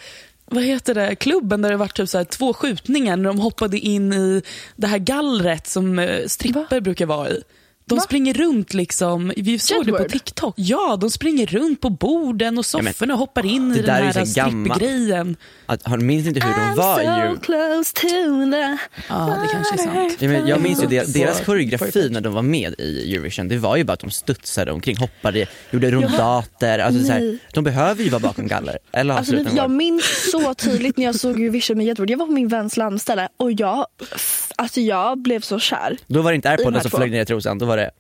vad 0.47 0.63
heter 0.63 0.95
det, 0.95 1.17
klubben 1.17 1.63
där 1.63 1.71
det 1.71 1.77
var 1.77 1.89
typ 1.89 2.09
så 2.09 2.19
här 2.19 2.25
två 2.25 2.55
skjutningar 2.55 3.17
när 3.17 3.25
de 3.25 3.39
hoppade 3.39 3.79
in 3.79 4.13
i 4.13 4.43
det 4.77 4.87
här 4.87 4.99
gallret 4.99 5.67
som 5.67 5.99
eh, 5.99 6.27
stripper 6.27 6.81
brukar 6.81 7.07
vara 7.07 7.31
i. 7.31 7.43
De 7.87 7.95
Va? 7.95 8.01
springer 8.01 8.35
runt 8.35 8.75
liksom, 8.75 9.33
vi 9.37 9.59
såg 9.59 9.87
det 9.87 9.93
på 9.93 9.99
Jedward? 9.99 10.13
TikTok. 10.13 10.55
Ja, 10.57 10.97
de 11.01 11.11
springer 11.11 11.47
runt 11.47 11.81
på 11.81 11.91
borden 11.91 12.49
och 12.49 12.55
men, 12.55 12.65
sofforna 12.65 13.15
och 13.15 13.19
hoppar 13.21 13.47
in 13.47 13.73
det 13.73 13.79
i 13.79 13.83
den 13.83 13.87
där 13.87 14.01
är 14.03 14.07
ju 14.07 14.13
här 14.13 14.25
strippgrejen. 14.25 15.37
Har, 15.67 15.99
minns 15.99 16.27
inte 16.27 16.41
hur 16.41 16.53
de 16.53 16.61
I'm 16.61 16.77
var 16.77 16.95
so 16.97 17.31
ju. 17.31 17.39
close 17.41 17.95
to 17.95 18.51
the... 18.51 18.79
Ja, 19.09 19.39
det 19.43 19.49
kanske 19.53 19.75
är 19.75 19.79
sant. 19.79 20.17
Ja, 20.19 20.29
men 20.29 20.47
jag 20.47 20.61
minns 20.61 20.83
ju 20.83 20.87
deras, 20.87 21.41
koreografi 21.41 22.09
när 22.11 22.21
de 22.21 22.33
var 22.35 22.43
med 22.43 22.75
i 22.79 23.15
Eurovision, 23.15 23.49
det 23.49 23.59
var 23.59 23.77
ju 23.77 23.85
bara 23.85 23.93
att 23.93 24.01
de 24.01 24.11
studsade 24.11 24.73
omkring, 24.73 24.97
hoppade, 24.97 25.47
gjorde 25.71 25.91
ronddater. 25.91 26.79
Alltså, 26.79 27.05
så 27.05 27.13
här, 27.13 27.39
de 27.53 27.65
behöver 27.65 28.03
ju 28.05 28.11
vara 28.11 28.21
bakom 28.21 28.47
galler. 28.47 28.79
Eller 28.93 29.15
Alltså, 29.15 29.37
jag 29.57 29.71
minns 29.71 30.31
så 30.31 30.55
tydligt 30.55 30.97
när 30.97 31.05
jag 31.05 31.15
såg 31.15 31.41
Eurovision 31.41 31.77
med 31.77 31.87
Jedward. 31.87 32.11
Jag 32.11 32.19
var 32.19 32.27
på 32.27 32.33
min 32.33 32.49
väns 32.49 32.77
landställe 32.77 33.29
och 33.37 33.53
jag, 33.53 33.87
alltså 34.57 34.81
jag 34.81 35.19
blev 35.23 35.41
så 35.41 35.59
kär. 35.59 35.97
Då 36.07 36.23
var 36.23 36.31
det 36.33 36.37
inte 36.37 36.49
de 36.49 36.53
airpodden 36.53 36.83
som 36.83 36.91
flög 36.91 37.11
ner 37.11 37.23
i 37.23 37.27
trosan, 37.27 37.59
då 37.59 37.67
var 37.67 37.74
det 37.77 37.91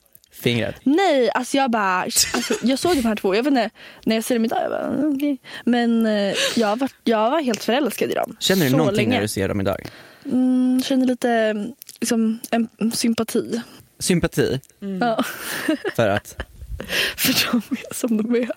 fingret. 0.44 0.74
Nej, 0.82 1.30
alltså 1.30 1.56
jag 1.56 1.70
bara, 1.70 2.02
alltså, 2.02 2.54
jag 2.62 2.78
såg 2.78 2.96
de 2.96 3.04
här 3.04 3.16
två. 3.16 3.34
Jag 3.34 3.42
vet 3.42 3.50
inte, 3.50 3.70
när 4.04 4.14
jag 4.14 4.24
ser 4.24 4.34
dem 4.34 4.44
idag, 4.44 4.62
jag 4.62 4.70
bara 4.70 4.86
mm, 4.86 5.16
okej. 5.16 5.38
Men 5.64 6.06
eh, 6.06 6.34
jag 6.56 6.78
var, 6.78 6.90
jag 7.04 7.30
var 7.30 7.40
helt 7.40 7.64
förälskad 7.64 8.10
i 8.10 8.14
dem. 8.14 8.36
Känner 8.40 8.64
du 8.64 8.70
så 8.70 8.76
någonting 8.76 8.96
länge. 8.96 9.14
när 9.14 9.22
du 9.22 9.28
ser 9.28 9.48
dem 9.48 9.60
idag? 9.60 9.86
Mm, 10.24 10.82
känner 10.84 11.06
lite 11.06 11.54
liksom, 12.00 12.40
en, 12.50 12.68
en 12.78 12.92
sympati. 12.92 13.60
Sympati 13.98 14.60
Ja, 15.00 15.24
för 15.96 16.08
att 16.08 16.36
för 17.16 17.52
de 17.52 17.56
är 17.76 17.94
som 17.94 18.16
de 18.16 18.34
är. 18.34 18.50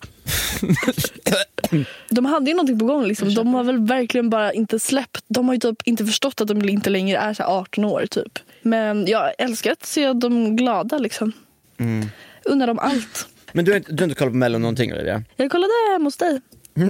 De 2.10 2.26
hade 2.26 2.50
ju 2.50 2.56
någonting 2.56 2.80
på 2.80 2.86
gång. 2.86 3.06
Liksom. 3.06 3.34
De 3.34 3.54
har 3.54 3.64
väl 3.64 3.88
verkligen 3.88 4.30
bara 4.30 4.54
inte 4.54 4.80
släppt. 4.80 5.26
De 5.28 5.48
har 5.48 5.54
ju 5.54 5.60
typ 5.60 5.82
inte 5.88 6.06
förstått 6.06 6.42
att 6.42 6.48
de 6.48 6.70
inte 6.70 6.90
längre 6.90 7.18
är 7.18 7.34
så 7.34 7.44
här 7.44 7.50
18 7.50 7.86
år. 7.86 8.06
typ. 8.12 8.40
Men 8.70 9.08
jag 9.08 9.32
älskar 9.38 9.72
att 9.72 9.86
se 9.86 10.14
dem 10.14 10.56
glada. 10.56 10.98
Liksom. 10.98 11.32
Mm. 11.80 12.06
Unnar 12.46 12.68
dem 12.68 12.80
allt. 12.80 13.28
Men 13.52 13.66
du 13.66 13.72
har, 13.72 13.78
inte- 13.78 13.92
du 13.92 14.04
har 14.04 14.10
inte 14.10 14.20
kollat 14.20 14.32
på 14.34 14.38
mello 14.38 14.58
någonting 14.58 14.94
Olivia? 14.94 15.24
Jag 15.36 15.52
kollade 15.52 15.74
hemma 15.92 16.04
hos 16.06 16.18
dig. 16.18 16.42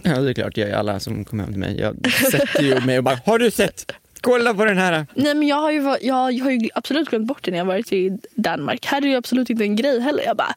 Ja 0.04 0.20
det 0.22 0.30
är 0.30 0.34
klart, 0.34 0.58
jag 0.58 0.70
är 0.70 0.74
alla 0.76 1.00
som 1.00 1.26
kommer 1.26 1.44
hem 1.44 1.54
till 1.54 1.60
mig. 1.60 1.80
Jag 1.80 2.12
sätter 2.32 2.63
ju 2.63 2.80
mig 2.82 2.98
och 2.98 3.04
bara, 3.04 3.20
har 3.26 3.40
du 3.40 3.52
sett? 3.52 3.92
Kolla 4.22 4.54
på 4.54 4.66
den 4.66 4.78
här! 4.78 5.06
Nej, 5.13 5.36
men 5.36 5.48
jag, 5.48 5.56
har 5.56 5.72
ju, 5.72 5.80
va- 5.80 5.98
jag 6.02 6.16
har 6.16 6.52
ju 6.52 6.70
absolut 6.76 7.10
glömt 7.10 7.28
bort 7.28 7.40
det 7.44 7.52
när 7.52 7.58
jag 7.58 7.66
varit 7.66 7.94
i 7.94 8.18
Danmark. 8.36 8.86
Här 8.86 8.98
är 8.98 9.02
det 9.02 9.08
ju 9.08 9.16
absolut 9.16 9.50
inte 9.50 9.63
en 9.63 9.76
grej 9.76 10.00
heller. 10.00 10.24
Jag 10.24 10.38
bara, 10.38 10.56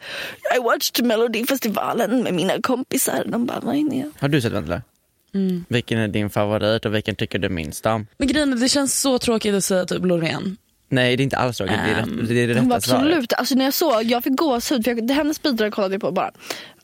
I 0.56 0.58
watched 0.58 1.04
Melodifestivalen 1.06 2.22
med 2.22 2.34
mina 2.34 2.52
kompisar. 2.62 3.24
De 3.26 3.46
bara, 3.46 3.60
vad 3.60 3.74
är 3.74 3.84
ni? 3.84 4.04
Har 4.18 4.28
du 4.28 4.40
sett 4.40 4.52
Vendela? 4.52 4.82
Mm. 5.34 5.64
Vilken 5.68 5.98
är 5.98 6.08
din 6.08 6.30
favorit 6.30 6.86
och 6.86 6.94
vilken 6.94 7.14
tycker 7.16 7.38
du 7.38 7.48
minst 7.48 7.86
om? 7.86 8.06
Men 8.18 8.28
grejen 8.28 8.60
det 8.60 8.68
känns 8.68 9.00
så 9.00 9.18
tråkigt 9.18 9.54
att 9.54 9.64
säga 9.64 9.84
typ 9.84 10.04
Loreen. 10.04 10.56
Nej 10.92 11.16
det 11.16 11.22
är 11.22 11.24
inte 11.24 11.36
alls 11.36 11.56
tråkigt, 11.56 11.76
det, 11.84 11.90
är 11.90 11.94
rätt, 11.94 12.06
Ehm, 12.06 12.26
det 12.28 12.34
är 12.42 12.48
det 12.48 12.54
rätta 12.54 12.62
svaret. 12.80 12.84
absolut, 13.04 13.32
alltså 13.32 13.54
när 13.54 13.64
jag 13.64 13.74
såg, 13.74 14.02
jag 14.04 14.24
fick 14.24 14.36
gåshud. 14.36 14.84
För 14.84 14.90
jag, 14.90 15.06
det 15.06 15.14
hennes 15.14 15.42
bidrag 15.42 15.72
kollade 15.72 15.94
jag 15.94 16.00
på 16.00 16.10
bara. 16.12 16.30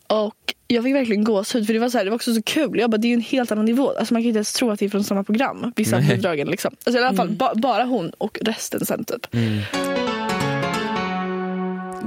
Och 0.07 0.35
jag 0.69 0.85
fick 0.85 0.95
verkligen 0.95 1.25
gåshud 1.25 1.67
för 1.67 1.73
det 1.73 1.79
var, 1.79 1.89
så 1.89 1.99
här, 1.99 2.05
det 2.05 2.11
var 2.11 2.15
också 2.15 2.35
så 2.35 2.43
kul. 2.43 2.79
Jag 2.79 2.91
bara, 2.91 2.97
det 2.97 3.07
är 3.07 3.11
ju 3.11 3.15
en 3.15 3.21
helt 3.21 3.53
annan 3.53 3.65
nivå. 3.65 3.91
Alltså 3.99 4.15
man 4.15 4.23
kan 4.23 4.29
inte 4.29 4.37
ens 4.37 4.53
tro 4.53 4.71
att 4.71 4.79
det 4.79 4.85
är 4.85 4.89
från 4.89 5.05
samma 5.05 5.25
program. 5.25 5.73
Vissa 5.77 5.99
Nej. 5.99 6.09
bidragen 6.17 6.49
liksom. 6.49 6.75
Alltså 6.85 7.01
i 7.01 7.05
alla 7.05 7.17
fall 7.17 7.31
ba, 7.31 7.55
bara 7.55 7.85
hon 7.85 8.11
och 8.19 8.39
resten 8.43 8.87
sen 8.87 9.05
typ. 9.05 9.27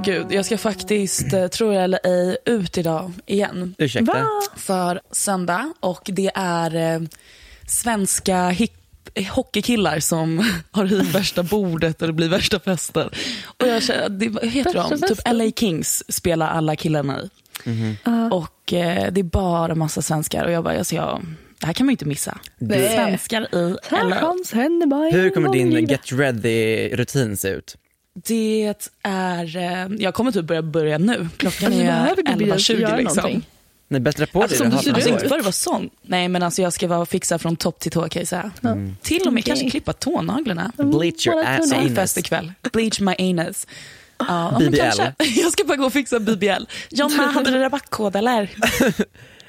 Gud, 0.04 0.26
jag 0.30 0.44
ska 0.44 0.58
faktiskt, 0.58 1.32
eh, 1.32 1.46
tror 1.46 1.74
jag 1.74 1.84
eller 1.84 2.00
ej, 2.04 2.36
ut 2.44 2.78
idag 2.78 3.12
igen. 3.26 3.74
Ursäkta? 3.78 4.12
Va? 4.12 4.26
för 4.56 5.00
söndag 5.10 5.72
och 5.80 6.02
det 6.12 6.30
är 6.34 6.94
eh, 6.94 7.00
svenska 7.66 8.48
hip 8.48 8.72
hockeykillar 9.30 10.00
som 10.00 10.38
har 10.70 10.84
hyrt 10.84 11.14
värsta 11.14 11.42
bordet 11.42 12.02
och 12.02 12.08
det 12.08 12.12
blir 12.14 12.28
värsta 12.28 12.60
festen. 12.60 13.10
Och 13.46 13.66
jag 13.66 13.82
känner, 13.82 14.08
det, 14.08 14.28
vad 14.28 14.46
heter 14.48 14.74
Värsta 14.74 14.96
de? 14.96 15.08
Typ? 15.08 15.18
LA 15.32 15.50
Kings 15.56 16.12
spelar 16.12 16.48
alla 16.48 16.76
killarna 16.76 17.20
i. 17.22 17.30
Och 18.32 18.72
eh, 18.72 19.12
det 19.12 19.20
är 19.20 19.22
bara 19.24 19.74
massa 19.74 20.02
svenskar 20.02 20.44
och 20.44 20.52
jag 20.52 20.64
bara, 20.64 20.78
alltså 20.78 20.94
jag, 20.94 21.24
det 21.60 21.66
här 21.66 21.72
kan 21.72 21.86
man 21.86 21.90
ju 21.90 21.94
inte 21.94 22.04
missa. 22.04 22.38
Nej. 22.58 22.94
Svenskar 22.94 23.54
i 23.54 23.76
LA. 23.90 24.34
Hur 25.12 25.30
kommer 25.30 25.52
din 25.52 25.86
get 25.86 26.12
ready-rutin 26.12 27.36
se 27.36 27.48
ut? 27.48 27.76
Det 28.24 28.74
är, 29.02 29.56
eh, 29.56 29.86
jag 29.98 30.14
kommer 30.14 30.32
typ 30.32 30.44
börja 30.44 30.62
börja 30.62 30.98
nu. 30.98 31.28
Klockan 31.36 31.66
Alltså, 31.66 31.80
är 31.80 31.84
behöver 31.84 32.16
du 32.16 32.22
börja 32.22 32.54
11.20 32.56 32.80
göra 32.80 32.96
liksom. 32.96 33.16
någonting? 33.16 33.46
Nej, 33.92 34.00
bättre 34.00 34.26
på 34.26 34.42
Alltså, 34.42 34.64
dig. 34.64 34.72
som 34.82 34.92
du 34.94 35.00
ser 35.02 35.16
ut. 35.16 35.32
att 35.32 35.42
vara 35.42 35.52
sån. 35.52 35.90
Nej 36.02 36.28
men 36.28 36.42
alltså 36.42 36.62
jag 36.62 36.72
ska 36.72 36.88
vara 36.88 37.06
fixa 37.06 37.38
från 37.38 37.56
topp 37.56 37.78
till 37.80 37.92
tå 37.92 38.08
kan 38.08 38.20
jag 38.20 38.28
säga. 38.28 38.50
Till 39.02 39.26
och 39.26 39.32
med 39.32 39.40
Okej. 39.40 39.50
kanske 39.50 39.70
klippa 39.70 39.92
tånaglarna. 39.92 40.72
Bleach 40.76 41.26
your 41.26 41.36
Båda 41.36 41.48
ass 41.48 41.72
anus. 41.72 41.94
Fest 41.94 42.18
ikväll. 42.18 42.52
Bleach 42.72 43.00
my 43.00 43.14
anus. 43.18 43.66
Ja, 44.18 44.56
BBL. 44.60 44.76
kanske. 44.76 45.14
Jag 45.42 45.52
ska 45.52 45.64
bara 45.64 45.76
gå 45.76 45.84
och 45.86 45.92
fixa 45.92 46.20
BBL. 46.20 46.64
Jonna, 46.90 47.22
hade 47.26 47.50
du 47.50 47.58
rabattkod 47.62 48.16
eller? 48.16 48.50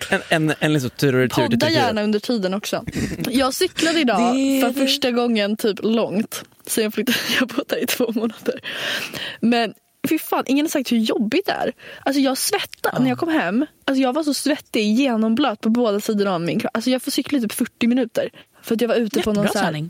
En, 0.09 0.21
en, 0.29 0.53
en 0.59 0.73
liksom 0.73 0.89
tur 0.89 1.15
och 1.15 1.21
retur 1.21 1.47
till 1.47 1.59
Podda 1.59 1.69
gärna 1.69 2.03
under 2.03 2.19
tiden 2.19 2.53
också. 2.53 2.85
Jag 3.29 3.53
cyklade 3.53 3.99
idag 3.99 4.35
Det- 4.35 4.61
för 4.61 4.73
första 4.85 5.11
gången 5.11 5.57
typ 5.57 5.79
långt. 5.83 6.43
Sen 6.67 6.83
jag 6.83 6.93
flyttade, 6.93 7.17
jag 7.33 7.39
har 7.39 7.47
bott 7.47 7.71
här 7.71 7.83
i 7.83 7.85
två 7.87 8.11
månader. 8.11 8.61
Men 9.39 9.73
fy 10.11 10.19
fan, 10.19 10.43
ingen 10.47 10.65
har 10.65 10.69
sagt 10.69 10.91
hur 10.91 10.97
jobbigt 10.97 11.45
det 11.45 11.51
är. 11.51 11.73
Alltså 12.05 12.21
jag 12.21 12.37
svettade 12.37 12.99
när 12.99 13.09
jag 13.09 13.17
kom 13.17 13.29
hem. 13.29 13.65
Alltså 13.85 14.01
jag 14.01 14.13
var 14.13 14.23
så 14.23 14.33
svettig, 14.33 14.93
genomblöt 14.93 15.61
på 15.61 15.69
båda 15.69 15.99
sidorna 15.99 16.33
av 16.33 16.41
min 16.41 16.59
kropp. 16.59 16.71
Alltså 16.73 16.89
jag 16.89 17.01
får 17.01 17.11
cykla 17.11 17.37
i 17.37 17.41
typ 17.41 17.53
40 17.53 17.87
minuter. 17.87 18.29
För 18.61 18.75
att 18.75 18.81
jag 18.81 18.87
var 18.87 18.95
ute 18.95 19.21
på 19.21 19.33
någon 19.33 19.43
Jättebra 19.43 19.59
så 19.59 19.65
här, 19.65 19.65
träning. 19.65 19.89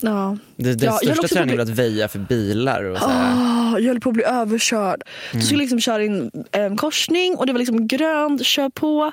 Ja. 0.00 0.36
Det, 0.56 0.74
det 0.74 0.84
Ja, 0.86 0.96
största 0.96 1.28
träningen 1.28 1.60
att 1.60 1.68
var 1.68 1.72
att 1.72 1.78
väja 1.78 2.08
för 2.08 2.18
bilar 2.18 2.84
och 2.84 2.98
så 2.98 3.08
här. 3.08 3.34
Ah, 3.36 3.78
jag 3.78 3.88
höll 3.88 4.00
på 4.00 4.08
att 4.08 4.14
bli 4.14 4.24
överkörd. 4.24 5.02
Mm. 5.30 5.40
Du 5.40 5.46
skulle 5.46 5.60
liksom 5.60 5.80
köra 5.80 6.04
in 6.04 6.30
en 6.52 6.76
korsning 6.76 7.36
och 7.36 7.46
det 7.46 7.52
var 7.52 7.58
liksom 7.58 7.86
grönt, 7.86 8.46
kör 8.46 8.68
på. 8.68 9.12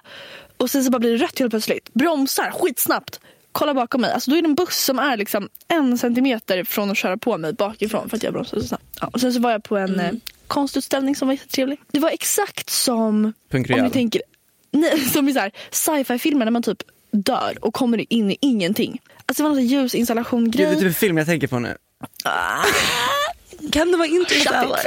Och 0.58 0.70
sen 0.70 0.84
så 0.84 0.92
bara 0.92 1.00
blir 1.00 1.12
det 1.12 1.24
rött 1.24 1.40
helt 1.40 1.52
plötsligt. 1.52 1.94
Bromsar 1.94 2.52
skitsnabbt. 2.52 3.20
Kolla 3.60 3.74
bakom 3.74 4.02
mig. 4.02 4.12
Alltså 4.12 4.32
då 4.32 4.38
är 4.38 4.42
det 4.42 4.48
en 4.48 4.56
buss 4.56 4.84
som 4.86 5.00
är 5.00 5.18
liksom 5.18 5.50
en 5.68 5.98
centimeter 5.98 6.64
från 6.64 6.92
att 6.92 6.98
köra 6.98 7.18
på 7.18 7.38
mig 7.38 7.54
bakifrån 7.54 8.10
för 8.10 8.18
att 8.18 8.24
jag 8.24 8.34
bromsade 8.34 8.62
så 8.62 8.68
snabbt. 8.68 8.84
Ja, 9.02 9.10
och 9.14 9.22
sen 9.22 9.34
så 9.34 9.40
var 9.40 9.52
jag 9.52 9.64
på 9.64 9.78
en 9.78 9.94
Mm. 9.94 10.06
eh, 10.06 10.12
konstutställning 10.48 11.16
som 11.16 11.28
var 11.28 11.34
jättetrevlig. 11.36 11.80
Det 11.92 12.00
var 12.00 12.10
exakt 12.10 12.70
som 12.70 13.34
Punk 13.52 13.70
om 13.70 13.80
ni 13.82 13.90
tänker 13.90 14.22
nej, 14.72 15.00
som 15.14 15.30
i 15.30 15.34
så 15.34 15.40
här 15.40 15.52
sci-fi 15.72 16.20
filmer 16.20 16.46
när 16.46 16.52
man 16.52 16.64
typ 16.64 16.78
dör 17.12 17.58
och 17.62 17.74
kommer 17.74 18.14
in 18.14 18.32
i 18.32 18.38
ingenting. 18.42 19.02
Alltså 19.26 19.44
det 19.44 19.50
var 19.50 19.56
någon 19.56 19.68
sån 19.68 19.70
här 19.78 19.82
ljusinstallation 19.82 20.44
Gud, 20.52 20.62
det 20.62 20.64
är 20.64 20.76
typ 20.76 20.84
en 20.84 20.94
film 20.94 21.18
jag 21.18 21.28
tänker 21.28 21.48
på 21.48 21.60
nu. 21.60 21.78
Kan 23.72 23.92
det 23.92 23.98
vara 23.98 24.08
Interstellar? 24.08 24.80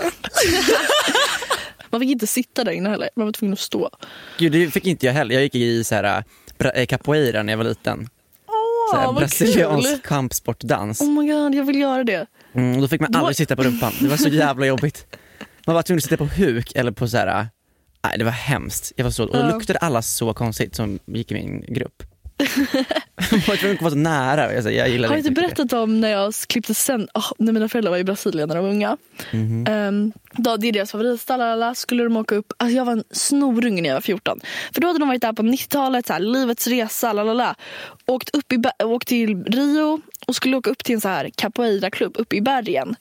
Man 1.90 2.00
fick 2.00 2.10
inte 2.10 2.26
sitta 2.26 2.64
där 2.64 2.72
inne 2.72 2.88
heller. 2.88 3.08
Man 3.16 3.26
var 3.26 3.32
tvungen 3.32 3.52
att 3.52 3.58
stå. 3.58 3.90
Gud, 4.38 4.52
det 4.52 4.70
fick 4.70 4.86
inte 4.86 5.06
jag 5.06 5.12
heller. 5.12 5.34
Jag 5.34 5.42
gick 5.42 5.54
i 5.54 5.84
så 5.84 5.94
här, 5.94 6.24
eh, 6.74 6.86
capoeira 6.86 7.42
när 7.42 7.52
jag 7.52 7.58
var 7.58 7.64
liten. 7.64 8.08
Så 8.90 8.96
här, 8.96 9.12
brasiliansk 9.12 9.88
kul. 9.88 9.98
kampsportdans. 9.98 11.00
Oh 11.00 11.10
my 11.10 11.32
god, 11.32 11.54
jag 11.54 11.64
vill 11.64 11.80
göra 11.80 12.04
det. 12.04 12.26
Mm, 12.54 12.80
då 12.80 12.88
fick 12.88 13.00
man 13.00 13.14
aldrig 13.14 13.36
sitta 13.36 13.56
på 13.56 13.62
rumpan. 13.62 13.92
Det 14.00 14.08
var 14.08 14.16
så 14.16 14.28
jävla 14.28 14.66
jobbigt. 14.66 15.06
Man 15.66 15.74
var 15.74 15.82
tvungen 15.82 15.98
att 15.98 16.04
sitta 16.04 16.16
på 16.16 16.26
huk 16.26 16.72
eller 16.74 16.92
på 16.92 17.08
så 17.08 17.16
här. 17.16 17.48
Nej 18.06 18.18
det 18.18 18.24
var 18.24 18.32
hemskt. 18.32 18.92
Jag 18.96 19.04
var 19.04 19.10
så, 19.10 19.24
och 19.24 19.36
då 19.36 19.46
luktade 19.54 19.78
alla 19.78 20.02
så 20.02 20.34
konstigt 20.34 20.74
som 20.74 20.98
gick 21.06 21.30
i 21.30 21.34
min 21.34 21.64
grupp. 21.68 22.02
Man 23.30 23.40
var 23.48 23.56
tvungen 23.56 23.72
att 23.72 23.78
komma 23.78 23.90
så 23.90 23.96
nära. 23.96 24.54
Jag, 24.54 24.72
jag 24.72 24.88
gillade 24.88 25.12
Har 25.12 25.16
jag 25.18 25.26
inte 25.26 25.40
berättat 25.40 25.72
om 25.72 26.00
när 26.00 26.08
jag 26.08 26.34
klippte 26.48 26.74
sen, 26.74 27.08
oh, 27.14 27.32
när 27.38 27.52
mina 27.52 27.68
föräldrar 27.68 27.90
var 27.90 27.98
i 27.98 28.04
Brasilien 28.04 28.48
när 28.48 28.56
de 28.56 28.64
var 28.64 28.70
unga. 28.70 28.96
Mhm. 29.30 29.66
Ehm, 29.68 30.12
då, 30.36 30.56
det 30.56 30.68
är 30.68 30.72
deras 30.72 30.92
favoritstall, 30.92 31.38
lalala, 31.38 31.74
skulle 31.74 32.04
de 32.04 32.16
åka 32.16 32.34
upp. 32.34 32.52
Alltså 32.56 32.76
jag 32.76 32.84
var 32.84 32.92
en 32.92 33.04
snorunge 33.10 33.82
när 33.82 33.88
jag 33.88 33.96
var 33.96 34.00
14. 34.00 34.40
För 34.72 34.80
då 34.80 34.86
hade 34.86 34.98
de 34.98 35.08
varit 35.08 35.22
där 35.22 35.32
på 35.32 35.42
90-talet, 35.42 36.06
så 36.06 36.12
här, 36.12 36.20
livets 36.20 36.66
resa, 36.66 37.12
lalala. 37.12 37.54
Åkt, 38.06 38.36
upp 38.36 38.52
i, 38.52 38.62
åkt 38.84 39.08
till 39.08 39.44
Rio 39.44 40.00
och 40.26 40.36
skulle 40.36 40.56
åka 40.56 40.70
upp 40.70 40.84
till 40.84 40.94
en 40.94 41.00
så 41.00 41.08
här 41.08 41.30
capoeira-klubb 41.34 42.16
uppe 42.18 42.36
i 42.36 42.40
bergen. 42.40 42.96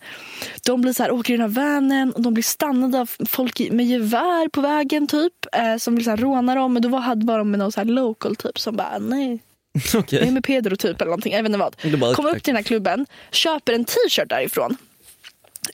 De 0.66 0.82
blir 0.82 0.94
så 0.94 1.04
här, 1.04 1.12
åker 1.12 1.34
i 1.34 1.38
den 1.38 1.56
här 1.56 1.64
vanen 1.64 2.12
och 2.12 2.22
de 2.22 2.34
blir 2.34 2.44
stannade 2.44 3.00
av 3.00 3.10
folk 3.30 3.60
med 3.72 3.86
gevär 3.86 4.50
på 4.50 4.62
vägen 4.62 5.08
typ. 5.08 5.34
Eh, 5.54 5.78
som 5.78 5.96
vill 5.96 6.04
så 6.04 6.10
här, 6.10 6.18
råna 6.18 6.56
dem. 6.56 6.74
Men 6.74 6.82
då 6.82 6.90
var, 6.90 7.00
hade 7.00 7.26
bara 7.26 7.38
de 7.38 7.52
med 7.52 7.60
någon 7.60 7.72
så 7.72 7.80
här 7.80 7.86
local 7.86 8.36
typ 8.36 8.60
som 8.60 8.76
bara 8.76 8.98
nej. 9.00 9.40
Okej. 9.96 10.20
jag 10.20 10.28
är 10.28 10.32
med 10.32 10.44
Pedro 10.44 10.76
typ 10.76 11.02
eller 11.02 11.10
någonting. 11.10 11.34
Jag 11.34 11.44
vet 11.44 11.50
inte 11.50 11.96
vad. 11.98 12.16
Kommer 12.16 12.30
upp 12.30 12.44
till 12.44 12.54
den 12.54 12.56
här 12.56 12.64
klubben, 12.64 13.06
köper 13.32 13.74
en 13.74 13.86
t-shirt 13.86 14.30
därifrån. 14.30 14.78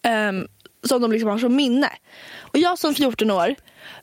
Ehm, 0.04 0.48
som 0.88 1.02
de 1.02 1.12
liksom 1.12 1.30
har 1.30 1.38
som 1.38 1.56
minne. 1.56 1.90
Och 2.40 2.58
jag 2.58 2.80
som 2.80 2.96
14 2.96 3.32
år 3.32 3.56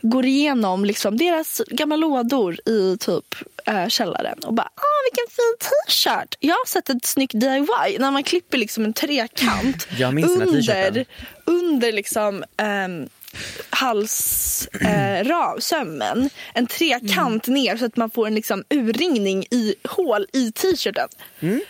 går 0.03 0.26
igenom 0.26 0.85
liksom 0.85 1.16
deras 1.16 1.62
gamla 1.70 1.97
lådor 1.97 2.68
i 2.68 2.97
typ 3.01 3.35
äh, 3.64 3.89
källaren 3.89 4.39
och 4.39 4.55
bara 4.55 4.68
ah 4.74 5.01
vilken 5.11 5.26
fin 5.30 5.55
t-shirt. 5.61 6.35
Jag 6.41 6.55
har 6.55 6.66
sett 6.66 6.91
ett 6.91 7.05
snyggt 7.05 7.41
DIY 7.41 7.99
när 7.99 8.11
man 8.11 8.22
klipper 8.22 8.59
liksom 8.59 8.85
en 8.85 8.93
trekant 8.93 9.87
under, 10.03 11.07
under 11.45 11.93
liksom 11.93 12.45
um, 12.87 13.09
halssömmen. 13.70 16.30
en 16.55 16.66
trekant 16.66 17.47
ner 17.47 17.76
så 17.76 17.85
att 17.85 17.97
man 17.97 18.11
får 18.11 18.26
en 18.26 18.35
liksom 18.35 18.64
urringning 18.70 19.45
i 19.51 19.74
hål 19.89 20.26
i 20.32 20.53
t-shirten. 20.53 21.09
Mm. 21.41 21.61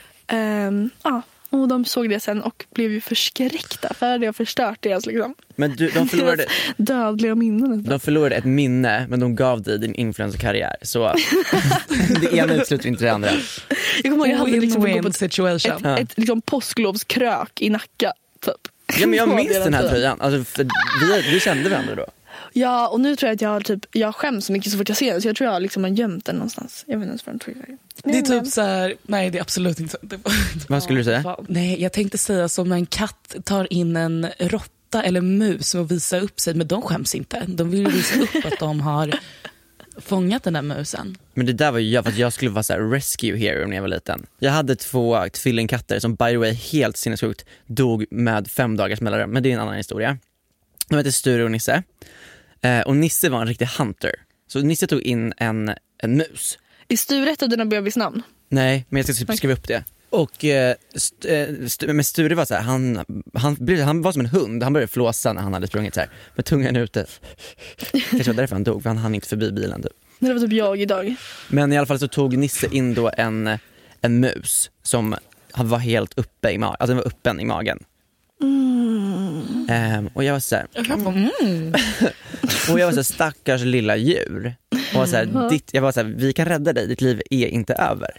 Ja. 1.02 1.22
Och 1.54 1.68
de 1.68 1.84
såg 1.84 2.10
det 2.10 2.20
sen 2.20 2.42
och 2.42 2.64
blev 2.74 2.92
ju 2.92 3.00
förskräckta 3.00 3.94
för 3.94 4.18
det 4.18 4.26
har 4.26 4.32
förstört 4.32 4.82
deras 4.82 5.06
liksom, 5.06 5.34
Men 5.56 5.76
du, 5.76 5.88
de 5.88 6.08
förlorade, 6.08 6.36
deras 6.36 6.50
dödliga 6.76 7.34
minnen. 7.34 7.84
de 7.84 8.00
förlorade 8.00 8.34
ett 8.36 8.44
minne 8.44 9.06
men 9.08 9.20
de 9.20 9.36
gav 9.36 9.62
dig 9.62 9.78
din 9.78 9.94
influencerkarriär. 9.94 10.76
Så 10.82 11.14
det 12.20 12.36
ena 12.36 12.54
utesluter 12.54 12.88
inte 12.88 13.04
det 13.04 13.12
andra. 13.12 13.30
Jag 14.02 14.12
kommer 14.12 14.16
ihåg 14.16 14.28
jag 14.28 14.38
hade 14.38 14.60
liksom 14.60 14.86
Win-win 14.86 15.12
situation. 15.12 15.86
ett, 15.86 16.00
ett 16.10 16.18
liksom 16.18 16.40
påsklovskrök 16.42 17.60
i 17.60 17.70
Nacka. 17.70 18.12
Typ. 18.40 18.54
Ja, 19.00 19.06
men 19.06 19.18
jag 19.18 19.28
minns 19.28 19.52
den 19.64 19.74
här 19.74 19.88
tröjan. 19.88 20.20
Alltså, 20.20 20.62
vi, 21.00 21.22
vi 21.32 21.40
kände 21.40 21.70
varandra 21.70 21.94
då. 21.94 22.06
Ja, 22.56 22.88
och 22.88 23.00
nu 23.00 23.16
tror 23.16 23.28
jag 23.28 23.34
att 23.34 23.40
jag 23.40 23.48
har 23.48 23.60
typ, 23.60 23.86
jag 23.92 24.14
skäms 24.14 24.46
så 24.46 24.52
mycket 24.52 24.72
så 24.72 24.78
fort 24.78 24.88
jag 24.88 24.98
ser 24.98 25.12
den 25.12 25.22
så 25.22 25.28
jag 25.28 25.36
tror 25.36 25.50
jag 25.50 25.62
liksom 25.62 25.84
har 25.84 25.90
gömt 25.90 26.24
den 26.24 26.36
någonstans. 26.36 26.84
Jag 26.86 26.98
vet 26.98 27.02
inte 27.02 27.08
ens 27.10 27.26
var 27.26 27.32
den 27.32 27.40
tog 27.40 27.54
vägen. 27.56 27.78
Det 28.04 28.18
är 28.18 28.22
typ 28.22 28.52
så 28.52 28.60
här, 28.62 28.94
nej 29.02 29.30
det 29.30 29.38
är 29.38 29.42
absolut 29.42 29.80
inte 29.80 29.96
var- 30.02 30.68
Vad 30.68 30.82
skulle 30.82 31.00
du 31.00 31.04
säga? 31.04 31.36
Nej, 31.48 31.82
jag 31.82 31.92
tänkte 31.92 32.18
säga 32.18 32.48
som 32.48 32.68
när 32.68 32.76
en 32.76 32.86
katt 32.86 33.36
tar 33.44 33.72
in 33.72 33.96
en 33.96 34.26
råtta 34.38 35.02
eller 35.02 35.20
mus 35.20 35.74
och 35.74 35.90
visar 35.90 36.20
upp 36.20 36.40
sig, 36.40 36.54
men 36.54 36.66
de 36.66 36.82
skäms 36.82 37.14
inte. 37.14 37.42
De 37.46 37.70
vill 37.70 37.80
ju 37.80 37.90
visa 37.90 38.20
upp 38.20 38.44
att 38.52 38.58
de 38.58 38.80
har 38.80 39.14
fångat 39.98 40.42
den 40.42 40.52
där 40.52 40.62
musen. 40.62 41.18
Men 41.34 41.46
det 41.46 41.52
där 41.52 41.72
var 41.72 41.78
ju 41.78 41.90
jag 41.90 42.04
för 42.04 42.12
att 42.12 42.18
jag 42.18 42.32
skulle 42.32 42.50
vara 42.50 42.62
så 42.62 42.72
här 42.72 42.80
rescue 42.80 43.36
hero 43.36 43.66
när 43.66 43.76
jag 43.76 43.82
var 43.82 43.88
liten. 43.88 44.26
Jag 44.38 44.52
hade 44.52 44.76
två 44.76 45.26
tvillingkatter 45.32 45.98
som 45.98 46.14
by 46.14 46.24
the 46.30 46.36
way 46.36 46.52
helt 46.52 46.96
sinnessjukt 46.96 47.44
dog 47.66 48.04
med 48.10 48.50
fem 48.50 48.76
dagars 48.76 49.00
mellanrum, 49.00 49.30
men 49.30 49.42
det 49.42 49.48
är 49.48 49.54
en 49.54 49.60
annan 49.60 49.74
historia. 49.76 50.18
De 50.88 50.96
hette 50.96 51.12
Sture 51.12 51.44
och 51.44 51.50
Nisse. 51.50 51.82
Eh, 52.64 52.80
och 52.80 52.96
Nisse 52.96 53.28
var 53.28 53.40
en 53.40 53.46
riktig 53.46 53.66
hunter. 53.66 54.10
Så 54.46 54.60
Nisse 54.60 54.86
tog 54.86 55.02
in 55.02 55.32
en, 55.36 55.74
en 56.02 56.16
mus. 56.16 56.58
Är 56.88 56.96
Sture 56.96 57.30
ett 57.30 57.42
av 57.42 57.48
dina 57.48 57.64
bebisnamn? 57.64 58.22
Nej, 58.48 58.86
men 58.88 58.98
jag 59.06 59.16
ska 59.16 59.26
typ 59.26 59.36
skriva 59.36 59.54
upp 59.54 59.68
det. 59.68 59.84
Och 60.10 60.44
eh, 60.44 60.74
st- 60.94 61.34
eh, 61.40 61.48
st- 61.64 61.92
men 61.92 62.04
Sture 62.04 62.34
var 62.34 62.44
så 62.44 62.54
här, 62.54 62.62
han, 62.62 63.04
han, 63.34 63.54
blev, 63.60 63.80
han 63.80 64.02
var 64.02 64.12
som 64.12 64.20
en 64.20 64.26
hund, 64.26 64.62
han 64.62 64.72
började 64.72 64.92
flåsa 64.92 65.32
när 65.32 65.42
han 65.42 65.52
hade 65.54 65.66
sprungit 65.66 65.94
så 65.94 66.00
här 66.00 66.08
med 66.34 66.44
tungan 66.44 66.76
ute. 66.76 67.06
Kanske 68.10 68.30
var 68.32 68.34
därför 68.36 68.54
han 68.56 68.64
dog, 68.64 68.82
för 68.82 68.90
han 68.90 68.96
hann 68.98 69.14
inte 69.14 69.28
förbi 69.28 69.52
bilen 69.52 69.82
typ. 69.82 69.92
Det 70.18 70.32
var 70.32 70.40
typ 70.40 70.52
jag 70.52 70.80
idag. 70.80 71.14
Men 71.48 71.72
i 71.72 71.76
alla 71.76 71.86
fall 71.86 71.98
så 71.98 72.08
tog 72.08 72.36
Nisse 72.38 72.66
in 72.72 72.94
då 72.94 73.10
en, 73.16 73.58
en 74.00 74.20
mus 74.20 74.70
som 74.82 75.14
han 75.52 75.68
var 75.68 75.78
helt 75.78 76.18
uppe 76.18 76.50
i 76.50 76.58
magen, 76.58 76.76
alltså 76.78 76.86
den 76.86 76.96
var 76.96 77.06
öppen 77.06 77.40
i 77.40 77.44
magen. 77.44 77.78
Ehm, 79.68 80.10
och 80.14 80.24
jag 80.24 80.32
var 80.32 80.40
såhär, 80.40 80.66
och 82.72 82.80
jag 82.80 82.86
var 82.86 82.92
såhär 82.92 83.02
stackars 83.02 83.62
lilla 83.62 83.96
djur. 83.96 84.54
Och 84.70 84.94
var 84.94 85.06
såhär, 85.06 85.50
ditt, 85.50 85.74
jag 85.74 85.82
var 85.82 85.92
såhär, 85.92 86.14
vi 86.16 86.32
kan 86.32 86.46
rädda 86.46 86.72
dig, 86.72 86.86
ditt 86.86 87.00
liv 87.00 87.22
är 87.30 87.46
inte 87.46 87.74
över. 87.74 88.10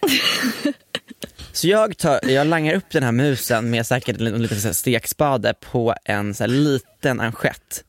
Så 1.52 1.68
jag, 1.68 1.98
tar, 1.98 2.30
jag 2.30 2.48
langar 2.48 2.74
upp 2.74 2.90
den 2.92 3.04
här 3.04 3.12
musen 3.12 3.70
med 3.70 3.88
säkert 3.88 4.22
en 4.22 4.42
liten 4.42 4.62
så 4.62 4.68
här 4.68 4.74
stekspade 4.74 5.54
på 5.54 5.96
en 6.06 6.34
så 6.34 6.44
här 6.44 6.48
liten 6.48 7.20
assiett. 7.20 7.84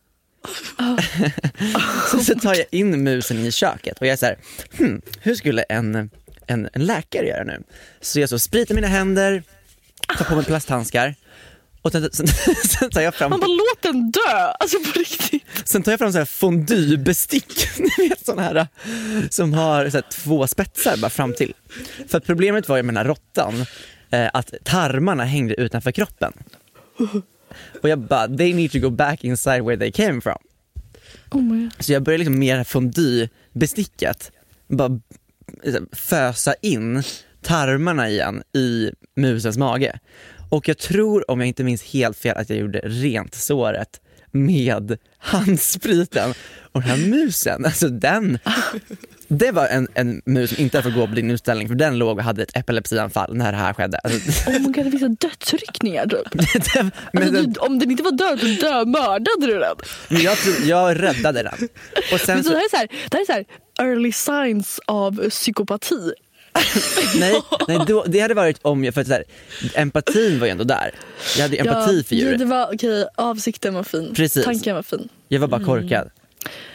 så, 2.11 2.18
så 2.18 2.35
tar 2.35 2.55
jag 2.55 2.66
in 2.70 3.05
musen 3.05 3.39
i 3.39 3.53
köket 3.53 3.99
och 3.99 4.07
jag 4.07 4.12
är 4.12 4.16
så 4.16 4.27
här, 4.27 4.39
hmm, 4.79 5.03
hur 5.20 5.35
skulle 5.35 5.62
en, 5.62 6.11
en, 6.47 6.68
en 6.72 6.87
läkare 6.87 7.27
göra 7.27 7.45
nu? 7.45 7.62
Så 8.01 8.20
jag 8.20 8.29
så 8.29 8.39
spritar 8.39 8.74
mina 8.74 8.87
händer, 8.87 9.43
tar 10.18 10.24
på 10.24 10.37
mig 10.37 10.45
plasthandskar 10.45 11.14
och 11.87 11.93
sen, 11.93 12.09
sen, 12.12 12.26
sen 12.64 12.91
tar 12.91 13.01
jag 13.01 13.14
fram 13.14 13.30
Man 13.30 13.41
bara 13.41 13.47
låt 13.47 13.82
den 13.82 14.11
dö! 14.11 14.53
Alltså 14.61 14.78
på 14.78 14.99
riktigt. 14.99 15.43
Sen 15.64 15.82
tar 15.82 15.93
jag 15.93 15.99
fram 15.99 16.12
så 16.12 16.18
här 16.18 16.24
fondue-bestick, 16.24 17.78
ni 17.78 18.09
vet 18.09 18.26
sådana 18.26 18.43
här 18.43 18.68
som 19.30 19.53
har 19.53 19.91
så 19.91 19.97
här 19.97 20.05
två 20.11 20.47
spetsar 20.47 20.97
bara 20.97 21.11
fram 21.11 21.34
till. 21.34 21.55
För 22.09 22.20
problemet 22.20 22.68
var 22.68 22.76
ju 22.76 22.82
med 22.82 22.95
den 22.95 22.97
här 22.97 23.05
råttan, 23.05 23.66
eh, 24.11 24.30
att 24.32 24.55
tarmarna 24.64 25.24
hängde 25.24 25.55
utanför 25.55 25.93
kroppen. 25.93 26.32
Och 27.82 27.89
jag 27.89 27.99
bara, 27.99 28.28
they 28.28 28.55
need 28.55 28.72
to 28.72 28.78
go 28.78 28.91
back 28.91 29.24
inside 29.24 29.64
where 29.64 29.76
they 29.76 29.93
came 29.93 30.20
from. 30.20 30.39
Oh. 31.30 31.68
Så 31.78 31.93
jag 31.93 32.03
började 32.03 32.18
liksom 32.18 32.39
med 32.39 32.66
fondue-besticket 32.66 34.32
bara 34.68 35.01
eh, 35.64 35.74
fösa 35.93 36.55
in 36.55 37.03
tarmarna 37.43 38.09
igen 38.09 38.43
i 38.53 38.91
musens 39.16 39.59
mage. 39.59 39.99
Och 40.49 40.68
jag 40.68 40.78
tror, 40.78 41.30
om 41.30 41.40
jag 41.40 41.47
inte 41.49 41.64
minns 41.64 41.82
helt 41.82 42.18
fel, 42.18 42.36
att 42.36 42.51
jag 42.51 42.59
gjorde 42.59 42.78
rent 42.78 43.34
såret 43.34 44.01
med 44.32 44.99
handspriten. 45.18 46.34
Och 46.72 46.82
den 46.82 46.90
här 46.90 47.07
musen, 47.07 47.64
alltså 47.64 47.88
den, 47.88 48.38
det 49.28 49.51
var 49.53 49.66
en, 49.66 49.88
en 49.94 50.22
mus 50.24 50.51
som 50.51 50.62
inte 50.62 50.82
får 50.82 50.90
gå 50.90 51.07
på 51.07 51.14
din 51.14 51.30
utställning 51.30 51.68
för 51.68 51.74
den 51.74 51.99
låg 51.99 52.18
och 52.18 52.24
hade 52.24 52.42
ett 52.42 52.57
epilepsianfall 52.57 53.36
när 53.36 53.53
det 53.53 53.59
här 53.59 53.72
skedde. 53.72 53.99
Alltså, 53.99 54.51
Oh 54.51 54.61
my 54.61 54.72
God, 54.72 54.84
det 54.84 54.99
finns 54.99 55.18
dödsryckningar 55.18 56.07
typ. 56.07 56.30
det, 56.32 56.90
Alltså, 57.14 57.32
den, 57.32 57.53
du, 57.53 57.61
om 57.61 57.78
den 57.78 57.90
inte 57.90 58.03
var 58.03 58.12
död, 58.12 58.40
så 58.40 58.47
dö, 58.47 58.84
mördade 58.84 59.47
du 59.47 59.59
den. 59.59 59.76
men 60.09 60.22
jag, 60.22 60.36
tror, 60.38 60.55
jag 60.68 61.03
räddade 61.03 61.42
den. 61.42 61.68
Och 62.12 62.20
sen 62.20 62.34
Men 62.36 62.44
så 62.44 62.51
så, 62.51 62.55
det, 62.55 62.59
här 62.59 62.64
är 62.64 62.68
så 62.68 62.76
här, 62.76 62.88
det 63.11 63.16
här 63.16 63.20
är 63.22 63.26
så 63.26 63.32
här 63.32 63.44
early 63.80 64.12
signs 64.12 64.80
av 64.86 65.28
psykopati. 65.30 66.12
nej, 67.18 67.42
nej 67.68 67.78
då, 67.86 68.04
det 68.09 68.20
hade 68.20 68.34
varit 68.34 68.59
om 68.62 68.84
jag, 68.84 68.94
för 68.94 69.00
att 69.00 69.07
så 69.07 69.12
här, 69.12 69.24
empatin 69.74 70.38
var 70.40 70.46
ju 70.46 70.50
ändå 70.50 70.64
där. 70.64 70.90
Jag 71.36 71.42
hade 71.42 71.57
empati 71.57 72.04
för 72.04 72.14
ja, 72.14 72.20
djuret. 72.22 72.38
det 72.38 72.44
var, 72.44 72.74
okej, 72.74 73.07
avsikten 73.14 73.74
var 73.74 73.82
fin. 73.82 74.14
Precis. 74.14 74.44
Tanken 74.44 74.74
var 74.74 74.82
fin. 74.82 75.09
Jag 75.28 75.40
var 75.40 75.48
bara 75.48 75.64
korkad. 75.64 76.11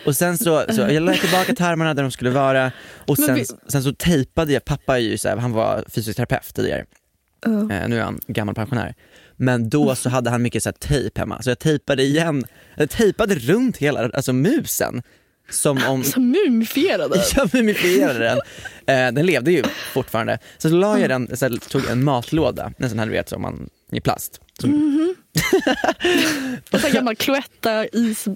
Och 0.05 0.15
sen 0.15 0.37
så, 0.37 0.63
så 0.69 0.81
jag 0.81 1.03
la 1.03 1.13
tillbaka 1.13 1.55
tarmarna 1.55 1.93
där 1.93 2.03
de 2.03 2.11
skulle 2.11 2.29
vara 2.29 2.71
och 3.07 3.17
sen, 3.17 3.35
vi- 3.35 3.45
sen 3.67 3.83
så 3.83 3.93
tejpade 3.93 4.53
jag, 4.53 4.65
pappa 4.65 4.95
är 4.97 5.01
ju 5.01 5.17
så 5.17 5.29
här, 5.29 5.37
han 5.37 5.51
var 5.51 5.83
fysioterapeut 5.89 6.55
tidigare, 6.55 6.85
eh, 7.45 7.87
nu 7.87 7.97
är 7.99 8.01
han 8.03 8.19
gammal 8.27 8.55
pensionär. 8.55 8.95
Men 9.35 9.69
då 9.69 9.95
så 9.95 10.09
hade 10.09 10.29
han 10.29 10.41
mycket 10.41 10.63
så 10.63 10.69
här 10.69 10.73
tejp 10.73 11.19
hemma, 11.19 11.41
så 11.41 11.49
jag 11.49 11.59
tejpade 11.59 12.03
igen, 12.03 12.43
jag 12.77 12.89
tejpade 12.89 13.35
runt 13.35 13.77
hela 13.77 14.09
alltså 14.13 14.33
musen. 14.33 15.01
Som 15.51 15.83
om, 15.87 16.03
Så 16.03 16.19
mumifierade. 16.19 17.23
jag 17.35 17.53
mumifierade 17.53 18.19
den. 18.19 18.37
Eh, 18.85 19.13
den 19.13 19.25
levde 19.25 19.51
ju 19.51 19.63
fortfarande. 19.93 20.39
Så 20.57 20.69
la 20.69 20.99
jag 20.99 21.09
den, 21.09 21.37
så 21.37 21.45
här, 21.45 21.57
tog 21.69 21.85
en 21.89 22.03
matlåda, 22.03 22.73
en 22.77 22.89
sån 22.89 22.99
här 22.99 23.05
du 23.05 23.11
vet 23.11 23.29
som 23.29 23.41
man, 23.41 23.69
i 23.91 24.01
plast. 24.01 24.39
Som, 24.59 24.71
En 26.71 26.79
sån 26.79 26.89
här 26.89 26.93
gammal 26.93 27.15
Cloetta 27.15 27.85
is 27.87 28.27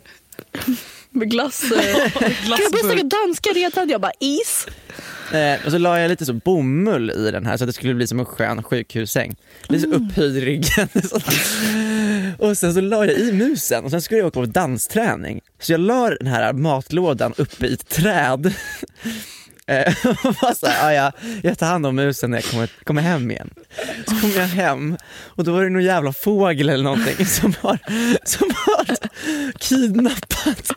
med 1.16 1.30
glass. 1.32 1.64
eh. 1.64 1.78
Jag 2.48 2.72
börja 2.72 2.84
snacka 2.84 3.04
danska 3.04 3.50
redan? 3.50 3.90
Jag 3.90 4.02
bara 4.02 4.12
is. 4.20 4.68
Eh, 5.34 5.66
och 5.66 5.72
så 5.72 5.78
la 5.78 6.00
jag 6.00 6.10
lite 6.10 6.26
så 6.26 6.34
bomull 6.34 7.12
i 7.12 7.32
den 7.32 7.46
här 7.46 7.58
så 7.58 7.64
att 7.64 7.68
det 7.70 7.74
skulle 7.74 7.94
bli 7.94 8.08
som 8.08 8.20
en 8.20 8.26
skön 8.26 8.64
sjukhussäng. 8.64 9.36
Lite 9.68 9.84
så 9.84 9.96
upphöjd 9.96 10.38
i 10.38 10.42
ryggen. 10.42 10.88
och 12.40 12.58
sen 12.58 12.74
så 12.74 12.82
la 12.82 13.06
jag 13.06 13.18
i 13.20 13.32
musen 13.32 13.84
och 13.84 13.92
sen 13.92 14.02
skulle 14.02 14.20
jag 14.20 14.28
åka 14.28 14.40
på 14.40 14.46
dansträning. 14.46 15.42
Så 15.60 15.72
jag 15.72 15.80
la 15.82 16.10
den 16.10 16.28
här 16.28 16.54
matlådan 16.54 17.34
uppe 17.38 17.66
i 17.68 17.74
ett 17.74 17.90
träd. 17.90 18.54
Eh, 19.68 19.94
och 20.24 20.36
bara 20.42 20.56
så 20.56 20.68
här, 20.68 20.88
"Ah, 20.90 20.94
ja, 20.94 21.12
jag 21.44 21.58
tar 21.58 21.68
hand 21.68 21.86
om 21.86 21.96
musen 21.96 22.32
när 22.32 22.38
jag 22.38 22.44
kommer, 22.46 22.70
kommer 22.84 23.02
hem 23.02 23.32
igen. 23.32 23.50
Så 24.08 24.16
kom 24.22 24.32
jag 24.36 24.48
hem 24.48 24.98
och 25.26 25.44
då 25.44 25.52
var 25.54 25.64
det 25.64 25.70
någon 25.70 25.84
jävla 25.84 26.14
fågel 26.14 26.70
eller 26.70 26.84
någonting 26.84 27.26
som 27.26 27.54
har, 27.62 27.80
som 28.26 28.50
har 28.66 28.86
kidnappat 29.60 30.72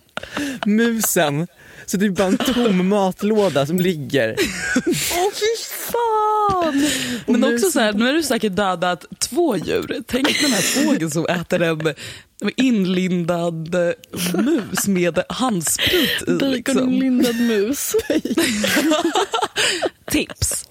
musen. 0.67 1.47
Så 1.87 1.97
det 1.97 2.07
är 2.07 2.11
bara 2.11 2.29
en 2.29 2.39
tom 2.39 2.89
matlåda 2.89 3.67
som 3.67 3.81
ligger. 3.81 4.37
Åh 4.87 5.31
fy 5.35 5.68
fan. 5.99 6.87
Men 7.27 7.55
också 7.55 7.71
så 7.71 7.81
här, 7.81 7.93
nu 7.93 8.05
har 8.05 8.13
du 8.13 8.23
säkert 8.23 8.57
dödat 8.57 9.07
två 9.19 9.57
djur. 9.57 10.03
Tänk 10.07 10.41
den 10.41 10.51
här 10.51 10.63
fågeln 10.63 11.11
som 11.11 11.27
äter 11.27 11.63
en 11.63 11.95
inlindad 12.57 13.77
mus 14.35 14.89
med 14.89 15.19
handsprit 15.29 16.23
i. 16.27 16.45
Liksom. 16.45 16.77
Baconlindad 16.77 17.41
mus. 17.41 17.95
Tips. 20.11 20.65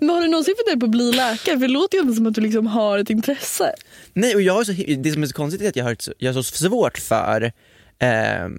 Men 0.00 0.10
har 0.10 0.22
du 0.22 0.28
någonsin 0.28 0.54
funderat 0.58 0.80
på 0.80 0.86
att 0.86 0.90
bli 0.90 1.12
läkare? 1.12 1.54
För 1.54 1.66
det 1.66 1.72
låter 1.72 1.98
ju 1.98 2.00
ändå 2.00 2.14
som 2.14 2.26
att 2.26 2.34
du 2.34 2.40
liksom 2.40 2.66
har 2.66 2.98
ett 2.98 3.10
intresse. 3.10 3.74
Nej, 4.12 4.34
och 4.34 4.42
jag 4.42 4.54
har 4.54 4.64
så, 4.64 4.72
det 4.72 5.12
som 5.12 5.22
är 5.22 5.26
så 5.26 5.34
konstigt 5.34 5.62
är 5.62 5.68
att 5.68 5.76
jag 5.76 5.84
har, 5.84 5.92
ett 5.92 6.08
jag 6.18 6.32
har 6.32 6.42
så 6.42 6.56
svårt 6.56 6.98
för, 6.98 7.42
eh, 7.98 8.10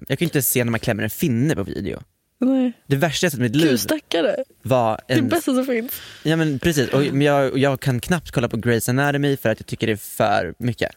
jag 0.08 0.18
kan 0.18 0.26
inte 0.26 0.42
se 0.42 0.64
när 0.64 0.70
man 0.70 0.80
klämmer 0.80 1.02
en 1.02 1.10
finne 1.10 1.56
på 1.56 1.62
video. 1.62 2.02
Nej. 2.42 2.72
Det 2.86 2.96
värsta 2.96 3.24
jag 3.26 3.32
sett 3.32 3.38
i 3.40 3.42
mitt 3.42 3.56
liv 3.56 3.68
Kukstackare. 3.70 4.36
var 4.62 5.00
Det 5.08 5.14
en... 5.14 5.28
bästa 5.28 5.54
som 5.54 5.64
finns. 5.64 5.92
Ja 6.22 6.36
men 6.36 6.58
precis, 6.58 6.88
och, 6.88 7.04
jag, 7.04 7.58
jag 7.58 7.80
kan 7.80 8.00
knappt 8.00 8.30
kolla 8.30 8.48
på 8.48 8.56
Grey's 8.56 8.90
Anatomy 8.90 9.36
för 9.36 9.48
att 9.48 9.60
jag 9.60 9.66
tycker 9.66 9.86
det 9.86 9.92
är 9.92 9.96
för 9.96 10.54
mycket. 10.58 10.90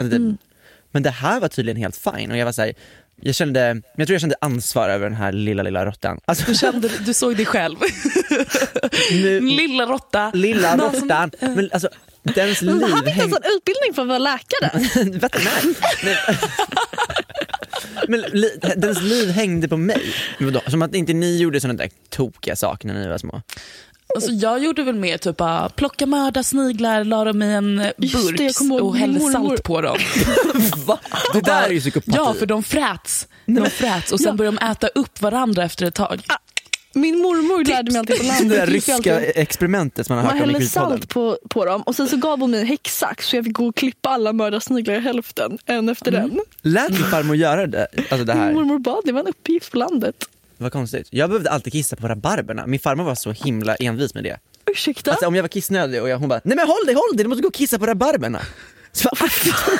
Alltså 0.00 0.18
det, 0.18 0.36
Men 0.90 1.02
det 1.02 1.10
här 1.10 1.40
var 1.40 1.48
tydligen 1.48 1.76
helt 1.76 1.96
fine 1.96 2.30
och 2.30 2.36
jag 2.36 2.44
var 2.44 2.52
såhär, 2.52 2.72
jag 3.22 3.34
kände, 3.34 3.82
jag 3.96 4.06
tror 4.06 4.14
jag 4.14 4.20
kände 4.20 4.36
ansvar 4.40 4.88
över 4.88 5.04
den 5.08 5.18
här 5.18 5.32
lilla 5.32 5.62
lilla 5.62 5.86
råttan. 5.86 6.20
Alltså, 6.24 6.44
Du, 6.46 6.54
kände, 6.54 6.90
du 7.06 7.14
såg 7.14 7.36
dig 7.36 7.46
själv. 7.46 7.76
nu, 9.12 9.40
Lilla 9.40 9.86
råtta. 9.86 10.30
lilla 10.34 10.76
råttan, 10.76 11.30
men 11.40 11.70
alltså 11.72 11.88
dens 12.22 12.62
liv 12.62 12.82
han 12.82 12.98
fick 13.04 13.08
en 13.08 13.20
häng- 13.20 13.30
sån 13.30 13.42
utbildning 13.56 13.94
för 13.94 14.02
att 14.02 14.08
vara 14.08 14.18
läkare. 14.18 14.70
Veterinär. 15.18 15.62
Men, 18.08 18.20
li, 18.20 18.50
dens 18.76 19.02
liv 19.02 19.28
hängde 19.30 19.68
på 19.68 19.76
mig. 19.76 20.02
Men 20.38 20.52
vadå, 20.52 20.70
Som 20.70 20.82
att 20.82 20.94
inte 20.94 21.12
ni 21.12 21.36
gjorde 21.38 21.60
sådana 21.60 21.78
där 21.78 21.90
tokiga 22.10 22.56
saker 22.56 22.88
när 22.88 22.94
ni 23.00 23.08
var 23.08 23.18
små. 23.18 23.42
Alltså, 24.14 24.30
jag 24.30 24.64
gjorde 24.64 24.82
väl 24.82 24.94
mer 24.94 25.18
typ 25.18 25.36
bara 25.36 25.68
plocka 25.68 26.06
mörda 26.06 26.42
sniglar, 26.42 27.04
la 27.04 27.24
dem 27.24 27.42
i 27.42 27.52
en 27.54 27.76
det, 27.76 27.94
burk 27.98 28.60
ihåg 28.60 28.82
och 28.82 28.96
hällde 28.96 29.20
salt 29.20 29.62
på 29.62 29.80
dem. 29.80 29.96
Va? 30.86 30.98
Det 31.32 31.40
där 31.40 31.62
är 31.62 31.70
ju 31.70 31.80
psykopati. 31.80 32.16
Ja, 32.16 32.34
för 32.38 32.46
de 32.46 32.62
fräts. 32.62 33.28
De 33.46 33.70
fräts 33.70 34.12
och 34.12 34.20
sen 34.20 34.28
Ja. 34.28 34.32
började 34.36 34.56
de 34.60 34.66
äta 34.70 34.86
upp 34.88 35.20
varandra 35.22 35.64
efter 35.64 35.86
ett 35.86 35.94
tag. 35.94 36.22
Min 36.96 37.18
mormor 37.18 37.64
lärde 37.64 37.92
mig 37.92 37.98
alltid 37.98 38.16
på 38.18 38.22
landet. 38.26 38.48
det 38.48 38.56
där 38.56 38.66
ryska 38.66 39.20
experimentet 39.20 40.06
som 40.06 40.16
man 40.16 40.24
har 40.24 40.32
Man 40.32 40.38
hört 40.40 40.48
om 40.48 40.56
i 40.56 40.58
Krispodden. 40.58 40.90
salt 40.90 41.08
på, 41.08 41.38
på 41.50 41.64
dem 41.64 41.82
och 41.82 41.96
sen 41.96 42.08
så 42.08 42.16
gav 42.16 42.40
hon 42.40 42.50
mig 42.50 42.60
en 42.60 42.66
häcksax 42.66 43.26
så 43.26 43.36
jag 43.36 43.44
fick 43.44 43.54
gå 43.54 43.66
och 43.68 43.76
klippa 43.76 44.08
alla 44.08 44.32
mördarsniglar 44.32 44.94
i 44.94 45.00
hälften, 45.00 45.58
en 45.66 45.88
efter 45.88 46.10
den. 46.10 46.40
Lät 46.62 46.88
din 46.88 47.04
farmor 47.04 47.36
göra 47.36 47.66
det? 47.66 47.86
Alltså 47.96 48.24
det 48.24 48.34
Min 48.34 48.42
här? 48.42 48.52
mormor 48.52 48.78
bad, 48.78 49.02
det 49.04 49.12
var 49.12 49.20
en 49.20 49.26
uppgift 49.26 49.72
på 49.72 49.78
landet. 49.78 50.14
Vad 50.58 50.72
konstigt. 50.72 51.08
Jag 51.10 51.30
behövde 51.30 51.50
alltid 51.50 51.72
kissa 51.72 51.96
på 51.96 52.08
rabarberna. 52.08 52.66
Min 52.66 52.80
farmor 52.80 53.04
var 53.04 53.14
så 53.14 53.32
himla 53.32 53.74
envis 53.74 54.14
med 54.14 54.24
det. 54.24 54.38
Ursäkta? 54.70 55.10
Alltså 55.10 55.26
om 55.26 55.34
jag 55.34 55.42
var 55.42 55.48
kissnödig 55.48 56.02
och 56.02 56.08
jag, 56.08 56.18
hon 56.18 56.28
bara 56.28 56.40
nej 56.44 56.56
men 56.56 56.66
håll 56.66 56.86
dig, 56.86 56.94
håll 56.94 57.16
dig, 57.16 57.24
du 57.24 57.28
måste 57.28 57.42
gå 57.42 57.48
och 57.48 57.54
kissa 57.54 57.78
på 57.78 57.86
rabarberna. 57.86 58.40
Så 58.92 59.08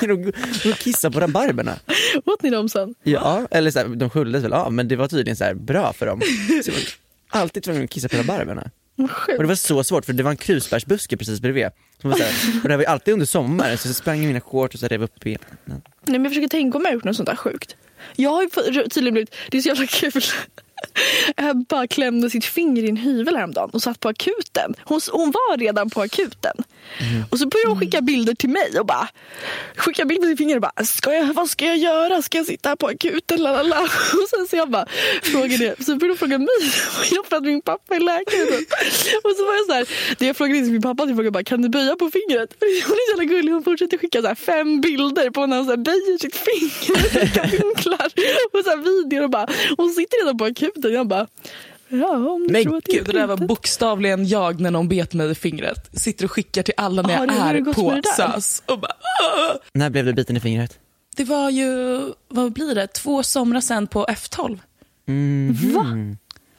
jag 0.00 0.28
och 0.72 0.78
kissa 0.78 1.10
på 1.10 1.20
rabarberna. 1.20 1.74
Åt 2.24 2.42
ni 2.42 2.50
dem 2.50 2.68
sen? 2.68 2.94
Ja, 3.02 3.46
eller 3.50 3.70
så 3.70 3.78
här, 3.78 3.86
de 3.86 4.10
sköljdes 4.10 4.44
väl 4.44 4.52
av 4.52 4.72
men 4.72 4.88
det 4.88 4.96
var 4.96 5.08
tydligen 5.08 5.36
så 5.36 5.44
här 5.44 5.54
bra 5.54 5.92
för 5.92 6.06
dem. 6.06 6.20
Alltid 7.36 7.62
tvungen 7.62 7.84
att 7.84 7.90
kissa 7.90 8.08
på 8.08 8.16
rabarberna. 8.16 8.70
Och 9.36 9.42
det 9.42 9.46
var 9.46 9.54
så 9.54 9.84
svårt 9.84 10.04
för 10.04 10.12
det 10.12 10.22
var 10.22 10.30
en 10.30 10.36
krusbärsbuske 10.36 11.16
precis 11.16 11.40
bredvid. 11.40 11.66
Som 12.00 12.10
var 12.10 12.16
så 12.16 12.24
här, 12.24 12.60
och 12.62 12.68
det 12.68 12.72
här 12.72 12.76
var 12.76 12.84
ju 12.84 12.86
alltid 12.86 13.14
under 13.14 13.26
sommaren 13.26 13.78
så 13.78 13.88
jag 13.88 13.96
sprang 13.96 14.24
i 14.24 14.26
mina 14.26 14.40
shorts 14.40 14.74
och 14.74 14.80
så 14.80 14.86
rev 14.88 15.02
upp 15.02 15.20
benen. 15.20 15.40
Nej, 15.64 15.80
men 16.04 16.22
jag 16.22 16.30
försöker 16.30 16.48
tänka 16.48 16.78
om 16.78 16.84
jag 16.84 16.90
har 16.90 16.94
gjort 16.94 17.04
något 17.04 17.16
sånt 17.16 17.28
där 17.28 17.36
sjukt. 17.36 17.76
Jag 18.16 18.30
har 18.30 18.42
ju 18.42 18.48
tydligen 18.88 19.14
blivit, 19.14 19.34
det 19.50 19.56
är 19.56 19.62
så 19.62 19.68
jävla 19.68 19.86
kul. 19.86 20.22
Ebba 21.36 21.86
klämde 21.86 22.30
sitt 22.30 22.44
finger 22.44 22.82
i 22.82 22.88
en 22.88 22.96
hyvel 22.96 23.36
häromdagen 23.36 23.70
och 23.72 23.82
satt 23.82 24.00
på 24.00 24.08
akuten. 24.08 24.74
Hon, 24.84 25.00
hon 25.12 25.30
var 25.30 25.56
redan 25.56 25.90
på 25.90 26.00
akuten. 26.02 26.56
Och 27.30 27.38
så 27.38 27.48
började 27.48 27.70
hon 27.70 27.80
skicka 27.80 28.00
bilder 28.00 28.34
till 28.34 28.48
mig 28.48 28.80
och 28.80 28.86
bara 28.86 29.08
skicka 29.76 30.04
bild 30.04 30.20
på 30.20 30.26
sitt 30.26 30.38
finger 30.38 30.56
och 30.56 30.62
bara 30.62 30.84
ska 30.84 31.12
jag, 31.12 31.34
vad 31.34 31.50
ska 31.50 31.64
jag 31.64 31.76
göra? 31.76 32.22
Ska 32.22 32.38
jag 32.38 32.46
sitta 32.46 32.68
här 32.68 32.76
på 32.76 32.86
akuten? 32.86 33.42
Lalala. 33.42 33.82
Och 34.22 34.28
sen 34.30 34.46
så 34.50 34.56
jag 34.56 34.70
bara 34.70 34.86
frågade, 35.22 35.74
så 35.78 35.96
började 35.96 36.08
hon 36.08 36.16
fråga 36.16 36.38
mig 36.38 36.48
jag 37.10 37.26
för 37.26 37.36
att 37.36 37.42
min 37.42 37.62
pappa 37.62 37.94
är 37.94 38.00
läkare. 38.00 38.56
Och 39.24 39.36
så 39.36 39.46
var 39.46 39.54
jag 39.54 39.66
så 39.66 39.72
här, 39.72 39.88
det 40.18 40.26
jag 40.26 40.36
frågade 40.36 40.60
min 40.60 40.82
pappa, 40.82 41.02
jag 41.02 41.16
frågade 41.16 41.30
bara 41.30 41.44
kan 41.44 41.62
du 41.62 41.68
böja 41.68 41.96
på 41.96 42.10
fingret? 42.10 42.50
Hon 42.60 42.96
är 42.96 43.06
så 43.06 43.12
jävla 43.12 43.34
gullig, 43.34 43.52
hon 43.52 43.64
fortsätter 43.64 43.98
skicka 43.98 44.22
så 44.22 44.34
fem 44.34 44.80
bilder 44.80 45.30
på 45.30 45.46
när 45.46 45.56
hon 45.56 45.66
så 45.66 45.72
här 45.72 45.78
böjer 45.78 46.18
sitt 46.18 46.36
finger 46.36 46.96
i 47.16 47.20
olika 47.20 47.42
vinklar. 47.42 48.06
Och 48.52 48.64
så 48.64 48.70
här 48.70 48.76
videor 48.76 49.24
och 49.24 49.30
bara, 49.30 49.48
hon 49.76 49.90
sitter 49.90 50.18
redan 50.22 50.38
på 50.38 50.44
akuten. 50.44 50.85
Jag 50.88 51.06
bara, 51.06 51.26
ja 51.88 52.08
om 52.08 52.46
du 52.46 52.52
Men 52.52 52.62
tror 52.64 52.76
att 52.76 52.84
Gud, 52.84 53.06
det 53.06 53.12
där 53.12 53.26
var 53.26 53.36
bokstavligen 53.36 54.26
jag 54.26 54.60
när 54.60 54.70
någon 54.70 54.88
bet 54.88 55.14
mig 55.14 55.30
i 55.30 55.34
fingret. 55.34 55.90
Sitter 56.00 56.24
och 56.24 56.32
skickar 56.32 56.62
till 56.62 56.74
alla 56.76 57.02
när 57.02 57.14
jag 57.14 57.56
är 57.56 57.72
på 57.72 57.90
med? 57.90 58.04
SÖS. 58.16 58.62
Och 58.66 58.80
bara! 58.80 58.92
När 59.72 59.90
blev 59.90 60.04
du 60.04 60.12
biten 60.12 60.36
i 60.36 60.40
fingret? 60.40 60.78
det 61.16 61.24
var 61.24 61.50
ju, 61.50 62.00
vad 62.28 62.52
blir 62.52 62.74
det, 62.74 62.86
två 62.86 63.22
somrar 63.22 63.60
sen 63.60 63.86
på 63.86 64.06
F12. 64.06 64.58
Va? 65.74 65.86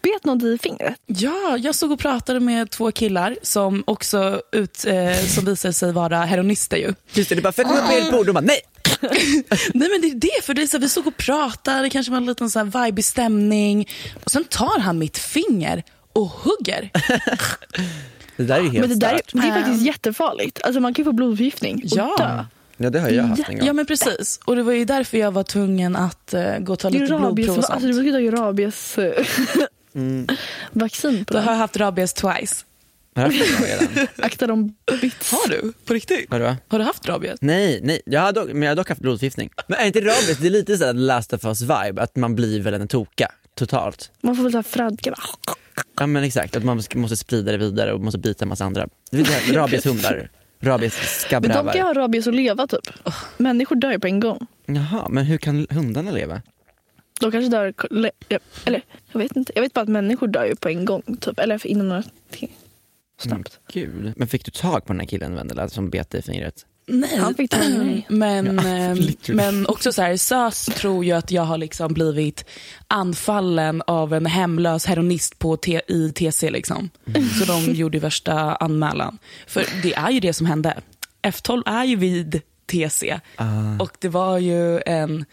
Bet 0.02 0.26
någon 0.26 0.40
dig 0.40 0.54
i 0.54 0.58
fingret? 0.58 0.96
Ja, 1.06 1.58
jag 1.58 1.76
stod 1.76 1.92
och 1.92 2.00
pratade 2.00 2.40
med 2.40 2.70
två 2.70 2.92
killar 2.92 3.38
som 3.42 3.84
också 3.88 4.42
ut, 4.52 4.86
eh, 4.86 5.14
som 5.14 5.46
visade 5.46 5.74
sig 5.74 5.92
vara 5.92 6.18
heroinister 6.18 6.78
ju. 6.78 6.94
Just 7.14 7.30
det, 7.30 7.36
du 7.36 7.42
bara 7.42 7.54
mig 7.54 7.72
upp 7.74 7.86
på 7.88 7.92
ert 7.92 8.12
bord 8.12 8.28
och 8.28 8.34
bara 8.34 8.42
nej! 8.42 8.60
Nej 9.74 9.90
men 9.90 10.02
det 10.02 10.08
är 10.08 10.16
det, 10.16 10.44
för 10.44 10.54
det 10.54 10.62
är 10.62 10.68
så, 10.68 10.78
här, 10.78 10.82
vi 10.82 10.90
stod 10.90 11.08
och 11.08 11.18
pratade, 11.18 11.82
det 11.82 11.90
kanske 11.90 12.12
var 12.12 12.18
en 12.18 12.26
liten 12.26 12.50
så 12.50 12.60
här 12.60 12.86
vibe 12.86 13.04
stämning. 13.04 13.88
Och 14.24 14.32
sen 14.32 14.44
tar 14.44 14.80
han 14.80 14.98
mitt 15.00 15.18
finger 15.18 15.84
och 16.14 16.28
hugger. 16.30 16.90
Det 18.38 18.44
där 18.44 18.56
är 18.56 18.62
ju 18.62 18.70
helt 18.70 18.80
Men 18.80 18.90
det, 19.00 19.06
där 19.08 19.14
är, 19.14 19.18
stört. 19.18 19.42
det 19.42 19.48
är 19.48 19.52
faktiskt 19.62 19.82
jättefarligt. 19.86 20.62
Alltså 20.64 20.80
man 20.82 20.94
kan 20.94 21.04
ju 21.04 21.06
få 21.06 21.12
blodförgiftning 21.12 21.76
och 21.76 21.82
Ja. 21.86 22.16
dö. 22.18 22.46
Ja 22.78 22.90
det 22.90 23.00
har 23.00 23.10
jag 23.10 23.24
haft 23.24 23.50
en 23.50 23.58
gång. 23.58 23.68
Ja 23.68 23.74
men 23.74 23.86
precis, 23.86 24.40
och 24.46 24.56
det 24.56 24.64
var 24.64 24.74
ju 24.74 24.86
därför 24.86 25.18
jag 25.18 25.32
var 25.32 25.44
tvungen 25.44 25.96
att 25.96 26.34
eh, 26.34 26.58
gå 26.60 26.74
och 26.74 26.80
ta 26.80 26.90
lite 26.90 27.06
rabies, 27.06 27.20
blodprov 27.20 27.58
och 27.58 27.64
sånt. 27.64 27.70
alltså 27.74 27.88
du 27.88 27.94
brukar 27.94 28.12
ta 28.12 28.20
ju 28.20 28.32
rabies 28.32 28.98
eh, 28.98 29.26
Mm. 29.96 30.28
vaccin 30.72 31.26
på 31.26 31.34
Då 31.34 31.40
har 31.40 31.46
det. 31.46 31.52
jag 31.52 31.58
haft 31.58 31.78
rabies 31.78 32.14
twice. 32.14 32.66
Har 33.18 33.30
du 33.30 33.38
haft 33.38 33.64
redan? 33.64 34.08
Akta 34.26 34.48
dem 34.48 34.76
bits. 35.02 35.32
Har 35.32 35.50
du? 35.50 35.74
På 35.86 35.94
riktigt? 35.94 36.26
Vadå? 36.30 36.56
Har 36.68 36.80
du 36.80 36.86
haft 36.86 37.08
rabies? 37.08 37.42
Nej, 37.42 37.80
nej, 37.84 38.02
jag 38.06 38.22
har 38.22 38.32
dock, 38.32 38.48
men 38.48 38.62
jag 38.62 38.70
har 38.70 38.76
dock 38.76 38.90
haft 38.90 39.02
blodförgiftning. 39.02 39.50
Men 39.68 39.80
är 39.80 39.86
inte 39.86 40.00
rabies, 40.00 40.38
det 40.38 40.48
är 40.48 40.52
lite 40.52 40.78
såhär 40.78 40.94
last 40.94 41.34
of 41.34 41.46
us 41.46 41.62
vibe, 41.62 42.02
att 42.02 42.16
man 42.16 42.36
blir 42.36 42.62
väl 42.62 42.74
en 42.74 42.88
toka 42.88 43.32
totalt. 43.56 44.12
Man 44.22 44.36
får 44.36 44.44
väl 44.44 44.54
här 44.54 44.62
fradga. 44.62 45.12
bara. 45.12 45.56
Ja 46.00 46.08
men 46.08 46.24
exakt, 46.24 46.56
att 46.56 46.64
man 46.64 46.84
måste 46.96 47.18
sprida 47.18 47.52
det 47.52 47.58
vidare 47.58 47.94
och 47.94 48.02
måste 48.02 48.20
bita 48.20 48.46
en 48.46 48.50
massa 48.50 48.66
andra. 48.66 48.88
Det 49.12 49.24
rabieshundar, 49.54 50.30
rabies 50.60 51.28
Men 51.32 51.42
de 51.42 51.50
kan 51.52 51.76
ju 51.76 51.82
ha 51.82 51.94
rabies 51.94 52.28
och 52.28 52.34
leva 52.34 52.68
typ. 52.68 52.90
Människor 53.38 53.76
dör 53.76 53.92
ju 53.92 54.00
på 54.00 54.08
en 54.08 54.20
gång. 54.20 54.48
Jaha, 54.66 55.10
men 55.10 55.26
hur 55.26 55.38
kan 55.38 55.68
hundarna 55.70 56.12
leva? 56.12 56.42
Då 57.20 57.32
kanske 57.32 57.50
dör... 57.52 57.74
Eller 58.66 58.82
jag 59.12 59.20
vet 59.20 59.36
inte. 59.36 59.52
Jag 59.56 59.62
vet 59.62 59.74
bara 59.74 59.82
att 59.82 59.88
människor 59.90 60.28
dör 60.28 60.46
ju 60.46 60.56
på 60.56 60.70
en 60.70 60.86
gång. 60.86 61.18
Typ. 61.22 61.40
Eller 61.40 61.68
inom 61.68 61.90
några 61.90 62.04
Snabbt. 63.20 63.60
Gud. 63.74 64.14
Men 64.16 64.28
fick 64.28 64.46
du 64.46 64.52
tag 64.52 64.86
på 64.86 64.94
den 64.94 65.00
här 65.00 65.08
killen 65.08 65.36
Vendela 65.36 65.70
som 65.70 65.90
bet 65.90 66.10
dig 66.10 66.20
i 66.20 66.24
fingret? 66.24 66.66
Nej, 66.90 67.18
Han 67.18 67.36
fick 67.36 67.52
ta 67.52 67.58
mig. 67.58 68.06
men, 68.10 68.46
Ja, 68.66 68.94
literally. 68.94 69.36
men 69.36 69.68
också 69.68 69.92
så 69.94 70.02
här, 70.02 70.18
SÖS 70.18 70.66
tror 70.66 71.06
ju 71.06 71.12
att 71.12 71.32
jag 71.32 71.42
har 71.44 71.58
liksom 71.58 71.94
blivit 71.94 72.46
anfallen 72.88 73.82
av 73.88 74.14
en 74.14 74.26
hemlös 74.26 74.86
heroinist 74.86 75.40
på 75.40 75.58
T- 75.58 75.82
i 75.88 76.12
TC. 76.12 76.50
Liksom. 76.50 76.90
Så 77.40 77.46
de 77.46 77.74
gjorde 77.74 78.00
värsta 78.00 78.56
anmälan. 78.56 79.18
För 79.48 79.66
det 79.84 79.94
är 79.94 80.10
ju 80.12 80.20
det 80.20 80.34
som 80.34 80.46
hände. 80.46 80.78
F12 81.22 81.64
är 81.66 81.84
ju 81.84 81.96
vid 81.96 82.42
TC 82.66 83.20
och 83.80 83.92
det 84.00 84.10
var 84.10 84.38
ju 84.38 84.82
en 84.86 85.26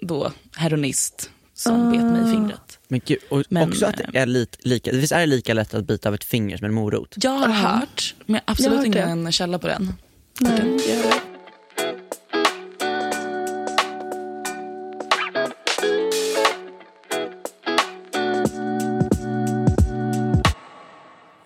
då, 0.00 0.32
heroinist 0.56 1.30
som 1.54 1.92
bet 1.92 2.02
mig 2.02 2.28
i 2.28 2.32
fingret. 2.34 2.67
Men 2.88 3.00
gud, 3.04 3.18
och 3.28 3.44
Men, 3.48 3.68
också 3.68 3.86
att 3.86 3.96
det 4.12 4.18
är 4.18 4.26
lite, 4.26 4.58
lika, 4.62 4.92
visst 4.92 5.12
är 5.12 5.20
det 5.20 5.26
lika 5.26 5.54
lätt 5.54 5.74
att 5.74 5.84
bita 5.86 6.08
av 6.08 6.14
ett 6.14 6.24
finger 6.24 6.56
som 6.56 6.64
en 6.66 6.74
morot? 6.74 7.14
Jag 7.16 7.30
har 7.30 7.48
hört, 7.48 8.14
men 8.26 8.34
Jag 8.34 8.40
har 8.46 8.52
absolut 8.52 8.92
det. 8.92 8.98
ingen 8.98 9.32
källa 9.32 9.58
på 9.58 9.66
den. 9.66 9.92
Nej, 10.40 10.60
jag 10.88 10.98
det. 11.02 11.20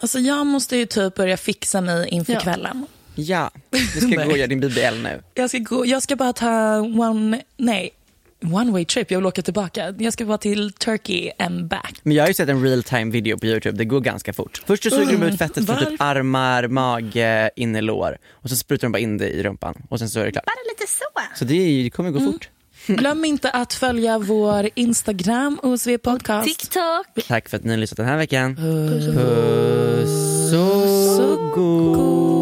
Alltså 0.00 0.18
jag 0.18 0.46
måste 0.46 0.76
ju 0.76 0.86
typ 0.86 1.14
börja 1.14 1.36
fixa 1.36 1.80
mig 1.80 2.08
inför 2.08 2.32
Ja. 2.32 2.40
kvällen. 2.40 2.86
Ja, 3.14 3.50
du 3.70 3.78
ska 4.00 4.06
gå 4.24 4.30
och 4.30 4.38
göra 4.38 4.46
din 4.46 4.60
BBL 4.60 5.02
nu. 5.02 5.22
Jag 5.34 5.50
ska, 5.50 5.58
gå, 5.58 5.86
jag 5.86 6.02
ska 6.02 6.16
bara 6.16 6.32
ta 6.32 6.80
one, 6.80 7.42
nej, 7.56 7.90
one 8.42 8.72
way 8.72 8.84
trip. 8.84 9.10
Jag 9.10 9.18
vill 9.18 9.26
åka 9.26 9.42
tillbaka. 9.42 9.94
Jag 9.98 10.12
ska 10.12 10.24
bara 10.24 10.38
till 10.38 10.72
Turkey 10.72 11.30
and 11.38 11.68
back. 11.68 12.00
Men 12.02 12.16
jag 12.16 12.22
har 12.22 12.28
ju 12.28 12.34
sett 12.34 12.48
en 12.48 12.62
real 12.62 12.82
time 12.82 13.10
video 13.10 13.38
på 13.38 13.46
youtube, 13.46 13.78
det 13.78 13.84
går 13.84 14.00
ganska 14.00 14.32
fort. 14.32 14.62
Först 14.66 14.82
så 14.82 14.90
suger 14.90 15.18
de 15.18 15.22
ut 15.22 15.38
fettet 15.38 15.66
från 15.66 15.78
typ 15.78 16.00
armar, 16.00 16.68
mage, 16.68 17.50
innerlår 17.56 18.18
och 18.30 18.50
så 18.50 18.56
sprutar 18.56 18.86
de 18.88 18.92
bara 18.92 18.98
in 18.98 19.18
det 19.18 19.28
i 19.28 19.42
rumpan 19.42 19.74
och 19.88 19.98
sen 19.98 20.08
så 20.10 20.20
är 20.20 20.24
det 20.24 20.32
klart. 20.32 20.44
Bara 20.44 20.52
lite 20.70 20.92
så. 20.92 21.38
Så 21.38 21.44
det, 21.44 21.82
det 21.82 21.90
kommer 21.90 22.10
gå 22.10 22.20
fort. 22.20 22.48
Glöm 22.86 23.24
inte 23.24 23.50
att 23.50 23.72
följa 23.72 24.18
vår 24.18 24.68
Instagram, 24.74 25.60
OSV 25.62 25.98
Podcast. 25.98 26.48
TikTok. 26.48 27.26
Tack 27.28 27.48
för 27.48 27.56
att 27.56 27.64
ni 27.64 27.70
har 27.70 27.78
lyssnat 27.78 27.96
den 27.96 28.06
här 28.06 28.16
veckan. 28.16 28.56
Puss 28.56 30.52
och 31.20 31.50
gos. 31.54 32.41